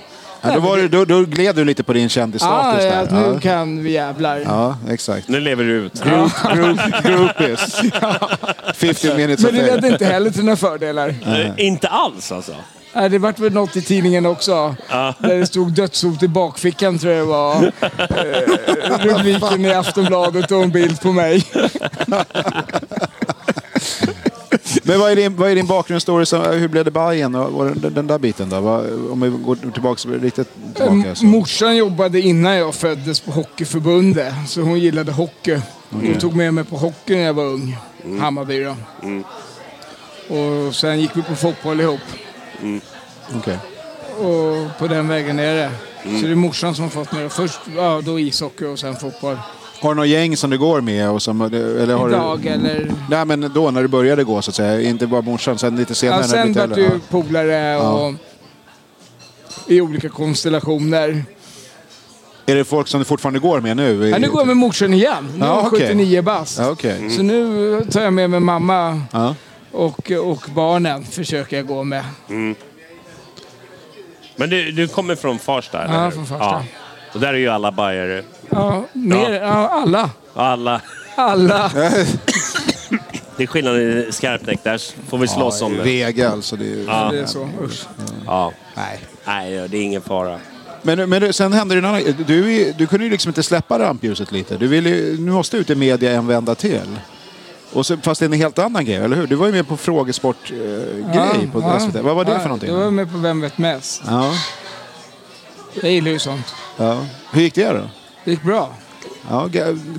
[0.45, 3.11] Ja, då, var det, då, då gled du lite på din kändisstatus Ja, där.
[3.11, 3.39] nu Ja.
[3.39, 4.37] kan vi jävlar.
[4.39, 5.27] ja, exakt.
[5.27, 6.03] Nu lever du ut.
[6.03, 7.75] Group, group, groupies.
[8.75, 11.15] 50 minutes of Men det ledde inte heller till några fördelar.
[11.25, 12.55] Eh, Inte alls alltså.
[12.95, 14.75] Nej, det vart väl något i tidningen också.
[15.19, 17.71] Där det stod dödshot i bakfickan tror jag det var.
[17.83, 21.43] Eh, rubriken i Aftonbladet och en bild på mig.
[24.83, 26.25] Men vad är din, vad är din bakgrundsstory?
[26.25, 28.59] Så, hur blev det Bajen och, och den, den där biten då?
[28.59, 31.15] Vad, om vi går tillbaka riktigt tillbaka.
[31.15, 31.25] Så.
[31.25, 34.33] Morsan jobbade innan jag föddes på Hockeyförbundet.
[34.47, 35.59] Så hon gillade hockey.
[35.89, 37.77] Hon tog med mig på hockey när jag var ung.
[38.19, 38.75] Hammarby då.
[40.35, 41.99] Och sen gick vi på fotboll ihop.
[43.35, 43.57] Okej.
[44.19, 45.71] Och på den vägen är det.
[46.03, 47.29] Så det är morsan som har fått mig.
[47.29, 49.37] Först ja, då ishockey och sen fotboll.
[49.79, 51.09] Har du något gäng som du går med?
[51.09, 52.93] Och som, eller har Idag du, eller...
[53.09, 54.81] Nej men då när du började gå så att säga.
[54.81, 58.13] Inte bara morsan, sen lite senare Ja, när sen du vart du polare och
[59.67, 61.23] i olika konstellationer.
[62.45, 64.09] Är det folk som du fortfarande går med nu?
[64.09, 65.33] Ja, nu går jag med morsan igen.
[65.37, 65.87] Nu är hon okej.
[65.87, 66.59] 79 bast.
[66.59, 67.09] Ja, okej.
[67.09, 69.35] Så nu tar jag med mig mamma Ja.
[69.73, 72.03] Och, och barnen försöker jag gå med.
[74.35, 75.83] Men du, du kommer från Farsta?
[75.83, 76.45] eller Ja, från Farsta.
[76.45, 76.63] Ja.
[77.13, 78.23] Och där är ju alla bajare.
[78.49, 79.47] Ja, mer, ja.
[79.69, 80.09] alla.
[80.33, 80.81] Alla.
[81.15, 81.71] Alla.
[83.37, 84.63] Det är skillnad i Skarpnäck.
[84.63, 85.83] Där får vi slåss om det.
[85.83, 86.55] Vega alltså.
[86.55, 87.09] Det är, ju- Ja.
[87.11, 87.49] Det är så.
[87.63, 87.83] Usch.
[88.25, 88.51] Ja.
[88.75, 88.99] Nej.
[89.25, 90.39] Nej, det är ingen fara.
[90.81, 94.31] Men, men sen hände det en annan du, du kunde ju liksom inte släppa rampljuset
[94.31, 94.57] lite.
[94.57, 96.89] Du ville, ju- nu måste ut i media en vända till.
[97.73, 99.27] Och så, fast det är en helt annan grej, eller hur?
[99.27, 101.79] Du var ju med på frågesport-grej Ja, på ja.
[101.79, 101.95] SVT.
[101.95, 102.69] Vad var det Ja, för någonting?
[102.69, 104.01] Då var jag med på Vem vet mest.
[104.07, 104.31] Ja,
[105.81, 106.55] Jag gillar ju sånt.
[106.77, 106.97] ja.
[107.31, 107.89] Hur gick det då?
[108.23, 108.69] Det gick bra.
[109.29, 109.49] Ja,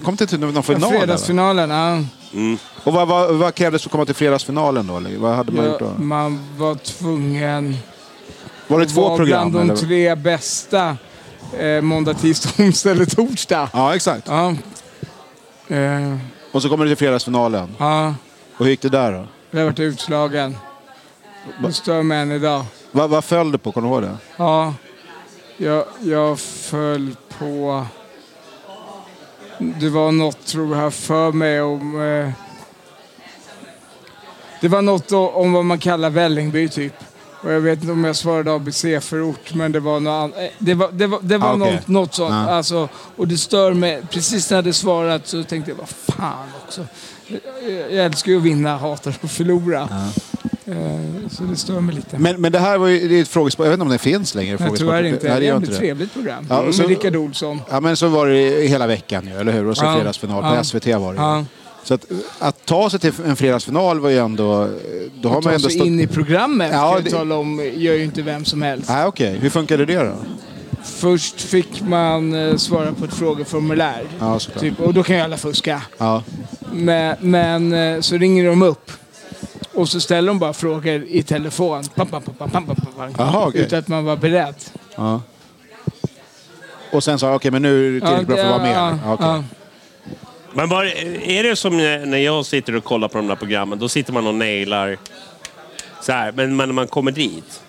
[0.05, 0.82] kom till någon final?
[0.90, 0.98] eller?
[1.01, 1.98] Fredagsfinalen, ja.
[2.84, 4.96] Och vad, vad, vad krävdes för att komma till fredagsfinalen då?
[4.96, 5.18] eller?
[5.18, 5.86] Vad hade man gjort ja.
[5.98, 6.02] då?
[6.02, 7.76] Man var tvungen
[8.68, 9.51] Var det två vara program?
[9.51, 9.82] bland de Eller?
[9.82, 10.96] tre bästa
[11.59, 13.68] eh, måndag, tisdag, onsdag eller torsdag.
[13.72, 14.28] Ja, exakt.
[14.28, 14.55] Ja.
[15.68, 16.16] Eh,
[16.55, 17.76] Och så kommer du till fredagsfinalen.
[17.78, 18.14] ja.
[18.56, 19.26] Och hur gick det där då?
[19.51, 20.56] Jag har varit utslagen.
[21.62, 22.64] Det stör mig än idag.
[22.93, 23.72] Vad, vad föll det på?
[23.72, 24.16] Kommer du ihåg det?
[24.36, 24.74] Ja,
[25.56, 27.86] jag, jag föll på...
[29.59, 32.02] Det var något, tror jag, för mig om...
[32.02, 32.31] Eh,
[34.60, 36.94] det var något om vad man kallar Vällingby, typ.
[37.44, 40.38] Och jag vet inte om jag svarade ABC-förort, men det var något annat.
[40.38, 41.72] Eh, Det var, det var, det var Ah, okej.
[41.74, 42.30] något, något sånt.
[42.30, 42.50] Ja.
[42.50, 44.02] Alltså, och det stör mig.
[44.10, 46.86] Precis när jag hade svarat så tänkte jag, vad fan också.
[47.26, 47.40] Jag,
[47.92, 49.88] jag älskar ju att vinna, hatar att förlora.
[50.66, 50.74] Eh,
[51.30, 52.18] så det stör mig lite.
[52.18, 53.64] Men, men det här var ju det är ett frågesport.
[53.66, 54.50] Jag vet inte om det finns längre.
[54.50, 54.72] Jag tror
[55.06, 55.28] inte.
[55.28, 56.46] Nej, Det är ett trevligt program.
[56.50, 57.60] Ja, så- Med Rickard Olsson.
[57.70, 59.66] Ja, men så var det hela veckan ju, eller hur?
[59.68, 59.94] Och så Ja.
[59.96, 60.42] fredagsfinal.
[60.42, 60.64] På Ja.
[60.64, 61.20] SVT var det.
[61.20, 61.44] Ja.
[61.85, 62.06] Så att,
[62.39, 64.69] att ta sig till en fredagsfinal var ju ändå...
[65.20, 65.86] Då har man ta ändå sig stått...
[65.86, 68.89] in i programmet Ja, det- tala om, gör ju inte vem som helst.
[68.89, 69.39] Nej, okej.
[69.39, 70.15] Hur funkade det då?
[70.85, 74.05] Först fick man eh, svara på ett frågeformulär.
[74.20, 74.39] Ja.
[74.39, 75.82] Typ, och då kan ju alla fuska.
[75.98, 76.23] Ja.
[76.73, 78.90] Men, men eh, så ringer de upp.
[79.74, 81.85] Och så ställer de bara frågor i telefon.
[81.94, 83.61] Pam, pam, pam, pam, pam, pam, pam, Jaha, okej.
[83.61, 84.55] Utan att man var beredd.
[84.97, 85.20] ja.
[86.93, 88.98] Och sen sa okej men nu är det tillräckligt bra för att vara med.
[89.20, 89.44] ja.
[90.55, 90.85] Men var,
[91.28, 94.26] är det som när jag sitter och kollar på de där programmen, då sitter man
[94.26, 94.97] och nailar
[96.02, 97.60] så här, men men när man kommer dit?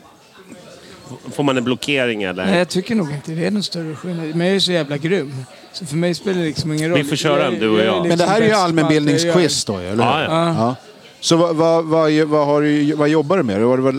[1.36, 2.46] Får man en blockering eller?
[2.46, 4.36] Nej, jag tycker nog inte det är någon större skillnad.
[4.36, 5.46] Men jag är så jävla grym.
[5.74, 6.98] Så för mig spelar det liksom ingen roll.
[6.98, 7.86] Vi får köra Jag- en, du och jag.
[7.86, 10.02] liksom Men det här är ju allmänbildningsquiz då, eller hur?
[10.02, 10.48] Ja, ja.
[10.58, 10.76] Ja.
[11.20, 13.62] Så vad, vad, vad, vad, har du, vad jobbar du med?
[13.62, 13.96] Vad, vad.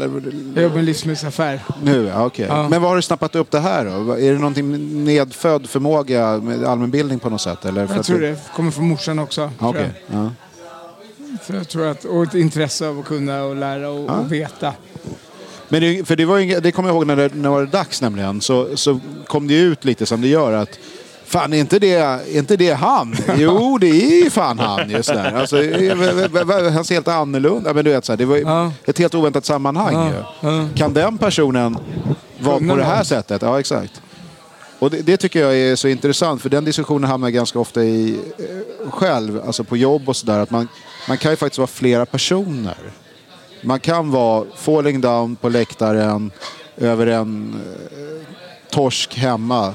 [0.55, 1.61] Jag jobbar i en livsmedelsaffär.
[1.83, 2.47] nu, ja, okej.
[2.49, 2.69] Ja.
[2.69, 4.13] Men vad har du snappat upp det här då?
[4.13, 7.65] Är det någonting nedfödd förmåga med allmänbildning på något sätt?
[7.65, 9.51] Eller Jag tror du- det kommer från morsan också.
[9.61, 9.91] Ja, Okej.
[10.07, 10.19] jag.
[10.19, 10.31] Ja.
[11.47, 14.73] Så jag tror att, och ett intresse av att kunna och lära och, och veta.
[15.69, 18.03] Men det, för det, var det kommer jag ihåg när det, när det var dags
[18.03, 18.41] nämligen.
[18.41, 20.79] Så, så kom det ut lite som det gör att
[21.27, 23.17] Fan, är inte det, är inte det han?
[23.37, 25.33] Jo, det är ju fan han just där.
[25.41, 25.57] Alltså,
[26.71, 27.75] han ser helt annorlunda.
[27.75, 28.73] Men du vet, så här, det var Ja.
[28.85, 30.13] ett helt oväntat sammanhang
[30.43, 30.69] ju.
[30.75, 31.79] Kan den personen
[32.39, 33.43] vara på det här sättet?
[33.43, 34.03] Ja, exakt.
[34.79, 37.85] Och det, det tycker jag är så intressant, för den diskussionen hamnar jag ganska ofta
[37.85, 40.47] i eh, själv, alltså på jobb och sådär.
[40.51, 40.69] Man,
[41.09, 42.77] man kan ju faktiskt vara flera personer.
[43.63, 46.31] Man kan vara falling down på läktaren
[46.77, 47.55] över en
[47.91, 48.27] eh,
[48.71, 49.75] torsk hemma.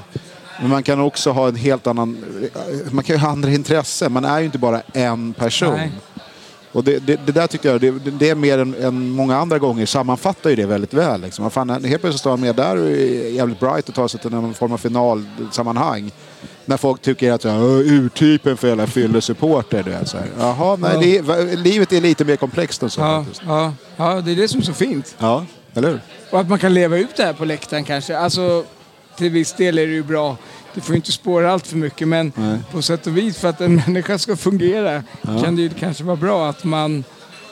[0.60, 2.24] Men man kan också ha en helt annan...
[2.54, 4.12] eh, Man kan ju ha andra intressen.
[4.12, 5.74] Man är ju inte bara en person.
[5.74, 5.90] Nej.
[6.72, 9.58] Och det, det, det där tyckte jag, det, det är mer än, än många andra
[9.58, 11.20] gånger, sammanfattar ju det väldigt väl.
[11.20, 11.50] Liksom.
[11.50, 14.30] Fan, helt plötsligt står han med där och är jävligt bright och tar sig till
[14.30, 16.10] någon form av finalsammanhang.
[16.64, 19.98] När folk tycker att "Åh, urtypen för jävla fyllesupporter.
[20.38, 21.00] Jaha, nej, Ja.
[21.00, 23.00] det är- livet är lite mer komplext än så.
[23.00, 25.14] Ja, ja, ja, det är det som är så fint.
[25.18, 26.00] ja, eller hur?
[26.30, 28.18] Och att man kan leva ut det här på läktaren kanske.
[28.18, 28.64] Alltså,
[29.16, 30.36] till viss del är det ju bra.
[30.74, 32.58] Det får ju inte spåra allt för mycket men Nej.
[32.72, 36.16] på sätt och vis för att en människa ska fungera kan det ju kanske vara
[36.16, 37.04] bra att man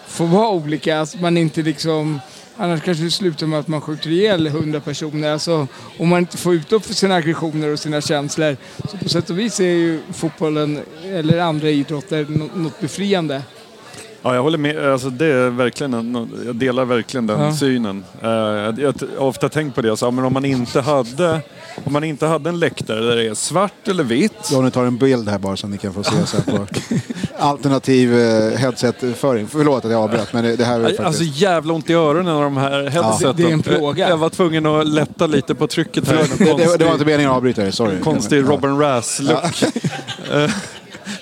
[0.07, 1.01] får vara olika.
[1.01, 2.20] Att man inte liksom...
[2.57, 5.32] Annars kanske det slutar med att man skjuter ihjäl hundra personer.
[5.32, 5.66] Alltså,
[5.99, 8.57] om man inte får utlopp för sina aggressioner och sina känslor.
[8.91, 13.43] Så på sätt och vis är ju fotbollen, eller andra idrotter, nå- något befriande.
[14.22, 14.78] Ja, jag håller med.
[14.92, 17.52] Alltså, det är verkligen en, jag delar verkligen den Ja.
[17.56, 18.05] synen.
[18.22, 19.90] Eh, jag, har ofta tänkt på det.
[19.90, 21.40] Alltså, men om, man inte hade,
[21.84, 24.51] om man inte hade en läktare där det är svart eller vitt.
[24.52, 26.66] Johnny tar en bild här bara så ni kan få se sen på
[27.38, 29.47] alternativ eh, headset-föring.
[29.48, 31.01] Förlåt att jag avbröt men det, det här är faktiskt...
[31.01, 33.36] Alltså jävla ont i öronen av de här headseten.
[33.36, 34.09] Det- det är en plåga.
[34.09, 36.26] Jag var tvungen att lätta lite på trycket här.
[36.38, 38.01] Det, det, det var inte meningen att avbryta dig, sorry.
[38.01, 38.42] Konstig Ja.
[38.48, 39.62] Robin Rass-look.
[40.32, 40.51] Eh,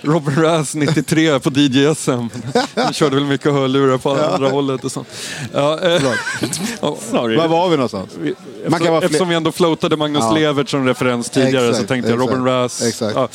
[0.03, 2.27] Robin Rass 93 på DJ-SM.
[2.75, 5.09] Han körde väl mycket hörlurar på andra hållet och sånt.
[5.53, 6.03] Ja, eh,
[7.11, 7.37] sorry.
[7.37, 8.11] Var var vi någonstans?
[8.21, 8.35] Vi-
[8.69, 10.33] Man kan vara fler- Eftersom vi ändå floatade Magnus Ja.
[10.35, 13.15] Levert som referens tidigare så Exakt, tänkte jag exakt, Robin exakt.
[13.17, 13.29] Ja.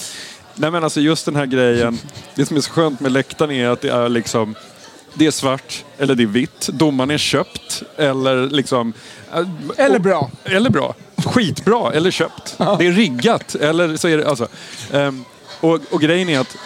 [0.55, 1.99] Nej men alltså just den här grejen.
[2.35, 4.55] Det som är så skönt med läktaren är att det är liksom
[5.13, 6.67] det är svart eller det är vitt.
[6.73, 8.93] Domaren är köpt eller liksom...
[9.33, 9.39] äh,
[9.77, 10.31] Eller och- bra.
[10.43, 10.95] Eller bra.
[11.25, 12.55] Skitbra eller köpt.
[12.57, 14.47] Det är riggat eller så är det alltså.
[14.91, 15.25] ehm,
[15.63, 16.57] och, och grejen är att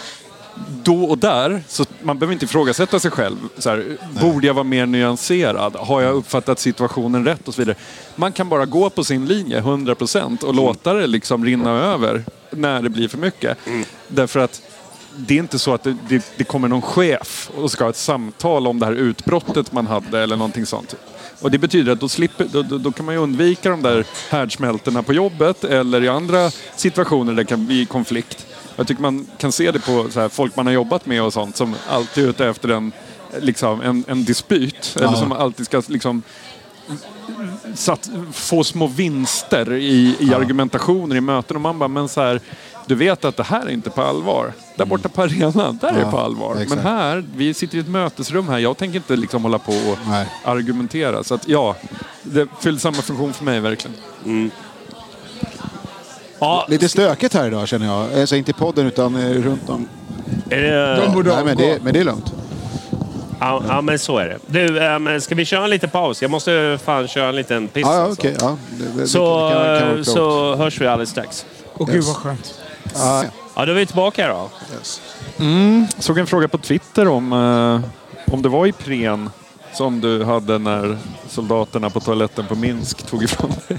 [0.82, 3.36] då och där, så man behöver inte ifrågasätta sig själv.
[3.58, 5.76] Så här, borde jag vara mer nyanserad?
[5.76, 7.48] Har jag uppfattat situationen rätt?
[7.48, 7.76] Och så vidare.
[8.16, 12.82] Man kan bara gå på sin linje 100% och låta det liksom rinna över när
[12.82, 13.58] det blir för mycket.
[14.08, 14.62] Därför att
[15.16, 17.96] det är inte så att det, det, det kommer någon chef och ska ha ett
[17.96, 20.94] samtal om det här utbrottet man hade eller någonting sånt.
[21.40, 24.04] Och det betyder att då, slipper, då, då, då kan man ju undvika de där
[24.30, 28.46] härdsmältorna på jobbet eller i andra situationer där det kan bli konflikt.
[28.78, 31.32] Jag tycker man kan se det på så här, folk man har jobbat med och
[31.32, 32.92] sånt som alltid är ute efter en,
[33.38, 34.96] liksom, en, en dispyt.
[35.00, 36.22] Eller som alltid ska liksom,
[37.74, 41.56] satt, få små vinster i, i argumentationer i möten.
[41.56, 42.40] Och man bara, men så här,
[42.86, 44.52] du vet att det här är inte på allvar.
[44.76, 46.52] Där borta på arenan, där är det Ja, på allvar.
[46.56, 46.70] exakt.
[46.70, 48.58] Men här, vi sitter i ett mötesrum här.
[48.58, 50.26] Jag tänker inte liksom hålla på och Nej.
[50.44, 51.24] argumentera.
[51.24, 51.76] Så att ja,
[52.22, 53.96] det fyller samma funktion för mig verkligen.
[56.38, 58.20] Ja, Lite stökigt här idag känner jag.
[58.20, 59.88] Alltså inte i podden utan eh, runt om.
[60.50, 62.32] är det, De borde Nej, men, det, men det är lugnt.
[63.40, 64.38] ja, ja, men så är det.
[64.46, 66.22] Du, ähm, ska vi köra en liten paus?
[66.22, 67.82] Jag måste fan köra en liten piss.
[67.86, 68.20] Ja, ja alltså.
[68.20, 68.36] okej.
[68.40, 71.46] Ja, det, det, Så, det kan, kan så hörs vi alldeles strax.
[71.74, 72.54] Och gud vad skönt.
[72.94, 73.24] Ja,
[73.58, 74.50] Ja, då är vi tillbaka då.
[74.76, 75.00] yes.
[75.98, 79.30] Såg en fråga på Twitter om, eh, om det var Ipren
[79.74, 80.98] som du hade när
[81.28, 83.78] soldaterna på toaletten på Minsk tog ifrån dig.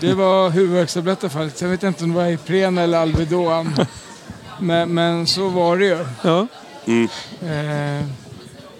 [0.00, 1.62] Det var huvudvärkstabletter faktiskt.
[1.62, 3.74] Jag vet inte om det var Ipren eller Alvedon.
[4.60, 6.06] Men, men så var det ju.
[6.22, 6.46] Ja.
[7.48, 8.06] Eh,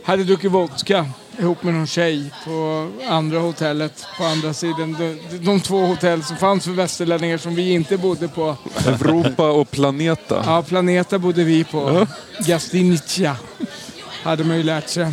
[0.05, 1.07] hade druckit vodka
[1.39, 4.97] ihop med någon tjej på andra hotellet på andra sidan.
[4.99, 8.57] De, de två hotell som fanns för västerlänningar som vi inte bodde på.
[8.87, 10.43] Europa och Planeta.
[10.47, 12.07] Ja, Planeta bodde vi på.
[12.47, 13.37] Gastinica
[14.23, 15.07] hade man ju lärt sig.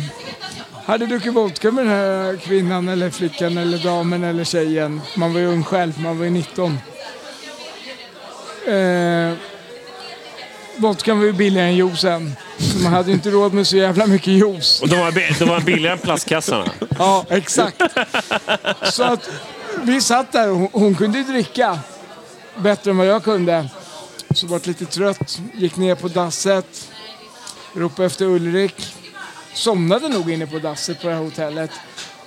[0.86, 5.00] Hade druckit vodka med den här kvinnan eller flickan eller damen eller tjejen.
[5.16, 6.78] Man var ju ung själv, man var ju 19.
[8.66, 9.32] Eh,
[10.76, 12.36] vodkan var ju billigare än juicen.
[12.58, 14.82] Så man hade ju inte råd med så jävla mycket juice.
[14.82, 16.70] Och de var, de var billigare än plastkassarna.
[16.98, 17.82] Ja, exakt.
[18.82, 19.30] Så att
[19.82, 21.78] vi satt där och hon, hon kunde ju dricka
[22.56, 23.68] bättre än vad jag kunde.
[24.34, 26.88] Så vart lite trött, gick ner på dasset,
[27.74, 28.94] ropade efter Ulrik.
[29.54, 31.70] Somnade nog inne på dasset på det här hotellet.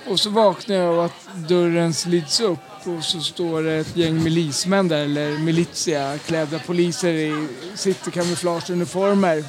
[0.06, 4.22] Och så vaknade jag av att dörren slids upp och så står det ett gäng
[4.22, 9.44] milismän där, eller militia, klädda poliser i citykamouflageuniformer.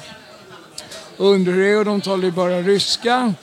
[1.16, 3.34] Och undrar hur det är och de talar ju bara ryska.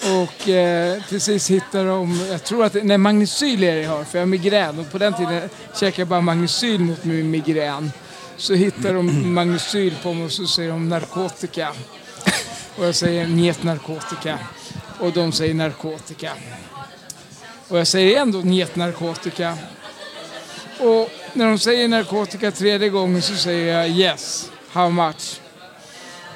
[0.00, 3.90] Och eh, till sist hittar de, jag tror att, det- nej Magnecyl är det jag
[3.90, 7.30] har för jag har migrän och på den tiden käkade jag bara Magnecyl mot min
[7.30, 7.92] migrän.
[8.36, 11.68] Så hittar de Magnecyl på mig och så säger de narkotika.
[12.76, 14.38] Och jag säger njet narkotika.
[14.98, 16.32] Och de säger narkotika.
[17.68, 19.58] Och jag säger ändå njet narkotika.
[20.78, 25.40] Och när de säger narkotika tredje gången så säger jag yes, how much?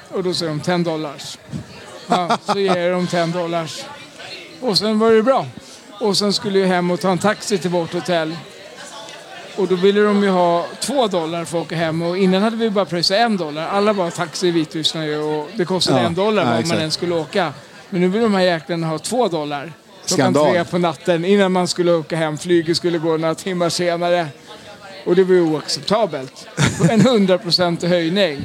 [0.09, 1.37] Och då säger de 10 dollars.
[2.07, 3.83] Ja, så ger jag dem 10 dollars.
[4.61, 5.45] Och sen var det bra.
[5.99, 8.35] Och sen skulle jag hem och ta en taxi till vårt hotell.
[9.57, 12.55] Och då ville de ju ha två dollar för att åka hem och innan hade
[12.55, 13.67] vi bara pröjsat en dollar.
[13.67, 16.77] Alla bara taxi i Vitryssland ju och det kostade Ja, en dollar ja, om man
[16.77, 17.53] ens skulle åka.
[17.89, 19.73] Men nu vill de här jäklarna ha två dollar.
[20.07, 20.53] Klockan Skandal.
[20.53, 22.37] tre på natten innan man skulle åka hem.
[22.37, 24.27] Flyget skulle gå några timmar senare.
[25.05, 26.47] Och det var ju oacceptabelt.
[26.89, 28.41] En hundraprocentig höjning.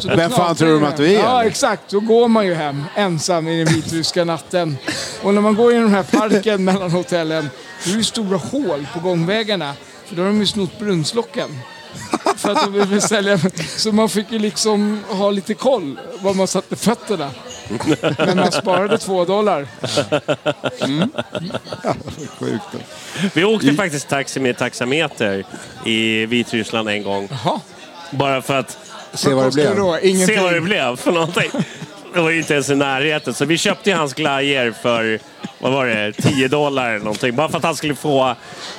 [0.00, 1.90] Så då Vem fan tror de att du är, Ja, exakt.
[1.90, 4.76] Då går man ju hem ensam i den vitryska natten.
[5.22, 7.50] Och när man går i den här parken mellan hotellen,
[7.84, 9.74] då är det stora hål på gångvägarna.
[10.06, 11.58] För då har de ju snott brunnslocken.
[12.36, 13.38] För att de vill sälja.
[13.76, 17.30] Så man fick ju liksom ha lite koll var man satte fötterna.
[18.18, 19.66] Men man sparade två dollar.
[22.38, 22.64] Sjukt.
[23.34, 25.44] Vi åkte faktiskt taxi med taxameter
[25.84, 27.28] i Vitryssland en gång.
[27.30, 27.60] Jaha.
[28.10, 28.78] Bara för att
[29.14, 29.76] Se vad det blev.
[29.76, 29.98] då?
[30.26, 31.50] Se vad det blev för någonting.
[32.14, 33.34] Det var ju inte ens i närheten.
[33.34, 35.18] Så vi köpte hans glajjor för,
[35.58, 37.36] vad var det, 10 dollar eller någonting.
[37.36, 38.34] Bara för att han skulle få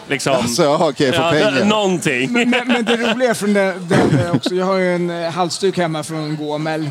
[0.07, 0.33] liksom...
[0.33, 1.65] Alltså, ja, okej, få ja, pengar.
[1.65, 2.33] Någonting.
[2.33, 6.03] Men, men det roliga från den, den också, jag har ju en eh, halsduk hemma
[6.03, 6.89] från Gåmel.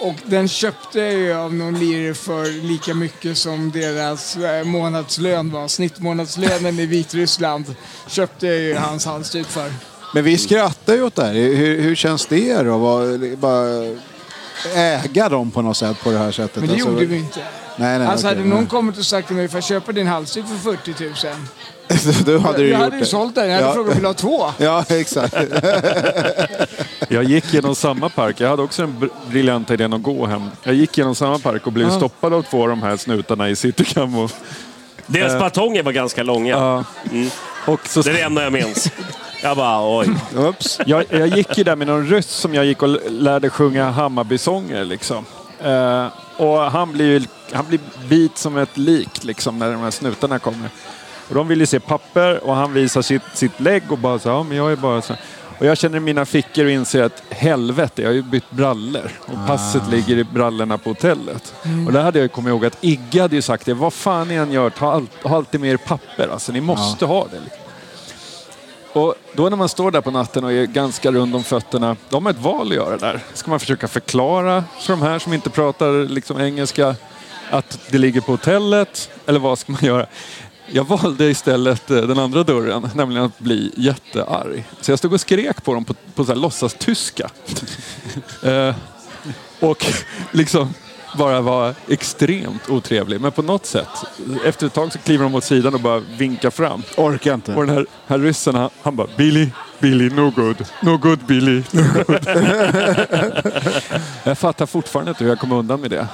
[0.00, 5.50] Och den köpte jag ju av någon lirare för lika mycket som deras eh, månadslön
[5.50, 5.68] var.
[5.68, 7.74] Snittmånadslönen i Vitryssland
[8.08, 9.72] köpte jag ju hans halsduk för.
[10.14, 11.32] Men vi skrattar ju åt det här.
[11.34, 12.78] Hur, hur känns det då?
[12.78, 13.96] Vad- Bara
[14.74, 16.56] äga dem på något sätt på det här sättet.
[16.56, 17.40] Men det Alltså, gjorde vi inte.
[17.76, 18.68] Nej, nej, Alltså okej, hade någon nej.
[18.68, 21.14] kommit och sagt till mig, får jag köpa din halsduk för 40 000?
[22.24, 23.06] Då hade du jag gjort hade ju det.
[23.06, 23.48] sålt den.
[23.48, 23.74] Jag hade Ja.
[23.74, 24.50] frågat, vill du ha två?
[24.58, 25.34] Ja, exakt.
[27.08, 28.40] Jag gick genom samma park.
[28.40, 30.42] Jag hade också br- briljanta idén att gå hem.
[30.62, 33.56] Jag gick genom samma park och blev stoppad av två av de här snutarna i
[33.56, 34.28] citycam.
[35.06, 35.38] Deras Eh.
[35.38, 36.50] batonger var ganska långa.
[36.50, 36.84] Ja.
[37.66, 38.92] Och så, Det är det enda jag minns.
[39.42, 40.08] Jag bara, oj.
[40.36, 40.80] Oops.
[40.86, 44.84] jag, jag gick ju där med någon ryss som jag gick och lärde sjunga Hammarbysånger.
[44.84, 45.24] Liksom.
[45.64, 46.06] Eh,
[46.36, 50.38] och han blir, ju- han blir bit som ett lik liksom, när de här snutarna
[50.38, 50.68] kommer.
[51.28, 54.28] Och de vill ju se papper och han visar sitt, sitt lägg och bara så
[54.28, 55.14] ja men jag är bara så.
[55.58, 59.10] Och jag känner i mina fickor och inser att helvete, jag har ju bytt brallor.
[59.20, 61.54] Och passet ligger i brallorna på hotellet.
[61.86, 64.28] Och där hade jag ju kommit ihåg att Igge hade ju sagt det, vad fan
[64.28, 66.28] ni än gör, ta allt, ha alltid med er papper.
[66.28, 67.40] Alltså ni måste ha det.
[67.40, 67.60] Liksom.
[68.92, 72.16] Och då när man står där på natten och är ganska rund om fötterna, då
[72.16, 73.20] har man ett val att göra där.
[73.34, 76.94] Ska man försöka förklara för de här som inte pratar liksom engelska
[77.50, 79.10] att det ligger på hotellet?
[79.26, 80.06] Eller vad ska man göra?
[80.72, 84.64] Jag valde istället eh, den andra dörren, nämligen att bli jättearg.
[84.80, 87.30] Så jag stod och skrek på dem på, på så här låtsas-tyska.
[88.42, 88.74] eh,
[89.60, 89.86] och
[90.32, 90.74] liksom
[91.16, 93.20] bara var extremt otrevlig.
[93.20, 93.88] Men på något sätt,
[94.44, 96.82] efter ett tag så kliver de åt sidan och bara vinkar fram.
[96.96, 97.54] Orkar inte.
[97.54, 100.64] Och den här, här ryssen, han, han bara Billy, Billy, no good.
[100.82, 102.28] No good Billy, no good.
[104.24, 106.08] jag fattar fortfarande inte hur jag kom undan med det.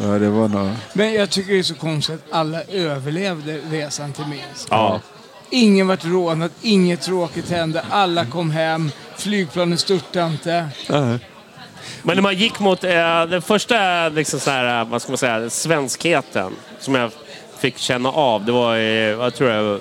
[0.00, 0.70] Ja, det var nog...
[0.92, 4.68] Men jag tycker det är så konstigt att alla överlevde resan till Minsk.
[4.70, 5.00] Ja.
[5.50, 10.68] Ingen vart rånad, inget tråkigt hände, alla kom hem, flygplanen störtade inte.
[12.02, 12.90] Men när man gick mot eh,
[13.26, 17.10] den första liksom så här, eh, vad ska man säga, svenskheten som jag
[17.58, 19.80] fick känna av, det var, vad tror jag,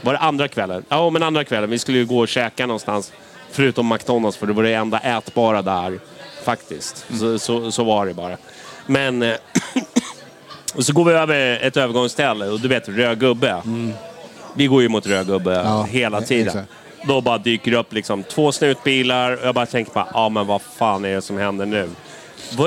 [0.00, 0.84] var det andra kvällen?
[0.88, 1.70] Ja, men andra kvällen.
[1.70, 3.12] Vi skulle ju gå och käka någonstans,
[3.50, 5.98] förutom McDonalds, för det var det enda ätbara där,
[6.44, 7.06] faktiskt.
[7.18, 8.36] Så, så, så var det bara.
[8.86, 9.34] Men, eh,
[10.74, 13.62] och så går vi över ett övergångsställe och du vet, röd gubbe.
[14.54, 16.46] Vi går ju mot röd gubbe Ja, hela tiden.
[16.46, 16.68] exakt.
[17.06, 20.46] Då bara dyker det upp liksom två snutbilar och jag bara tänker på, ja men
[20.46, 21.88] vad fan är det som händer nu?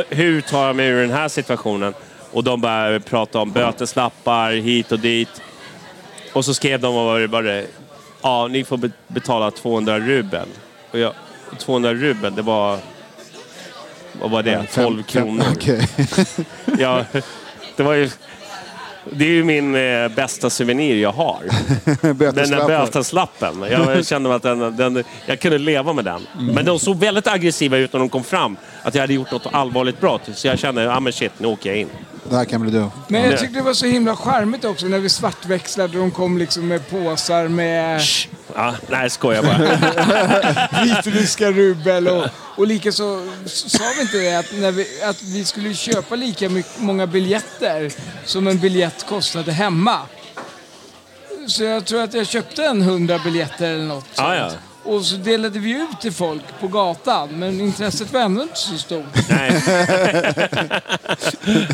[0.10, 1.94] Hur tar jag mig ur den här situationen?
[2.32, 5.42] Och de börjar prata om böteslappar hit och dit.
[6.34, 7.66] Och så skrev de, vad det, var det?
[8.22, 10.48] Ja, ni får be- betala 200 rubel.
[10.92, 11.14] Och jag,
[11.60, 12.80] 200 rubel, det var...
[14.22, 14.66] Vad var det?
[14.74, 15.46] 12 kronor.
[15.56, 15.88] Okej.
[16.80, 17.06] Ja,
[17.76, 18.10] det var ju...
[19.12, 21.38] Det är ju min eh, bästa souvenir jag har.
[22.32, 23.66] Den där böteslappen.
[23.72, 26.28] Jag kände att den, den, jag kunde leva med den.
[26.40, 28.58] Men de såg väldigt aggressiva ut när de kom fram.
[28.88, 30.22] Att jag hade gjort något allvarligt brott.
[30.34, 31.90] Så jag kände, ja men shit, nu åker jag in.
[32.30, 32.90] Det här kan bli du.
[33.08, 35.98] Men jag tyckte det var så himla charmigt också när vi svartväxlade.
[35.98, 38.02] De kom liksom med påsar med
[38.56, 40.84] Ja, nej, skojar bara.
[40.84, 45.74] vitryska rubel och, och likaså sa vi inte det att, när vi, att vi skulle
[45.74, 47.92] köpa lika mycket, många biljetter
[48.26, 50.00] som en biljett kostade hemma.
[51.48, 54.52] Så jag tror att jag köpte en hundra biljetter eller något Ja, ja.
[54.88, 58.78] Och så delade vi ut till folk på gatan, men intresset var ändå inte så
[58.78, 59.04] stort.
[59.30, 59.52] Nej.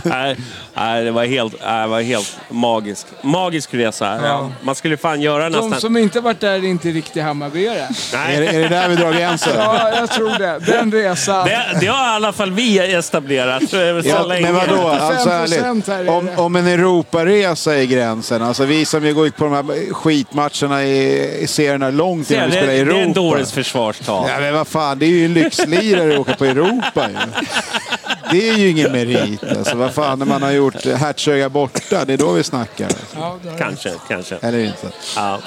[0.04, 0.38] nej,
[0.74, 3.08] nej, det var helt, nej, det var helt magisk.
[3.22, 4.20] Magisk resa.
[4.24, 4.52] Ja.
[4.62, 5.82] Man skulle fan göra De nästan...
[5.82, 7.88] som inte varit där är inte riktiga Hammarbyare.
[8.14, 8.36] Nej.
[8.36, 9.54] Är, det- är det där vi drar gränsen?
[9.58, 10.60] Ja, jag tror det.
[10.72, 11.46] Den resan.
[11.48, 14.52] Det, det har i alla fall vi etablerat så Ja, länge.
[14.52, 14.88] men vadå?
[14.88, 19.36] Alltså, 55% ärligt, om, om en Europaresa är gränsen, alltså vi som ju går ut
[19.38, 23.12] på de här skitmatcherna i, i serierna långt innan vi spelar i det är en
[23.12, 23.22] Europa.
[23.22, 24.30] dåres försvarstal.
[24.30, 27.16] Ja, men vad fan, det är ju en lyxlirare att åka på Europa ju.
[28.32, 29.44] Det är ju ingen merit.
[29.44, 32.86] Alltså, vad fan, när man har gjort Hertsöga borta, det är då vi snackar.
[32.86, 33.06] Alltså.
[33.16, 34.36] Ja, Kanske, kanske.
[34.42, 34.88] Eller inte.
[35.16, 35.40] Ja.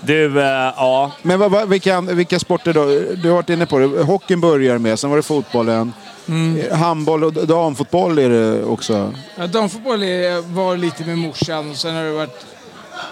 [0.00, 0.46] Du, eh,
[0.76, 1.12] ja.
[1.22, 2.84] Men vad, vad, vilka, vilka sporter då?
[3.22, 3.86] Du har varit inne på det.
[4.02, 5.92] Hockeyn börjar med, sen var det fotbollen.
[6.28, 6.76] Mm.
[6.78, 9.14] Handboll och damfotboll är det också.
[9.36, 12.46] Ja, damfotboll är- var lite med morsan och sen har det varit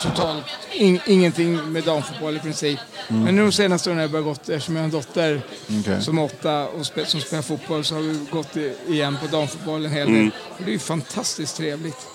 [0.00, 2.78] totalt in, ingenting med damfotboll i princip.
[3.08, 3.22] Mm.
[3.22, 5.42] Men nu de senaste åren har jag börjat gått, eftersom jag har en dotter
[5.80, 6.02] Okej.
[6.02, 8.56] som är åtta och spe, som spelar fotboll så har vi gått
[8.88, 10.16] igen på damfotboll en hel del.
[10.16, 10.30] Mm.
[10.48, 12.06] Och det är ju fantastiskt trevligt.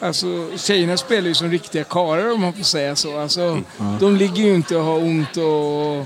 [0.00, 3.18] Alltså, tjejerna spelar ju som riktiga karlar om man får säga så.
[3.18, 3.62] Alltså,
[4.00, 5.98] De ligger ju inte och har ont och,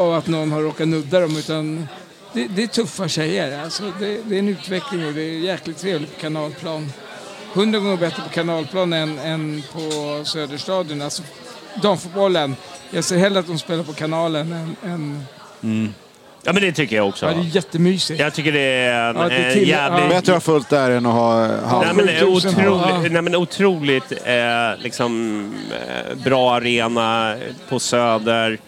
[0.00, 1.88] och att någon har råkat nudda dem utan
[2.32, 3.64] det, det är tuffa tjejer.
[3.64, 6.92] Alltså, det, det är en utveckling och det är jäkligt trevligt på kanalplan.
[7.54, 9.80] Hundra gånger bättre på kanalplan än, än på
[10.24, 11.02] Söderstadion.
[11.02, 11.22] Alltså,
[11.82, 12.56] damfotbollen,
[12.90, 14.76] jag ser hellre att de spelar på kanalen än...
[14.90, 15.94] än
[16.42, 17.26] ja, men det tycker jag också.
[17.26, 18.20] ja, det är jättemysigt.
[18.20, 20.02] Jag tycker det är en, Ja, det en till- jävligt...
[20.02, 20.08] ja.
[20.08, 21.86] Bättre att ha fullt där än att ha hand.
[21.86, 23.08] Nej men, det är 7000, otroligt, ja.
[23.10, 25.40] nej, men otroligt eh, liksom,
[25.70, 27.36] eh, bra arena
[27.68, 28.58] på Söder.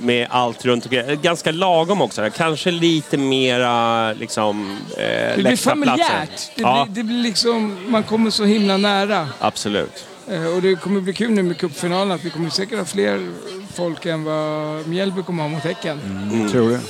[0.00, 1.20] Med allt runt omkring.
[1.22, 2.30] Ganska lagom också.
[2.36, 6.50] Kanske lite mera liksom, eh, Det blir familjärt.
[6.56, 9.28] Det, Ja, blir, det blir liksom, man kommer så himla nära.
[9.38, 10.04] absolut.
[10.30, 13.30] Eh, Och det kommer bli kul nu med cupfinalen att vi kommer säkert ha fler
[13.74, 16.00] folk än vad Mjällby kommer ha mot Häcken.
[16.32, 16.50] Mm.
[16.50, 16.80] Tror det.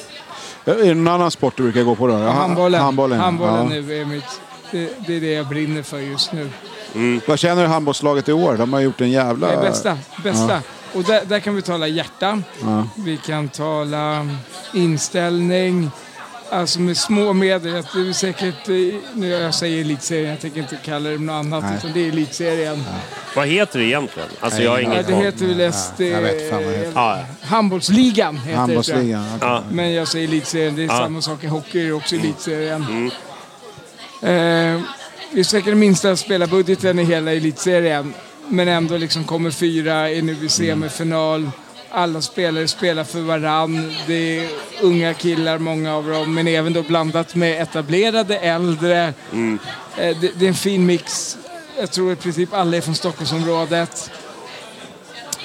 [0.65, 2.13] Ja, Är det någon annan sport du brukar gå på då?
[2.15, 2.81] Ja, Handbollen.
[2.81, 3.81] Handbollen, Handbollen ja.
[3.81, 4.41] nu är mitt...
[4.71, 6.51] Det, det är det jag brinner för just nu.
[7.27, 8.57] Vad känner du handbollslaget i år?
[8.57, 9.47] De har gjort en jävla...
[9.47, 9.99] Det är bästa.
[10.23, 10.63] bästa.
[10.93, 12.43] Och där, där kan vi tala hjärta.
[12.63, 12.89] Ja.
[12.97, 14.29] Vi kan tala
[14.75, 15.91] inställning.
[16.51, 17.73] Alltså med små medel.
[17.73, 18.75] Jag- Det är säkert, eh,
[19.15, 21.65] nu jag säger elitserien, jag tänker inte kalla det något annat.
[21.65, 21.75] Nej.
[21.79, 22.85] Utan det är elitserien.
[23.37, 24.29] Vad heter det egentligen?
[24.41, 26.01] Alltså jag har ingen Ja, det heter väl SD...
[26.01, 26.93] jag vet fan vad det heter.
[26.95, 28.57] Ja, Handbollsligan heter det.
[28.59, 29.25] Handbollsligan.
[29.37, 29.49] okej.
[29.49, 29.63] ja.
[29.71, 30.99] Men jag säger elitserien, det är Ja.
[30.99, 32.83] samma sak i hockey, det är också elitserien.
[32.91, 33.07] Mm.
[34.77, 34.83] Eh,
[35.33, 38.15] vi är säkert den minsta spelarbudgeten i hela elitserien.
[38.49, 41.51] Men ändå liksom kommer fyra, är nu i semifinal.
[41.91, 43.93] Alla spelare spelar för varann.
[44.07, 44.49] Det är
[44.83, 49.15] unga killar, många av dem, men även då blandat med etablerade, äldre.
[49.33, 49.59] Mm.
[49.97, 51.39] Eh, det, det är en fin mix.
[51.79, 54.11] Jag tror i princip alla är från Stockholmsområdet.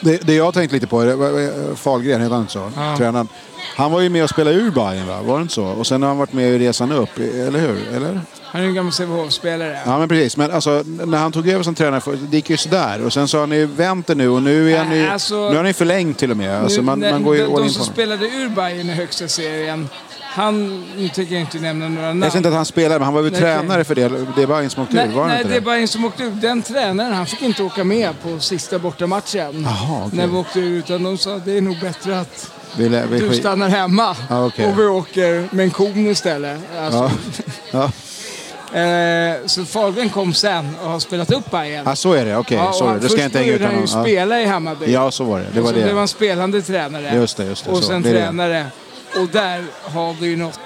[0.02, 2.72] Det, det jag har tänkt lite på, är, Fahlgren heter han inte så?
[2.76, 2.98] Ja.
[2.98, 3.28] Tränaren.
[3.76, 5.22] Han var ju med och spelade ur Bayern va?
[5.22, 5.64] Var det inte så?
[5.66, 7.88] Och sen har han varit med i resan upp, eller hur?
[7.96, 8.22] Eller?
[8.44, 9.80] Han är en gammal Sävehof-spelare.
[9.86, 10.38] Ja men precis.
[10.38, 13.06] Men alltså, när han tog över som tränare, för, det gick ju sådär.
[13.06, 15.56] Och sen så har ni vänt det nu och nu är han ju, alltså- nu
[15.58, 16.64] har ni förlängt till och med.
[16.64, 18.50] Alltså, Nu, man, när- man går ju de, all de in som på spelade ur
[18.50, 19.90] Bayern i högsta serien,
[20.22, 22.22] han, nu tänker jag inte nämna några namn.
[22.22, 24.12] Jag säger inte att han spelade, men han var väl Nej, tränare för det.
[24.36, 25.62] Det Bayern som åkte Nej, ur, var nej det är det?
[25.62, 26.42] Bayern som åkte ut.
[26.42, 29.64] Den tränaren, han fick inte åka med på sista bortamatchen.
[29.64, 30.18] Jaha, okej.
[30.20, 30.86] När vi åkte ut.
[30.90, 34.16] Utan de sa att det är nog bättre att Vi, lä- vi, du stannar hemma.
[34.30, 34.66] Ja, okej.
[34.68, 36.60] Och vi åker med en kon istället.
[36.80, 37.12] Alltså,
[37.72, 37.90] Ja.
[38.74, 38.80] Ja.
[38.80, 41.84] eh, så Fahlgren kom sen och har spelat upp Bayern.
[41.86, 42.38] ja, så är det.
[42.38, 42.90] Okej, Ja, och sorry.
[42.92, 44.04] han- Det ska jag inte först hänga ut började han ju Ja.
[44.04, 44.92] spela i Hammarby.
[44.92, 45.46] ja, så var det.
[45.54, 47.16] Det och var så blev han spelande tränare.
[47.16, 47.72] Just det, just det.
[47.72, 47.84] Och så.
[47.84, 48.20] sen det är det.
[48.20, 48.66] tränare.
[49.20, 50.60] Och där har vi ju något.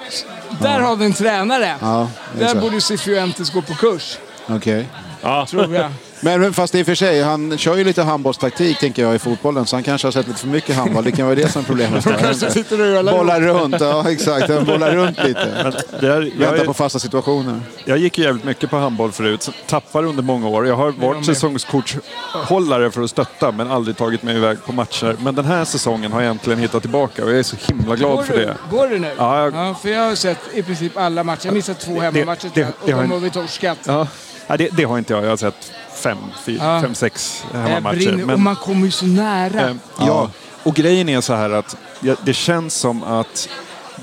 [0.60, 1.74] Där har vi en tränare.
[1.80, 2.08] Ja,
[2.38, 4.86] där borde Cifuentes gå på kurs, Okej.
[5.22, 5.46] Ja.
[5.50, 5.90] tror jag.
[6.20, 9.66] Men fast i och för sig, han kör ju lite handbollstaktik tänker jag i fotbollen.
[9.66, 11.04] Så han kanske har sett lite för mycket handboll.
[11.04, 12.04] Det kan vara det som är problemet.
[12.20, 14.48] kanske sitter och Bollar runt, ja exakt.
[14.48, 15.48] Han bollar runt lite.
[15.62, 17.60] Men det är, jag, Väntar på fasta situationer.
[17.84, 20.66] jag gick ju jävligt mycket på handboll förut, tappade under många år.
[20.66, 25.16] Jag har varit säsongskortshållare för att stötta, men aldrig tagit mig iväg på matcher.
[25.22, 28.16] Men den här säsongen har jag äntligen hittat tillbaka och jag är så himla glad
[28.16, 28.56] Går för du, det.
[28.70, 29.10] går du nu?
[29.18, 31.46] Ja, jag- för jag har sett i princip alla matcher.
[31.46, 33.78] Jag missat två hemmamatcher det- och de har vi torskat.
[33.86, 34.06] Ja,
[34.46, 35.24] ja, det, det har inte jag.
[35.24, 36.80] Jag har sett fem, fyra, Ja.
[36.82, 37.96] fem sex Jag hemmamatcher.
[37.96, 39.68] brinner, och man kommer ju så nära.
[39.68, 40.30] Eh, ja.
[40.62, 43.48] och grejen är så här att ja, det känns som att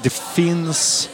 [0.01, 1.09] det finns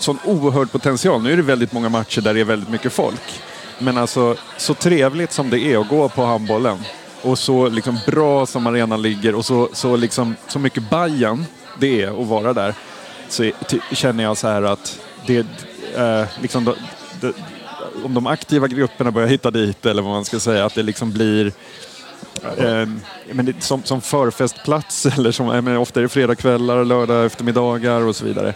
[0.00, 1.22] sån oerhörd potential.
[1.22, 3.42] Nu är det väldigt många matcher där det är väldigt mycket folk.
[3.78, 6.78] Men alltså, så trevligt som det är att gå på handbollen
[7.22, 11.46] och så liksom bra som arenan ligger och så, så, liksom, så mycket Bajen
[11.78, 12.74] det är att vara där
[13.28, 13.50] så
[13.92, 15.46] känner jag så här att det,
[15.96, 16.74] eh, liksom,
[17.20, 17.32] det,
[18.04, 21.12] om de aktiva grupperna börjar hitta dit eller vad man ska säga, att det liksom
[21.12, 21.46] blir
[22.58, 22.86] eh,
[23.32, 28.16] men det, som, som förfestplats, eller som, eh, ofta är det fredagskvällar, lördag eftermiddagar och
[28.16, 28.54] så vidare.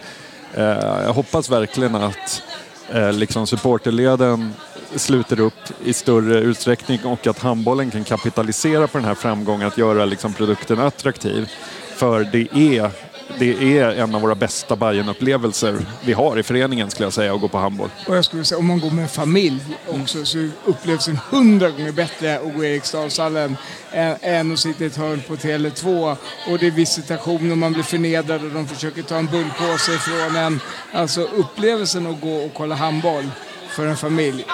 [0.53, 2.43] Eh, jag hoppas verkligen att
[2.89, 4.53] eh, liksom supporterleden
[4.95, 5.53] sluter upp
[5.85, 10.33] i större utsträckning och att handbollen kan kapitalisera på den här framgången att göra liksom,
[10.33, 11.49] produkten attraktiv.
[11.95, 12.91] För det är,
[13.39, 17.41] det är en av våra bästa Bajen-upplevelser vi har i föreningen skulle jag säga, att
[17.41, 17.89] gå på handboll.
[18.07, 21.91] Och jag skulle säga, om man går med familj också så upplevs det hundra gånger
[21.91, 23.57] bättre att gå i Eriksdalshallen
[23.91, 26.15] än, att sitta i ett hörn på Tele2
[26.49, 30.35] och det är visitation och man blir förnedrad och de försöker ta en bullpåse ifrån
[30.35, 30.59] en.
[30.91, 33.29] Alltså upplevelsen att gå och kolla handboll
[33.69, 34.45] för en familj.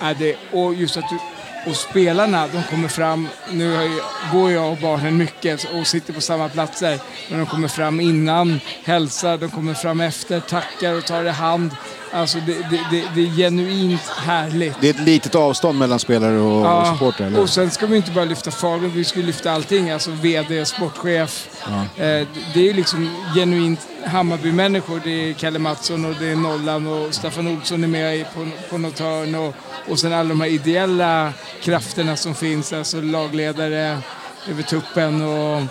[0.00, 1.18] Är det, och just att du,
[1.66, 4.00] och spelarna, de kommer fram, nu ju,
[4.32, 6.98] går jag och barnen mycket och sitter på samma platser,
[7.30, 11.70] men de kommer fram innan, hälsar, de kommer fram efter, tackar och tar i hand.
[12.12, 14.80] Alltså det, det, det, det är genuint härligt.
[14.80, 17.40] Det är ett litet avstånd mellan spelare och, och supportrar, eller?
[17.40, 19.90] och sen ska vi inte bara lyfta Fahlgren, vi ska lyfta allting.
[19.90, 21.48] Alltså VD, sportchef.
[21.96, 25.00] Eh, det är ju liksom genuint Hammarby-människor.
[25.04, 28.78] Det är Kalle Mattsson och det är Nollan och Staffan Olsson är med på, på
[28.78, 29.34] något hörn.
[29.34, 29.54] Och,
[29.88, 31.32] och sen alla de här ideella
[31.62, 32.72] krafterna som finns.
[32.72, 33.98] Alltså lagledare
[34.48, 35.62] över tuppen och,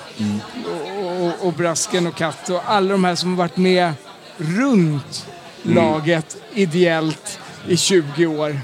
[1.03, 3.93] och, och, och Brasken och Katt och alla de här som har varit med
[4.37, 5.25] runt
[5.63, 8.59] laget ideellt i 20 år.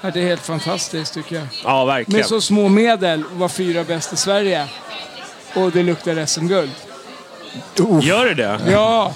[0.00, 1.46] Ja, det är helt fantastiskt tycker jag.
[1.64, 2.18] Ja, verkligen.
[2.18, 4.66] Med så små medel var fyra bäst i Sverige.
[5.54, 6.70] Och det luktar SM-guld.
[8.02, 8.60] Gör det det?
[8.70, 9.12] Ja!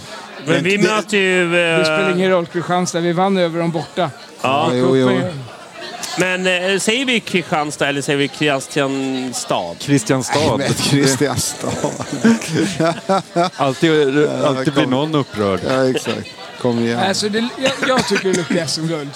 [0.46, 1.50] Men vi möter ju...
[1.50, 3.00] Det spelar Eh, ingen roll, Kristianstad.
[3.00, 4.10] Vi vann över dem borta.
[4.42, 5.20] ja, jo, jo.
[6.18, 9.74] Men eh, säger vi Kristianstad eller säger vi Kristianstad?
[9.78, 10.56] Kristianstad.
[10.56, 11.68] Men Kristianstad.
[13.56, 15.60] alltid alltid blir någon upprörd.
[15.68, 16.28] Ja, exakt.
[16.60, 17.00] Kom igen.
[17.00, 19.10] Alltså, det, jag, jag tycker det luktar SM-guld.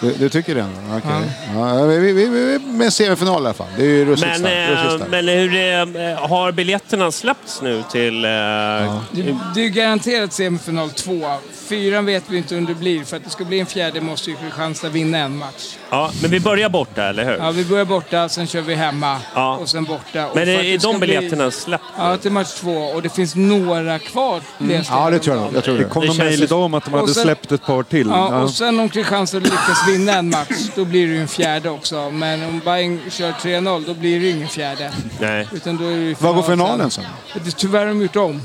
[0.00, 0.66] Du, du tycker det?
[0.96, 1.30] Okej.
[1.54, 1.84] Ja.
[1.84, 3.66] vi, vi, vi, vi, med semifinal i alla fall.
[3.76, 8.24] Det är ju ruskigt Men, eh, men hur eh, har biljetterna släppts nu till...
[8.24, 11.30] Eh, Det, det är garanterat semifinal två.
[11.70, 13.04] Fyran vet vi inte hur det blir.
[13.04, 15.76] För att det ska bli en fjärde måste ju Kristianstad vinna en match.
[15.90, 17.36] Ja, men vi börjar borta, eller hur?
[17.36, 19.56] Ja, vi börjar borta, sen kör vi hemma Ja.
[19.56, 20.26] och sen borta.
[20.26, 21.86] Och Men är, det är de bli- biljetterna släppta?
[21.98, 22.76] Ja, till match två.
[22.84, 24.40] Och det finns några kvar.
[24.58, 25.48] läste Ja, det tror jag.
[25.54, 25.88] jag tror Det det.
[25.88, 28.06] kom Det någon mejl idag om att de hade sen- släppt ett par till.
[28.08, 28.38] Ja, Ja.
[28.42, 32.10] och sen om Kristianstad lyckas vinna en match, då blir det ju en fjärde också.
[32.10, 34.92] Men om Bayern kör 3-0, då blir det ju ingen fjärde.
[35.20, 35.48] Nej.
[35.52, 37.04] Utan då är det Vad går final finalen sen?
[37.34, 38.40] Det, tyvärr har de gjort om.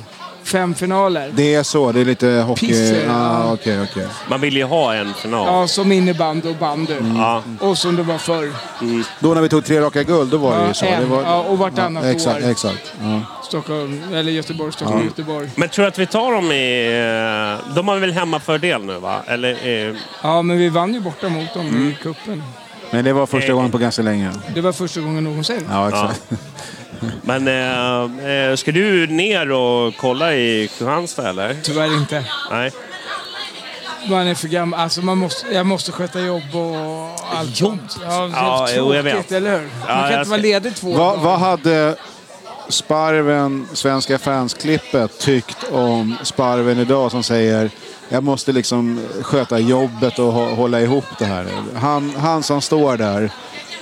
[0.46, 1.32] Fem finaler.
[1.36, 2.68] Det är så, det är lite hockey...
[2.68, 3.54] Piss är det, Ja, ja.
[3.54, 4.08] okej, okej.
[4.30, 5.48] Man vill ju ha en final.
[5.48, 6.94] Ja, som innebandy och bandy.
[7.18, 7.44] Ja.
[7.60, 8.52] Och som det var förr.
[9.20, 10.86] Då när vi tog tre raka guld, då var det Ja, ju så.
[10.86, 11.02] en.
[11.02, 12.50] Det var, Ja, och vartannat exakt, år.
[12.50, 12.94] Exakt.
[13.02, 13.22] Ja.
[13.44, 15.50] Stockholm, eller Göteborg, Stockholm, Göteborg.
[15.56, 16.86] Men tror du att vi tar dem i...
[17.68, 19.16] eh, De har väl hemmafördel nu, va?
[19.28, 19.88] Eller...
[19.90, 21.90] Eh, Ja, men vi vann ju borta mot dem Mm.
[21.90, 22.44] i cupen.
[22.92, 24.32] Men det var första gången på ganska länge.
[24.56, 25.68] Det var första gången någonsin.
[25.72, 26.22] Ja, exakt.
[27.22, 31.56] men eh, eh, ska du ner och kolla i Kristianstad, eller?
[31.64, 32.24] Tyvärr inte.
[32.52, 32.72] Nej.
[34.10, 34.80] Man är för gammal.
[34.80, 37.80] Alltså man måste, jag måste sköta jobb och allt Jobb?
[38.04, 39.32] Ja, det är Ja, jo, jag tråkigt, vet.
[39.32, 39.70] eller hur?
[39.88, 41.24] Ja, Man kan jag inte vara ledig två Vad, dagar.
[41.24, 41.96] vad hade
[42.70, 47.70] Sparven, Svenska fans-klippet, tyckt om Sparven idag som säger
[48.10, 51.48] jag måste liksom sköta jobbet och hå- hålla ihop det här.
[51.76, 53.30] Han, han som står där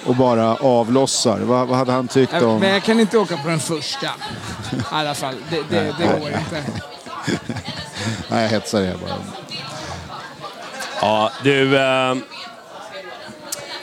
[0.06, 2.60] och bara avlossar, vad, vad hade han tyckt om...
[2.60, 4.08] Men jag kan inte åka på den första.
[4.08, 5.36] I alla fall.
[5.50, 6.64] Det, det, det går inte.
[8.28, 9.18] Nej, jag hetsar er bara.
[11.02, 11.78] Ja, du...
[11.78, 12.16] Eh,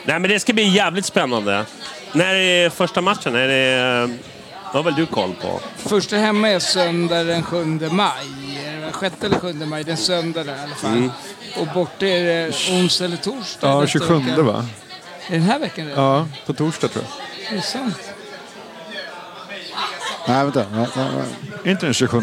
[0.05, 1.65] nej, men det ska bli jävligt spännande.
[2.13, 3.35] När är första matchen?
[3.35, 4.03] Är det...
[4.03, 4.31] Eh,
[4.73, 5.59] vad har väl du koll på?
[5.77, 8.09] Första hemma är söndag den 7 maj.
[8.65, 9.83] Är det Sjätte eller 7 maj.
[9.83, 10.91] Det är söndag där i alla fall.
[10.91, 11.11] Mm.
[11.57, 13.67] Och borta är det onsdag eller torsdag.
[13.67, 14.41] Ja, nästa 27 vecka.
[14.41, 14.65] va?
[15.27, 16.03] Är den här veckan redan?
[16.03, 17.51] Ja, på torsdag tror jag.
[17.51, 17.95] Är det sant?
[20.27, 20.65] Nej, vänta.
[20.73, 21.71] Ja, ja.
[21.71, 22.21] Inte den 27.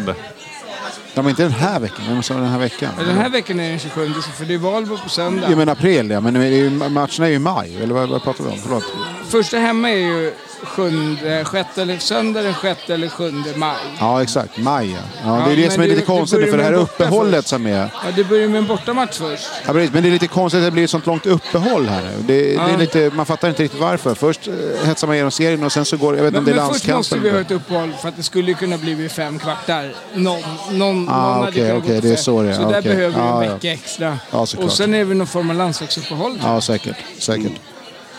[1.13, 2.91] Ja, men inte den här veckan, men så den här veckan.
[2.97, 5.47] Ja, Den här veckan är den 27 för det är valborg på söndag.
[5.49, 7.77] Ja, men april ja, men det är ju, matcherna är ju i maj.
[7.83, 8.57] Eller vad, vad pratar vi om?
[8.57, 8.83] Förlåt.
[9.29, 10.33] Första hemma är ju
[10.63, 13.75] sjunde, sjätte eller, söndag den 6 eller 7 maj.
[13.99, 14.57] Ja, exakt.
[14.57, 14.97] Maj ja.
[15.23, 17.35] ja det Ja, är det som är det- lite det konstigt för det här uppehållet
[17.35, 17.47] först.
[17.49, 17.71] som är...
[18.05, 19.47] Ja, det börjar med en bortamatch först.
[19.67, 22.01] Ja, precis, men det är lite konstigt att det blir ett sånt långt uppehåll här.
[22.03, 22.77] Det, det är Ja.
[22.77, 24.15] lite, man fattar inte riktigt varför.
[24.15, 26.51] Först eh, hetsar man igenom serien och sen så går jag vet inte om det
[26.51, 27.57] är men först måste vi ha landskampen.
[27.57, 29.93] ett uppehåll för att det skulle kunna bli vid fem kvartar.
[30.13, 30.39] Någon,
[30.71, 32.53] någon, Ah, någon hade okej, kunnat gå det är så det är.
[32.53, 32.81] Så där Okej.
[32.81, 33.53] behöver vi en Ja, ja.
[33.53, 34.17] vecka extra.
[34.31, 36.39] Ja, och sen är det någon form av landslagsuppehåll.
[36.43, 36.95] Ja, säkert.
[37.17, 37.51] Säkert.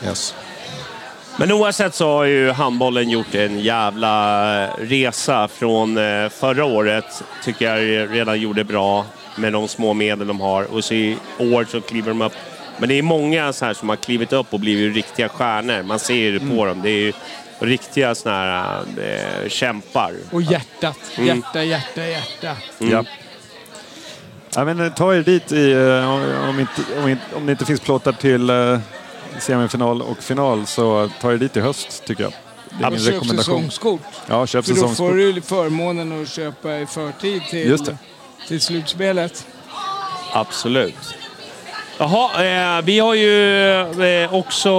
[0.06, 0.34] Yes.
[1.36, 7.22] Men oavsett så har ju handbollen gjort en jävla resa från eh, förra året.
[7.44, 10.64] Tycker jag redan gjorde bra med de små medel de har.
[10.64, 12.32] Och så i år så kliver de upp
[12.78, 15.82] Men det är många så här som har klivit upp och blivit riktiga stjärnor.
[15.82, 16.82] Man ser ju det på dem.
[16.82, 17.12] Det är ju
[17.58, 20.12] riktiga såna här eh, kämpar.
[20.30, 20.98] Och hjärtat.
[21.16, 21.26] Mm.
[21.26, 22.56] Hjärta, hjärta, hjärta.
[22.78, 23.04] Ja.
[24.54, 27.52] Ja, men eh, ta er dit i, eh, om, om, inte, om, inte, om det
[27.52, 28.78] inte finns plåtar till eh,
[29.40, 32.32] semifinal och final så ta er dit i höst tycker jag.
[32.78, 33.58] Det är min Köp rekommendation.
[33.58, 34.00] säsongskort.
[34.26, 35.08] Ja, köp För då säsongskort.
[35.08, 37.94] får du förmånen att köpa i förtid Just till,
[38.40, 38.48] det.
[38.48, 39.46] till slutspelet.
[40.32, 41.14] Absolut.
[41.98, 42.44] Jaha,
[42.78, 43.64] eh, vi har ju
[44.04, 44.70] eh, också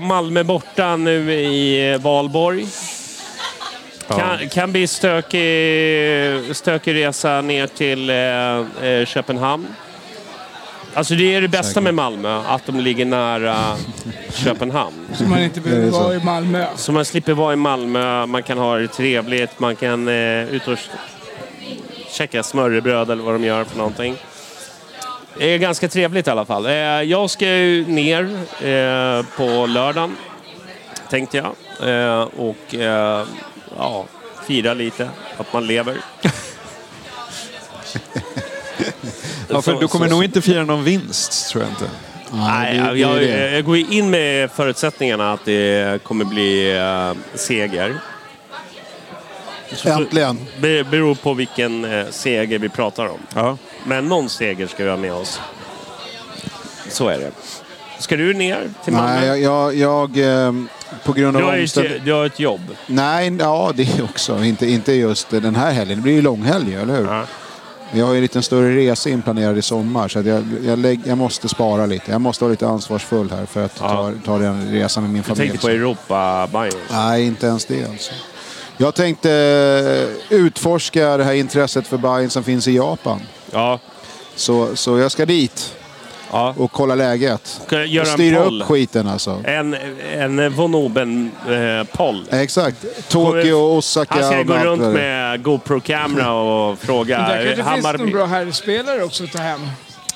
[0.00, 2.66] Malmö borta nu i eh, Valborg.
[4.08, 9.66] Kan, kan bli stökig, stökig resa ner till eh, eh, Köpenhamn.
[10.98, 13.76] Alltså det är det bästa med Malmö, att de ligger nära
[14.32, 15.08] Köpenhamn.
[15.14, 16.66] Så man inte behöver vara i Malmö.
[16.76, 20.68] Så man slipper vara i Malmö, man kan ha det trevligt, man kan eh, ut
[20.68, 20.78] och
[22.10, 24.16] käka smörrebröd eller vad de gör för någonting.
[25.38, 26.66] Det är ganska trevligt i alla fall.
[26.66, 26.72] Eh,
[27.02, 28.22] jag ska ju ner
[28.66, 30.16] eh, på lördagen,
[31.10, 31.54] tänkte jag.
[31.88, 33.26] Eh, och eh,
[33.78, 34.04] ja,
[34.46, 35.96] fira lite, att man lever.
[39.48, 41.90] Ja, för Så- du kommer så- nog inte fira någon vinst, tror jag inte.
[42.32, 43.50] Nej, det- jag, det jag, det.
[43.54, 47.94] jag går in med förutsättningarna att det kommer bli eh, seger.
[49.84, 50.38] Äntligen.
[50.60, 53.18] Det beror på vilken eh, seger vi pratar om.
[53.34, 53.56] Ja.
[53.84, 55.40] Men någon seger ska vi ha med oss.
[56.90, 57.30] Så är det.
[57.98, 59.20] Ska du ner till Malmö?
[59.20, 60.52] Nej, jag, jag, eh,
[61.04, 62.04] på grund du, av har ju, omständigheter...
[62.04, 62.60] du har ett jobb.
[62.86, 64.44] Nej, ja det också.
[64.44, 65.96] Inte, inte just den här helgen.
[65.98, 67.04] Det blir ju långhelg, eller hur?
[67.06, 67.24] Ja.
[67.92, 71.18] Jag har ju en liten större resa inplanerad i sommar så jag, jag, lägg, jag
[71.18, 72.10] måste spara lite.
[72.10, 73.88] Jag måste vara lite ansvarsfull här för att Ja.
[73.88, 75.48] ta, ta den resan med min Jag familj.
[75.50, 76.74] tänkte på europa Bayern.
[76.90, 78.12] Nej, inte ens det alltså.
[78.76, 79.30] Jag tänkte
[80.30, 83.20] eh, utforska det här intresset för Bayern som finns i Japan.
[83.50, 83.80] Ja.
[84.36, 85.74] Så, så jag ska dit
[86.32, 86.54] ja.
[86.58, 87.60] och kolla läget.
[87.70, 88.62] Göra och en styra poll?
[88.62, 89.42] upp skiten alltså.
[89.44, 89.76] En,
[90.16, 92.24] en von Oben-poll.
[92.30, 93.08] Exakt.
[93.08, 97.18] Tokyo, Osaka Han ska gå runt med GoPro-kamera och fråga.
[97.18, 99.60] Där kanske finns Hammarby- någon bra herrspelare också att ta hem.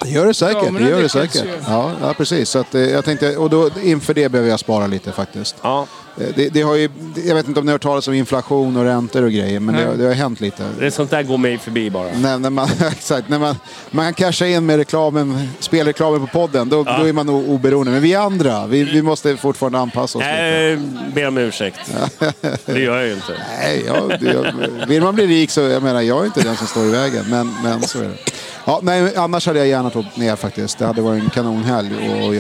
[0.03, 0.65] Det gör det säkert.
[0.65, 1.45] Damerna Det gör det säkert.
[1.69, 2.49] Ja, ja, precis.
[2.51, 5.57] Så att, eh, jag tänkte, och då, inför det behöver jag spara lite faktiskt.
[5.63, 5.87] Ja, Eh,
[6.17, 6.89] Det, det har ju,
[7.27, 9.75] jag vet inte om ni har hört talas om inflation och räntor och grejer, men
[9.75, 9.97] det, Nej.
[9.99, 10.65] det har hänt lite.
[10.79, 12.09] det är sånt där går mig förbi bara.
[12.19, 13.57] När, när man, exakt, när man,
[13.91, 17.93] man kan casha in med reklamen, spelreklamen på podden, då, då är man oberoende.
[17.93, 20.25] Men vi andra, vi, vi måste fortfarande anpassa oss.
[20.25, 20.79] Nej,
[21.15, 21.81] ber om ursäkt.
[22.67, 23.33] Det gör jag ju inte.
[23.59, 24.55] Nej, ja, det,
[24.89, 27.25] vill man bli rik så, jag menar, jag är inte den som står i vägen,
[27.31, 28.33] men, men så är det.
[28.65, 30.79] Ja, nej, annars hade jag gärna tagit ner faktiskt.
[30.79, 31.91] Det hade varit en kanonhelg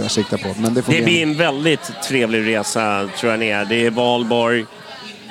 [0.04, 0.48] att- sikta på.
[0.58, 3.64] Men det får Det bli blir en- väldigt trevlig resa, tror jag ni är.
[3.64, 4.64] Det är Valborg,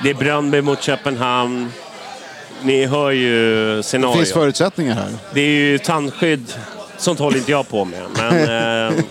[0.04, 1.72] det är Bröndby mot Köpenhamn.
[2.64, 4.18] Ni hör ju det scenariot.
[4.18, 5.10] finns förutsättningar här.
[5.34, 6.54] Det är ju tandskydd.
[6.98, 8.02] Sånt håller inte jag på med.
[8.18, 8.34] Men,
[8.90, 9.04] eh,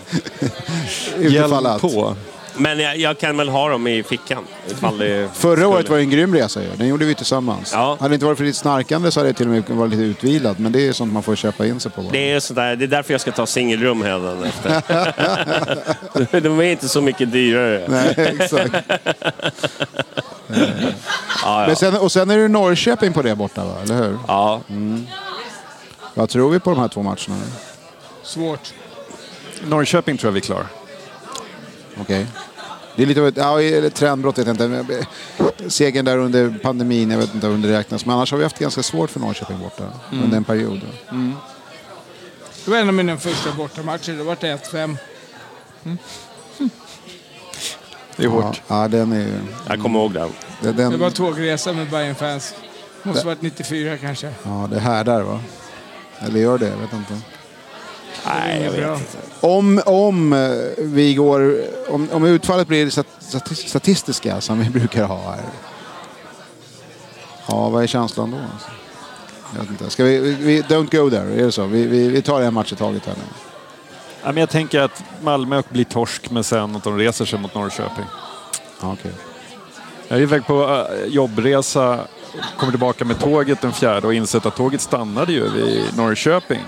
[1.19, 1.81] Hjälm att.
[1.81, 2.15] på.
[2.61, 4.43] Men jag, jag kan väl ha dem i fickan.
[4.69, 6.69] Ifall det Förra året skulle- var det en grym resa ju.
[6.77, 7.71] Den gjorde vi tillsammans.
[7.73, 7.97] Ja.
[7.99, 10.03] Hade det inte varit för ditt snarkande så hade jag till och med varit lite
[10.03, 10.59] utvilad.
[10.59, 12.09] Men det är sånt man får köpa in sig på.
[12.11, 14.03] Det är, sådär, det är därför jag ska ta singelrum
[14.45, 14.81] efter.
[16.41, 17.85] De är inte så mycket dyrare.
[17.87, 18.75] Nej, exakt.
[21.43, 21.67] Ja, ja.
[21.67, 23.75] Men sen, och sen är det Norrköping på det borta va?
[23.83, 24.17] Eller hur?
[24.27, 24.61] ja.
[26.13, 27.41] Vad tror vi på de här två matcherna?
[28.23, 28.73] Svårt.
[29.67, 30.65] Norrköping tror jag vi är klar.
[32.01, 32.27] Okej.
[32.95, 34.95] Det är lite av ett ja, eller trendbrott, vet jag inte.
[35.37, 38.05] Eh, Segern där under pandemin, jag vet inte om det räknas.
[38.05, 40.81] Men annars har vi haft ganska svårt för Norrköping borta under en period.
[42.65, 44.11] Det var en av mina första bortamatcher.
[44.11, 44.97] Det var 1-5.
[48.15, 48.61] Det är Ja, hårt.
[48.67, 49.33] ja, den är ju...
[49.67, 50.29] Jag kommer ihåg den.
[50.61, 52.53] Den, Det den, var tågresa med bayern fans
[53.03, 54.33] Måste varit 94 kanske.
[54.43, 55.39] ja, det härdar va?
[56.19, 56.67] Eller gör det?
[56.67, 57.13] Jag vet inte.
[58.27, 59.17] Nej, jag vet inte.
[59.39, 61.61] Om, om eh, vi går...
[61.89, 65.41] Om, om utfallet blir stat- stat- statistiska som vi brukar ha här.
[67.47, 68.37] Ja, vad är känslan då?
[69.53, 69.89] Jag vet inte.
[69.89, 70.61] Ska vi, vi.
[70.61, 71.65] Don't go there, är det så?
[71.65, 73.23] Vi, vi, vi tar en match i taget här nu.
[74.23, 77.55] Ja, men jag tänker att Malmö blir torsk, men sen att de reser sig mot
[77.55, 78.05] Norrköping.
[78.81, 79.11] Ja, okej.
[80.07, 81.99] Jag är iväg på äh, jobbresa,
[82.57, 86.59] kommer tillbaka med tåget den fjärde och insett att tåget stannade ju vid Norrköping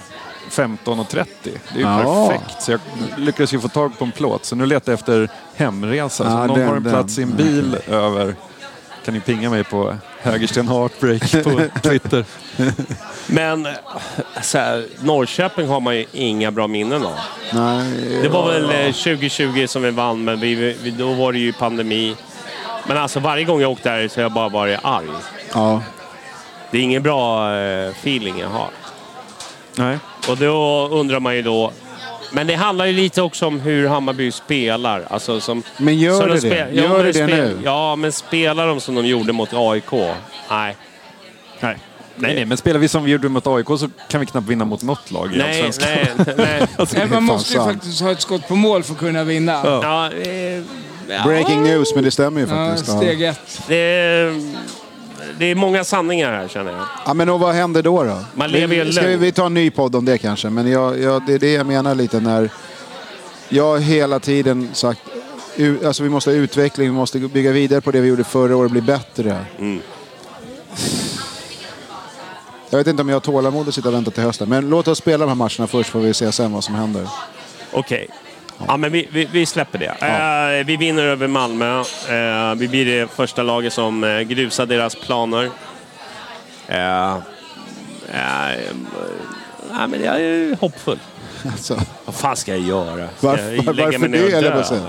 [0.55, 1.25] 15.30.
[1.43, 2.27] Det är ju Ja.
[2.29, 2.61] perfekt.
[2.63, 2.79] Så jag
[3.17, 4.45] lyckades ju få tag på en plåt.
[4.45, 6.23] Så nu letar jag efter hemresa.
[6.23, 8.35] Så Ja, om någon den- har en plats i en bil över
[9.05, 12.25] kan ni pinga mig på Hägersten Heartbreak på Twitter.
[13.27, 13.67] Men
[14.41, 17.15] så här, Norrköping har man ju inga bra minnen av.
[17.53, 21.39] Nej, Det var väl eh, 2020 som vi vann, men vi, vi, då var det
[21.39, 22.15] ju pandemi.
[22.87, 25.05] Men alltså varje gång jag åkt där så har jag bara varit arg.
[25.53, 25.81] Ja.
[26.71, 28.69] Det är ingen bra eh, feeling jag har.
[29.75, 29.97] Nej.
[30.29, 31.71] Och då undrar man ju då,
[32.31, 35.03] Men det handlar ju lite också om hur Hammarby spelar.
[35.09, 36.67] Alltså som, Men gör så det de det?
[36.73, 37.57] ja, Gör men det de det nu?
[37.63, 39.91] Ja, men spelar de som de gjorde mot AIK?
[39.91, 40.75] Nej.
[41.59, 41.77] Nej.
[42.15, 44.65] Nej, nej, men spelar vi som vi gjorde mot AIK så kan vi knappt vinna
[44.65, 45.89] mot något lag i Nej, Allsvenskan.
[46.17, 46.67] nej, nej.
[46.77, 47.73] Alltså, Nej, man måste ju sant.
[47.73, 49.51] faktiskt ha ett skott på mål för att kunna vinna.
[49.63, 50.61] Ja, Ja, eh,
[51.09, 52.87] ja, Breaking news, men det stämmer ju faktiskt.
[52.87, 52.97] Ja.
[52.97, 53.61] steg ett.
[53.67, 54.33] det,
[55.39, 56.85] det är många sanningar här känner jag.
[57.05, 58.03] Ja, men och vad händer då?
[58.03, 58.17] då?
[58.33, 60.99] Man lever vi, ska vi, vi tar en ny podd om det kanske, men jag,
[60.99, 62.49] jag, det är det jag menar lite när
[63.49, 65.01] jag har hela tiden sagt
[65.85, 68.65] Alltså vi måste ha utveckling, vi måste bygga vidare på det vi gjorde förra året
[68.65, 69.45] och bli bättre.
[69.59, 69.81] Mm.
[72.69, 74.49] Jag vet inte om jag har tålamod att sitta och vänta till hösten.
[74.49, 77.07] Men låt oss spela de här matcherna först får vi se sen vad som händer.
[77.71, 78.07] Okej.
[78.67, 79.95] Ja, men vi, vi, vi släpper det.
[80.59, 81.79] Eh, vi vinner över Malmö.
[81.79, 85.49] Eh, vi blir det första laget som uh, grusar deras planer.
[86.67, 87.19] Eh, eh,
[89.87, 90.99] men jag är hoppfull.
[91.51, 93.09] Alltså, Vad fan ska jag göra?
[93.17, 94.07] Ska varför jag varför
[94.41, 94.81] det, att säga.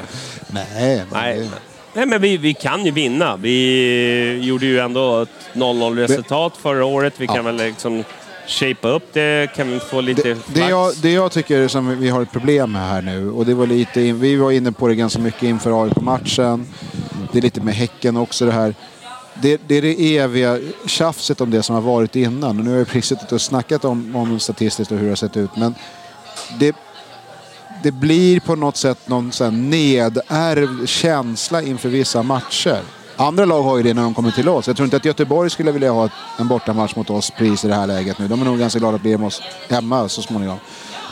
[0.49, 1.51] Nej, Nej,
[1.93, 3.36] nej men vi, vi kan ju vinna.
[3.36, 7.15] Vi gjorde ju ändå ett 0-0 resultat förra året.
[7.16, 8.05] Vi kan väl liksom
[8.47, 9.55] shapea upp det.
[9.57, 12.73] Kan vi få lite Det, det, jag, det jag tycker som vi har ett problem
[12.73, 15.85] med här nu, och det var lite, vi var inne på det ganska mycket inför
[15.85, 16.66] AIK-matchen.
[17.33, 18.75] Det är lite med Häcken också det här.
[19.43, 22.59] Det, det är det eviga tjafset om det som har varit innan.
[22.59, 25.16] Och nu har jag precis suttit och snackat om, om statistiskt och hur det har
[25.16, 25.57] sett ut.
[25.57, 25.75] Men
[26.59, 26.77] det,
[27.83, 29.31] det blir på något sätt någon
[29.71, 32.81] nedärvd känsla inför vissa matcher.
[33.16, 34.66] Andra lag har ju det när de kommer till oss.
[34.66, 36.09] Jag tror inte att Göteborg skulle vilja ha
[36.39, 38.28] en bortamatch mot oss pris i det här läget nu.
[38.28, 40.59] De är nog ganska glada att bli med oss- hemma så småningom.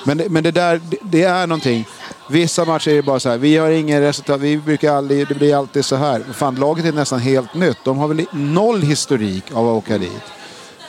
[0.04, 1.86] Men, det- men det där, det, det är någonting.
[2.30, 5.34] Vissa matcher är det bara så här, vi har ingen resultat, vi brukar aldrig, det
[5.34, 6.22] blir alltid så här.
[6.32, 7.78] Fan, laget är nästan helt nytt.
[7.84, 10.22] De har väl noll historik av att åka dit.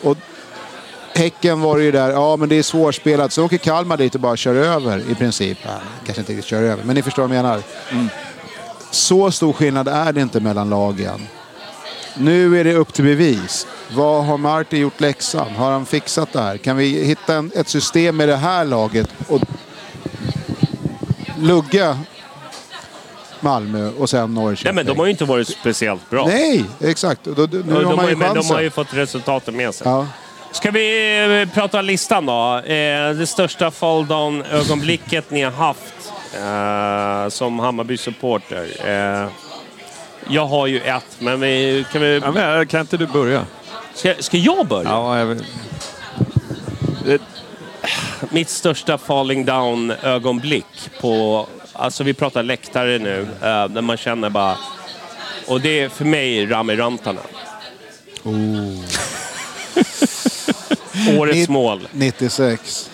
[0.04, 0.18] Och
[1.16, 3.34] Häcken var det ju där, ja men det är svårspelat.
[3.34, 5.58] Så åker Kalmar dit och bara kör över i princip.
[5.64, 5.70] Ja,
[6.06, 7.62] kanske inte riktigt kör över, men ni förstår vad jag menar.
[7.92, 8.10] Mm.
[8.94, 11.28] Så stor skillnad är det inte mellan lagen.
[12.18, 13.68] Nu är det upp till bevis.
[13.92, 15.56] Vad har Marti gjort läxan?
[15.56, 16.58] Har han fixat det här?
[16.58, 19.42] Kan vi hitta en, ett system med det här laget och
[21.40, 22.00] lugga
[23.40, 24.76] Malmö och sen Norrköping?
[24.76, 26.26] Nej, men de har ju inte varit speciellt bra.
[26.28, 27.24] Nej, exakt.
[27.24, 28.56] Då, nu Och har de, man ju ju, men de chansen.
[28.56, 29.88] har ju fått resultaten med sig.
[29.88, 30.08] Ja.
[30.52, 32.58] Ska vi eh, prata listan då?
[32.58, 35.94] Eh, det största fall down-ögonblicket ni har haft
[37.30, 38.68] som Hammarby-supporter.
[38.86, 39.28] Eh,
[40.30, 42.20] jag har ju ett, men vi, kan vi...
[42.24, 43.46] Ja, men, kan inte du börja?
[43.94, 44.90] Ska, ska jag börja?
[44.90, 47.22] Ja, jag vet.
[48.30, 51.48] Mitt största falling down-ögonblick på...
[51.74, 54.58] Alltså vi pratar läktare nu, eh, där man känner bara...
[55.48, 57.24] Och det är för mig Rami Rantanen.
[61.20, 61.88] Årets Nitt- mål.
[61.92, 62.90] 96.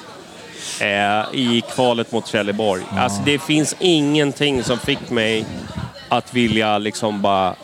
[0.81, 2.83] Eh, i kvalet mot Trelleborg.
[2.91, 5.45] Alltså det finns ingenting som fick mig
[6.09, 7.55] att vilja liksom bara...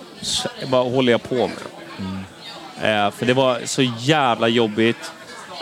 [0.67, 1.57] Vad håller jag på med?
[2.81, 5.11] Eh, för det var så jävla jobbigt.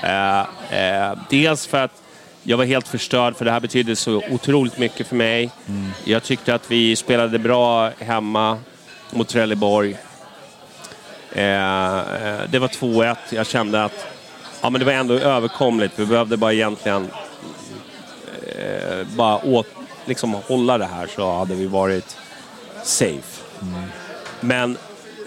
[0.04, 0.40] Eh,
[0.80, 2.02] eh, dels för att
[2.44, 5.50] jag var helt förstörd, för det här betydde så otroligt mycket för mig.
[6.04, 8.60] Jag tyckte att vi spelade bra hemma
[9.12, 9.98] mot Trelleborg.
[11.32, 13.16] Eh, eh, det var 2-1.
[13.30, 14.08] Jag kände att
[14.62, 15.94] ja, men det var ändå överkomligt.
[15.96, 17.08] Vi behövde bara egentligen
[18.60, 19.68] eh, bara åt,
[20.06, 22.18] liksom hålla det här så hade vi varit
[22.84, 23.42] safe.
[24.40, 24.78] Men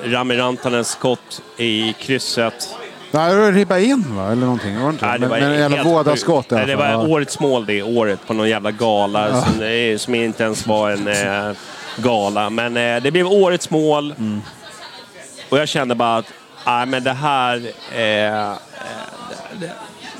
[0.05, 2.77] Rami Rantanens skott i krysset.
[3.11, 4.27] Nej, det var ribba in va?
[4.32, 4.77] Eller någonting.
[4.81, 5.07] Var det inte?
[5.07, 7.11] Nej, det men, var men en jävla helt vådaskott i Nej, Det var fall.
[7.11, 11.09] årets mål det året på någon jävla gala som, eh, som inte ens var en
[11.09, 11.57] eh,
[11.97, 12.51] gala.
[12.51, 14.15] Men eh, det blev årets mål.
[14.19, 14.43] Mm.
[15.48, 16.32] Och jag kände bara att
[16.66, 17.57] nej, men det här...
[17.93, 18.53] Eh, eh,
[19.61, 19.70] det,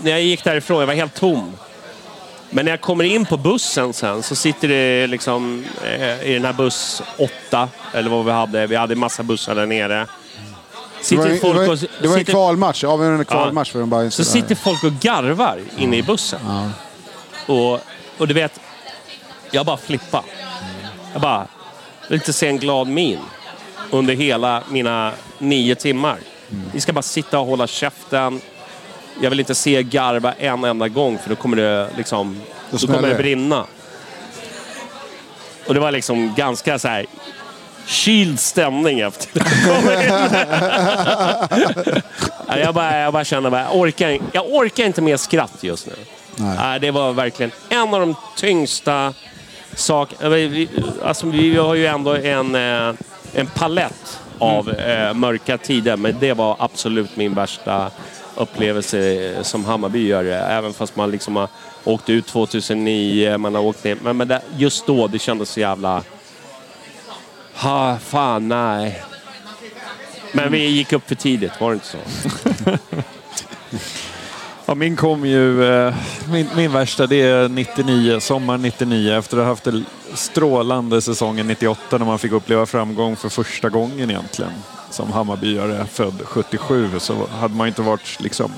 [0.03, 1.53] när jag gick därifrån, jag var helt tom.
[2.57, 6.45] Men när jag kommer in på bussen sen så sitter det liksom eh, i den
[6.45, 8.67] här buss 8, eller vad vi hade.
[8.67, 10.07] Vi hade en massa bussar där nere.
[11.09, 14.11] Det var, folk det var, det var en sitter- kvalmatch, avgörande kvalmatch för de bara
[14.11, 16.41] så sitter folk och garvar inne i bussen.
[17.47, 17.81] Och,
[18.19, 18.61] och du vet,
[19.51, 20.23] jag bara flippar.
[21.13, 21.47] Jag bara,
[22.09, 23.19] vill inte se en glad min
[23.91, 26.19] under hela mina nio timmar.
[26.73, 28.41] Vi ska bara sitta och hålla käften.
[29.21, 32.41] Jag vill inte se garva en enda gång för då kommer det liksom,
[32.71, 33.65] Då då kommer det brinna.
[35.67, 37.07] Och det var liksom ganska så här
[37.87, 39.31] kyld stämning efter.
[42.49, 45.87] Ja, jag, bara, jag bara kände bara, jag orkar, jag orkar inte mer skratt just
[45.87, 45.93] nu.
[46.37, 46.81] Nej.
[46.81, 49.15] det var verkligen en av de tyngsta
[49.75, 50.29] sakerna.
[50.29, 50.69] Vi,
[51.05, 52.95] alltså, vi har ju ändå en, eh,
[53.35, 57.91] en palett av eh, mörka tider, men det var absolut min värsta
[58.37, 60.25] upplevelse som Hammarby gör.
[60.25, 61.49] Även fast man liksom har
[61.85, 63.99] åkt ut 2009, man har åkt ner.
[64.03, 66.03] Men, men det, just då, det kändes så jävla...
[67.55, 69.03] Ha, fan, nej.
[70.33, 71.99] Men vi gick upp för tidigt, var det inte så?
[74.69, 75.95] Ja, min kom ju, eh,
[76.31, 81.47] min, min värsta det är 99, sommar 99 efter att ha haft en strålande säsongen
[81.47, 84.53] 98 när man fick uppleva framgång för första gången egentligen.
[84.91, 88.53] Som Hammarbyare född 77 så hade man inte varit liksom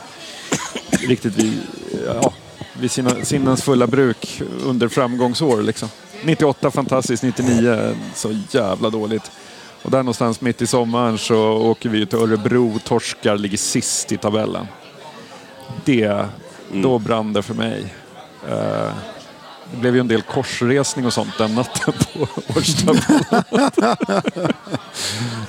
[0.91, 1.61] riktigt vid,
[2.07, 2.33] ja,
[2.73, 5.89] vid sina sinnens fulla bruk under framgångsår liksom.
[6.25, 9.31] 98 fantastiskt, 99 så jävla dåligt.
[9.83, 14.17] Och där någonstans mitt i sommaren så åker vi till Örebro, torskar, ligger sist i
[14.17, 14.67] tabellen
[15.85, 16.27] det,
[16.73, 17.95] då brann det för mig.
[18.49, 18.93] Eh,
[19.71, 22.29] det blev ju en del korsresning och sånt den natten på
[22.59, 23.45] Årstavallen.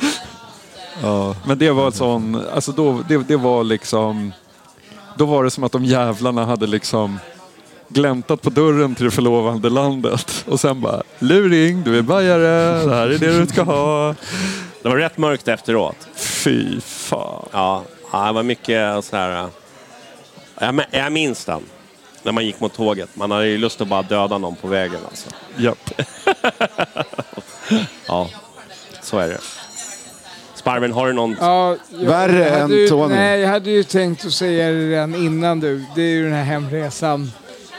[1.02, 4.34] ja, men det var en sån, alltså då, det, det var liksom,
[5.18, 7.20] då var det som att de jävlarna hade liksom
[7.88, 12.96] gläntat på dörren till det förlovande landet och sen bara luring, du är bajare, det
[12.96, 14.16] här är det du ska ha.
[14.82, 16.08] Det var rätt mörkt efteråt.
[16.16, 17.46] Fy fan.
[17.52, 19.48] Ja, ja det var mycket så här...
[20.60, 21.62] Jag, men- jag minns den.
[22.24, 23.10] När man gick mot tåget.
[23.16, 25.30] Man hade ju lust att bara döda någon på vägen alltså.
[25.58, 25.92] Japp.
[28.08, 28.30] Ja,
[29.02, 29.40] så är det.
[30.70, 31.36] Sparven, har du någon...
[31.40, 33.16] Ja, jag, Värre jag hade än ju, Tony.
[33.16, 35.86] Nej, jag hade ju tänkt att säga det redan innan du.
[35.96, 37.32] Det är ju den här hemresan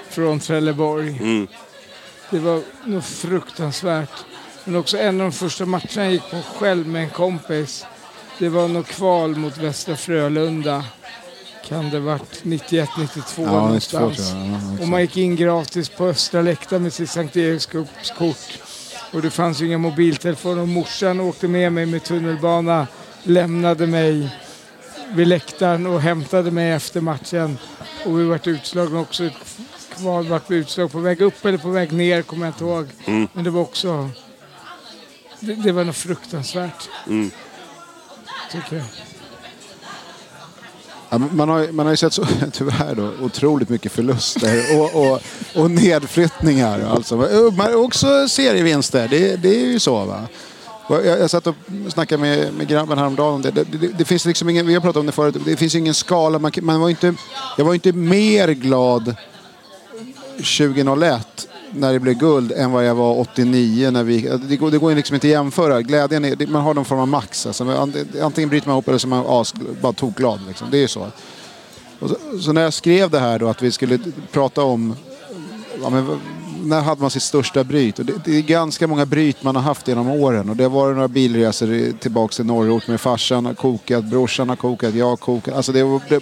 [0.09, 1.09] från Trelleborg.
[1.09, 1.47] Mm.
[2.31, 4.11] Det var nog fruktansvärt.
[4.65, 7.87] Men också en av de första matcherna jag gick på själv med en kompis.
[8.39, 10.85] Det var nog kval mot Västra Frölunda.
[11.69, 14.19] Kan det varit 91, 92 Ja, någonstans.
[14.19, 14.79] 92 tror jag.
[14.79, 17.89] Ja, och man gick in gratis på Östra läktaren med sitt Sankt Erikskort.
[19.13, 22.87] Och det fanns ju inga mobiltelefoner och morsan åkte med mig med tunnelbana,
[23.23, 24.37] lämnade mig
[25.15, 27.59] vid läktaren och hämtade mig efter matchen.
[28.05, 29.31] Och vi vart utslagna också.
[29.97, 32.89] Kval vart vi utslag på väg upp eller på väg ner, kommer jag inte ihåg.
[33.05, 33.29] Mm.
[33.33, 34.11] Men det var också...
[35.41, 37.31] Det, det var nog fruktansvärt, Mm.
[38.53, 38.85] tycker jag.
[41.11, 44.95] Ja, man, har, ju- man har ju sett så, tyvärr då, otroligt mycket förluster och,
[45.13, 45.21] och,
[45.55, 46.81] och nedflyttningar.
[46.81, 47.17] Alltså.
[47.57, 50.05] Men också serievinster, det, det är ju så.
[50.05, 50.29] Va?
[50.89, 51.55] Jag, jag satt och
[51.89, 53.51] snackade med, med grabben häromdagen om det.
[53.51, 53.89] Det, det.
[53.99, 56.39] det finns liksom ingen, vi har pratat om det förut, det finns ingen skala.
[56.39, 57.15] Man, man var inte,
[57.59, 59.15] jag var inte mer glad
[60.37, 64.21] 2001 när det blev guld än vad jag var 89 när vi...
[64.49, 65.83] Det går, det går ju liksom inte att jämföra.
[65.83, 67.47] Glädjen är, man har någon form av max.
[67.47, 67.89] Alltså,
[68.23, 70.41] antingen bryter man ihop eller så är man as, bara tokglad.
[70.49, 70.71] Liksom.
[70.71, 71.07] Det är ju så.
[71.99, 72.17] Och så.
[72.41, 73.99] Så när jag skrev det här då att vi skulle
[74.33, 74.97] prata om...
[75.83, 76.21] Ja, men,
[76.63, 77.99] när hade man sitt största bryt?
[77.99, 80.51] Och det, det är ganska många bryt man har haft genom åren.
[80.51, 84.57] Och det har varit några bilresor tillbaka till norrort med farsan har kokat, brorsan har
[84.57, 85.55] kokat, jag har kokat.
[85.55, 86.21] Alltså det, det,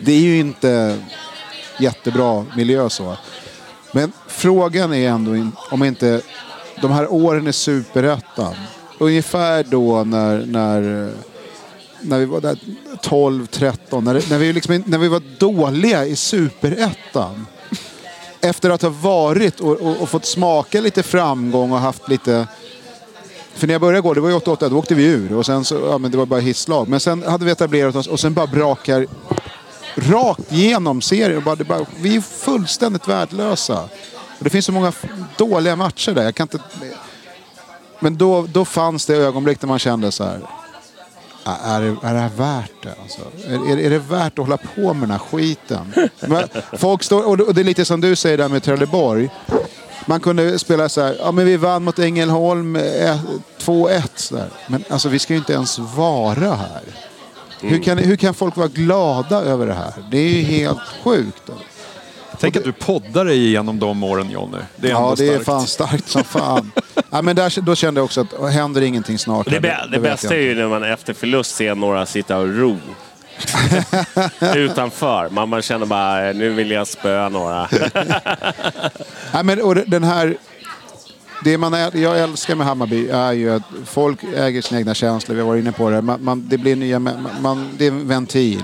[0.00, 0.98] det är ju inte
[1.78, 3.16] jättebra miljö så.
[3.94, 6.20] Men frågan är ändå in, om inte
[6.80, 8.54] de här åren i superettan.
[8.98, 11.14] Ungefär då när, när, eh,
[12.00, 12.58] när vi var där
[13.02, 14.04] 12, 13.
[14.04, 17.46] När, när, vi liksom, när vi var dåliga i superettan.
[18.40, 22.46] Efter att ha varit och, och, och fått smaka lite framgång och haft lite...
[23.54, 25.32] För när jag började gå, det var ju 88, då åkte vi ur.
[25.32, 26.88] Och sen så, ja men det var bara hisslag.
[26.88, 29.06] Men sen hade vi etablerat oss och sen bara brakar
[29.96, 31.36] rakt igenom serien.
[31.36, 33.82] Och Bara, det bara, vi är fullständigt värdelösa.
[34.38, 34.92] Och det finns så många
[35.36, 36.22] dåliga matcher där.
[36.24, 36.58] Jag kan inte...
[38.00, 40.40] Men då, då fanns det ögonblick där man kände så här.
[41.44, 42.94] Är det, är det här värt det?
[43.02, 43.20] Alltså?
[43.48, 45.92] Är, är, det värt att hålla på med den här skiten?
[46.20, 49.30] Men folk står, och det- är lite som du säger där med Trelleborg.
[50.06, 53.18] Man kunde spela så här, ja men vi vann mot Ängelholm eh,
[53.60, 54.46] 2-1.
[54.66, 56.82] Men alltså vi ska ju inte ens vara här.
[57.60, 59.92] Hur, kan, hur kan folk vara glada över det här?
[60.10, 61.42] Det är ju helt sjukt.
[62.40, 64.58] Tänk att du poddar dig igenom de åren Jonny.
[64.76, 65.44] Det är Ja, ändå det är starkt.
[65.44, 66.72] fan starkt som fan.
[67.10, 69.50] ja, men där, då kände jag också att händer ingenting snart?
[69.50, 72.48] Det, det då vet bästa är ju när man efter förlust ser några sitta och
[72.48, 72.76] ro.
[74.54, 75.28] Utanför.
[75.30, 77.68] Man, man känner bara, nu vill jag spöa några.
[79.32, 80.36] Nej, men, och den här...
[81.44, 85.34] Det man är, jag älskar med Hammarby är ju att folk äger sina egna känslor.
[85.34, 86.02] Vi har varit inne på det.
[86.02, 88.62] Man, man, det, blir nya, man, det är en ventil.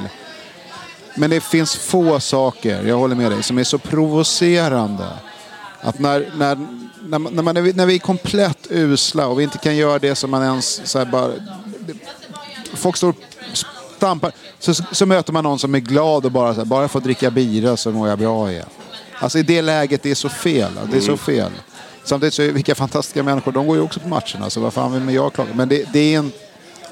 [1.14, 5.08] Men det finns få saker, jag håller med dig, som är så provocerande.
[5.80, 6.56] Att när, när,
[7.02, 9.98] när, när, man, när, vi, när vi är komplett usla och vi inte kan göra
[9.98, 11.32] det som man ens så bara...
[12.74, 13.14] Folk står
[13.96, 14.32] stampar.
[14.58, 17.00] Så, så möter man någon som är glad och bara så här, bara jag får
[17.00, 18.66] dricka bira så mår jag bra igen.
[19.18, 20.72] Alltså i det läget, det är så fel.
[20.90, 21.52] Det är så fel.
[22.04, 24.50] Samtidigt så är vilka fantastiska människor, de går ju också på matcherna.
[24.50, 25.50] Så vad fan vill jag klaga?
[25.54, 26.32] Men det, det är en...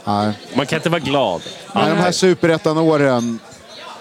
[0.04, 0.32] Nej.
[0.54, 1.42] Man kan inte vara glad.
[1.74, 3.38] Nej, de här superettan-åren.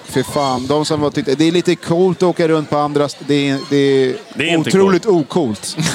[0.06, 3.10] Fy fan, de som var tyckte, det är lite coolt att åka runt på andra...
[3.20, 5.78] Det är, det är, Det är otroligt ocoolt.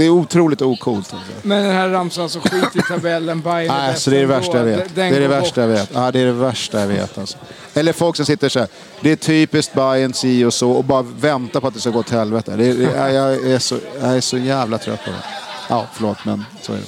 [0.00, 1.14] Det är otroligt ocoolt.
[1.14, 1.32] Alltså.
[1.42, 3.40] Men den här ramsan så skit i tabellen.
[3.40, 4.94] Bayern Nej, så det är det värsta jag vet.
[4.94, 5.90] Det är det värsta jag vet.
[5.94, 7.18] Ja, det är det värsta jag vet.
[7.18, 7.38] Alltså.
[7.74, 8.68] Eller folk som sitter så här.
[9.00, 11.98] Det är typiskt Bayern si och så och bara väntar på att det ska gå
[11.98, 12.56] åt helvete.
[12.56, 15.22] Det är, det är, jag, är så, jag är så jävla trött på det.
[15.68, 16.84] Ja, förlåt, men så är det.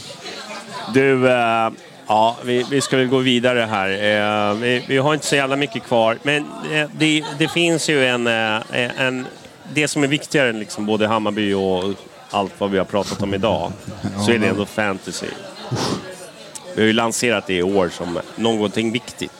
[0.94, 1.70] Du, eh,
[2.06, 3.88] ja, vi, vi ska väl gå vidare här.
[3.88, 6.18] Eh, vi, vi har inte så jävla mycket kvar.
[6.22, 9.26] Men eh, det, det finns ju en, en...
[9.72, 11.84] Det som är viktigare än liksom både Hammarby och
[12.32, 13.72] allt vad vi har pratat om idag,
[14.26, 15.26] så är det ändå fantasy.
[16.74, 19.32] Vi har ju lanserat det i år som någonting viktigt.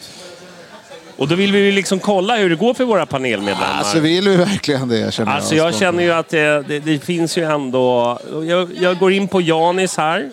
[1.16, 3.78] Och då vill vi ju liksom kolla hur det går för våra panelmedlemmar.
[3.78, 5.66] Alltså vill vi verkligen det känner Alltså jag.
[5.66, 8.19] jag känner ju att det, det, det finns ju ändå...
[8.48, 10.31] Jag, jag går in på Janis här.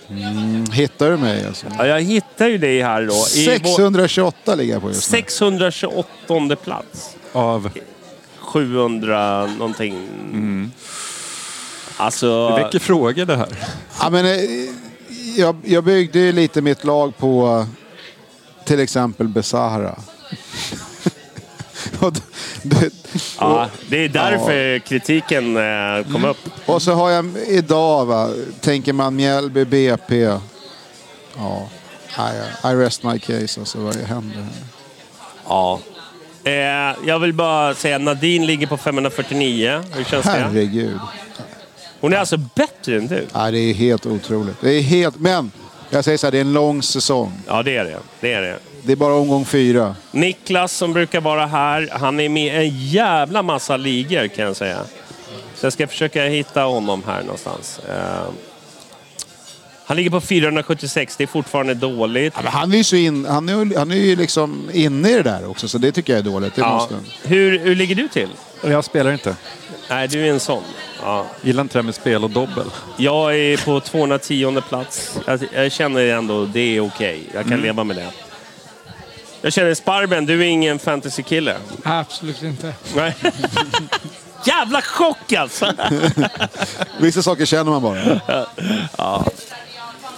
[0.73, 1.65] Hittar du mig alltså?
[1.77, 3.13] Ja, jag hittar ju dig här då.
[3.13, 5.17] I vår- 628 ligger jag på just nu.
[5.17, 7.15] 628 plats.
[7.31, 7.69] Av?
[8.39, 9.95] 700 någonting.
[11.99, 12.49] Alltså...
[12.49, 13.47] Det väcker frågor det här.
[14.01, 14.39] Ja, men, eh,
[15.37, 17.65] jag, jag byggde ju lite mitt lag på
[18.65, 19.95] till exempel Besara.
[21.99, 22.21] och, d-
[22.63, 22.89] d-
[23.39, 26.37] Ja, det är därför kritiken eh, kom upp.
[26.65, 28.29] och så har jag idag, va,
[28.61, 30.15] tänker man Mjällby, BP.
[31.37, 31.69] Ja,
[32.17, 33.59] I, I rest my case.
[33.59, 34.47] Alltså, vad händer här?
[35.47, 35.79] Ja.
[36.43, 39.83] Eh, jag vill bara säga Nadine ligger på 549.
[39.93, 40.31] Hur känns det?
[40.31, 40.99] Herregud.
[42.01, 43.27] Hon är alltså bättre än du.
[43.33, 44.61] Ja, det är helt otroligt.
[44.61, 45.51] Det är helt, men
[45.89, 47.31] jag säger så här, det är en lång säsong.
[47.47, 47.99] Ja, det är det.
[48.19, 48.59] Det är det.
[48.83, 49.95] Det är bara omgång fyra.
[50.11, 54.55] Niklas som brukar vara här, han är med i en jävla massa ligor kan jag
[54.55, 54.81] säga.
[55.55, 57.79] Så jag ska försöka hitta honom här någonstans.
[57.89, 58.29] Eh,
[59.85, 62.33] han ligger på 476, det är fortfarande dåligt.
[62.35, 65.13] Ja, men han är ju så in, han är, han är ju liksom inne i
[65.13, 66.55] det där också, så det tycker jag är dåligt.
[66.55, 66.73] Det Ja.
[66.73, 66.95] måste.
[67.23, 68.29] Hur, hur ligger du till?
[68.63, 69.35] Jag spelar inte.
[69.89, 70.63] Nej, du är en sån.
[71.01, 71.25] Ja.
[71.41, 72.65] Gillar inte det här med spel och dobbel.
[72.97, 75.19] Jag är på 210 plats.
[75.25, 77.23] Jag, jag känner ändå det är okej.
[77.33, 78.07] Jag kan leva med det.
[79.41, 81.57] Jag känner Sparben, du är ingen fantasy-kille.
[81.83, 82.73] Absolut inte.
[82.95, 83.15] Nej.
[84.45, 85.73] Jävla chock alltså!
[86.99, 88.21] Vissa saker känner man bara.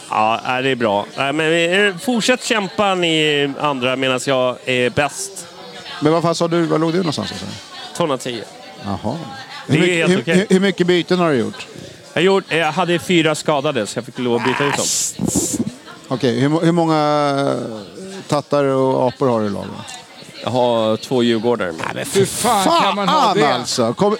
[0.10, 1.06] Ja, nej, det är bra.
[1.18, 5.48] Nej, Men eh, fortsätt kämpa ni andra medan jag är bäst.
[6.00, 7.32] Men vad fan sa du, var låg du någonstans?
[7.32, 7.46] Alltså?
[7.98, 8.44] 210.
[8.86, 9.18] Jaha.
[9.72, 10.36] Det är Hur, mycket, helt hur, okej.
[10.36, 11.68] hur, hur mycket byten har du gjort?
[12.14, 14.86] Jag, gjorde, jag hade fyra skadade så jag fick lov att byta ut dem.
[16.08, 17.60] Okej, hur, hur många
[18.28, 19.70] tattar och apor har du i laget?
[20.44, 21.74] Jag har två djurgårdar.
[22.14, 23.54] Hur fan, kan man ha det?
[23.54, 23.94] alltså!
[23.94, 24.18] Kom,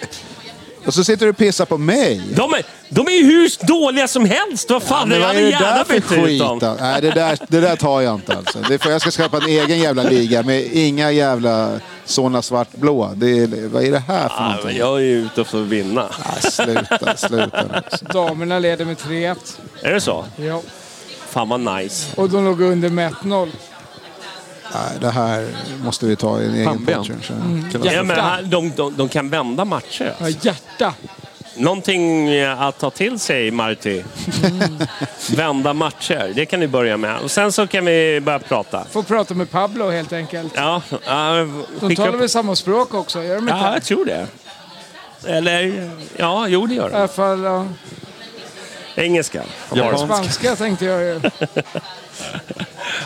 [0.86, 2.22] och så sitter du och pissar på mig.
[2.36, 4.70] De är, de är ju hur dåliga som helst!
[4.70, 6.40] Vad fan, Men jag hade är det där gärna för bytt ut skit?
[6.40, 6.58] dem.
[6.58, 6.76] då?
[6.80, 8.58] Nej, det där, det där tar jag inte alltså.
[8.68, 13.12] Det får, jag ska skapa en egen jävla liga med inga jävla såna svartblå.
[13.14, 14.78] Det är, vad är det här för Ja, men någonting?
[14.78, 16.02] jag är ju ute för att vinna.
[16.02, 17.64] Ah, sluta, sluta.
[17.74, 18.04] Alltså.
[18.04, 19.36] Damerna leder med 3-1.
[19.82, 20.24] Är det så?
[20.36, 20.62] Ja.
[21.28, 22.06] Fan vad nice.
[22.16, 23.48] Och de låg under med 1-0.
[24.74, 25.48] Nej, det här
[25.84, 26.96] måste vi ta i en egen Pannben.
[26.98, 27.10] podd.
[27.10, 27.92] jag.
[27.94, 28.22] Ja, men Hjärta.
[28.22, 30.14] här- de, de, de kan vända matcher.
[30.18, 30.94] Ja, hjärta.
[31.56, 34.04] Någonting eh, att ta till sig, Marti.
[35.36, 37.18] Vända matcher, det kan ni börja med.
[37.20, 38.84] Och sen så kan vi börja prata.
[38.90, 40.52] Får prata med Pablo helt enkelt.
[40.56, 41.46] Ja, ja,
[41.80, 43.22] De talar upp- väl samma språk också?
[43.22, 43.52] Gör de inte?
[43.52, 44.26] ja, jag tror det.
[45.26, 46.96] Eller, ja, jo det gör I de.
[46.96, 47.66] alla fall, ja.
[48.94, 49.42] Engelska.
[49.74, 50.04] Japansk.
[50.04, 51.20] Spanska tänkte jag ju.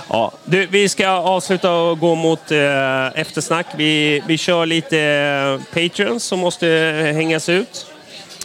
[0.08, 0.32] Ja.
[0.44, 3.66] Du, vi ska avsluta och gå mot eh, eftersnack.
[3.76, 6.66] Vi, vi kör lite eh, Patreons som måste
[7.14, 7.86] hängas ut.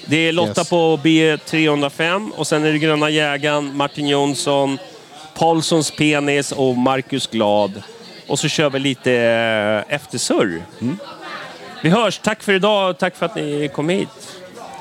[0.06, 0.70] Det är Lotta Yes.
[0.70, 4.78] på B305 och sen är det Gröna Jägaren, Martin Jonsson,
[5.38, 7.84] Paulssons Penis och Marcus Glad.
[8.28, 9.12] Och så kör vi lite
[9.88, 10.62] eh, eftersurr.
[11.84, 12.18] Vi hörs.
[12.20, 12.98] Tack för idag.
[13.00, 14.08] Tack för att ni kom hit.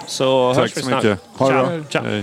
[0.07, 1.05] Så Tack hörs vi så snart.
[1.05, 1.19] mycket.
[1.37, 1.85] Ha det bra.
[1.91, 2.05] Ciao.
[2.05, 2.23] Hej.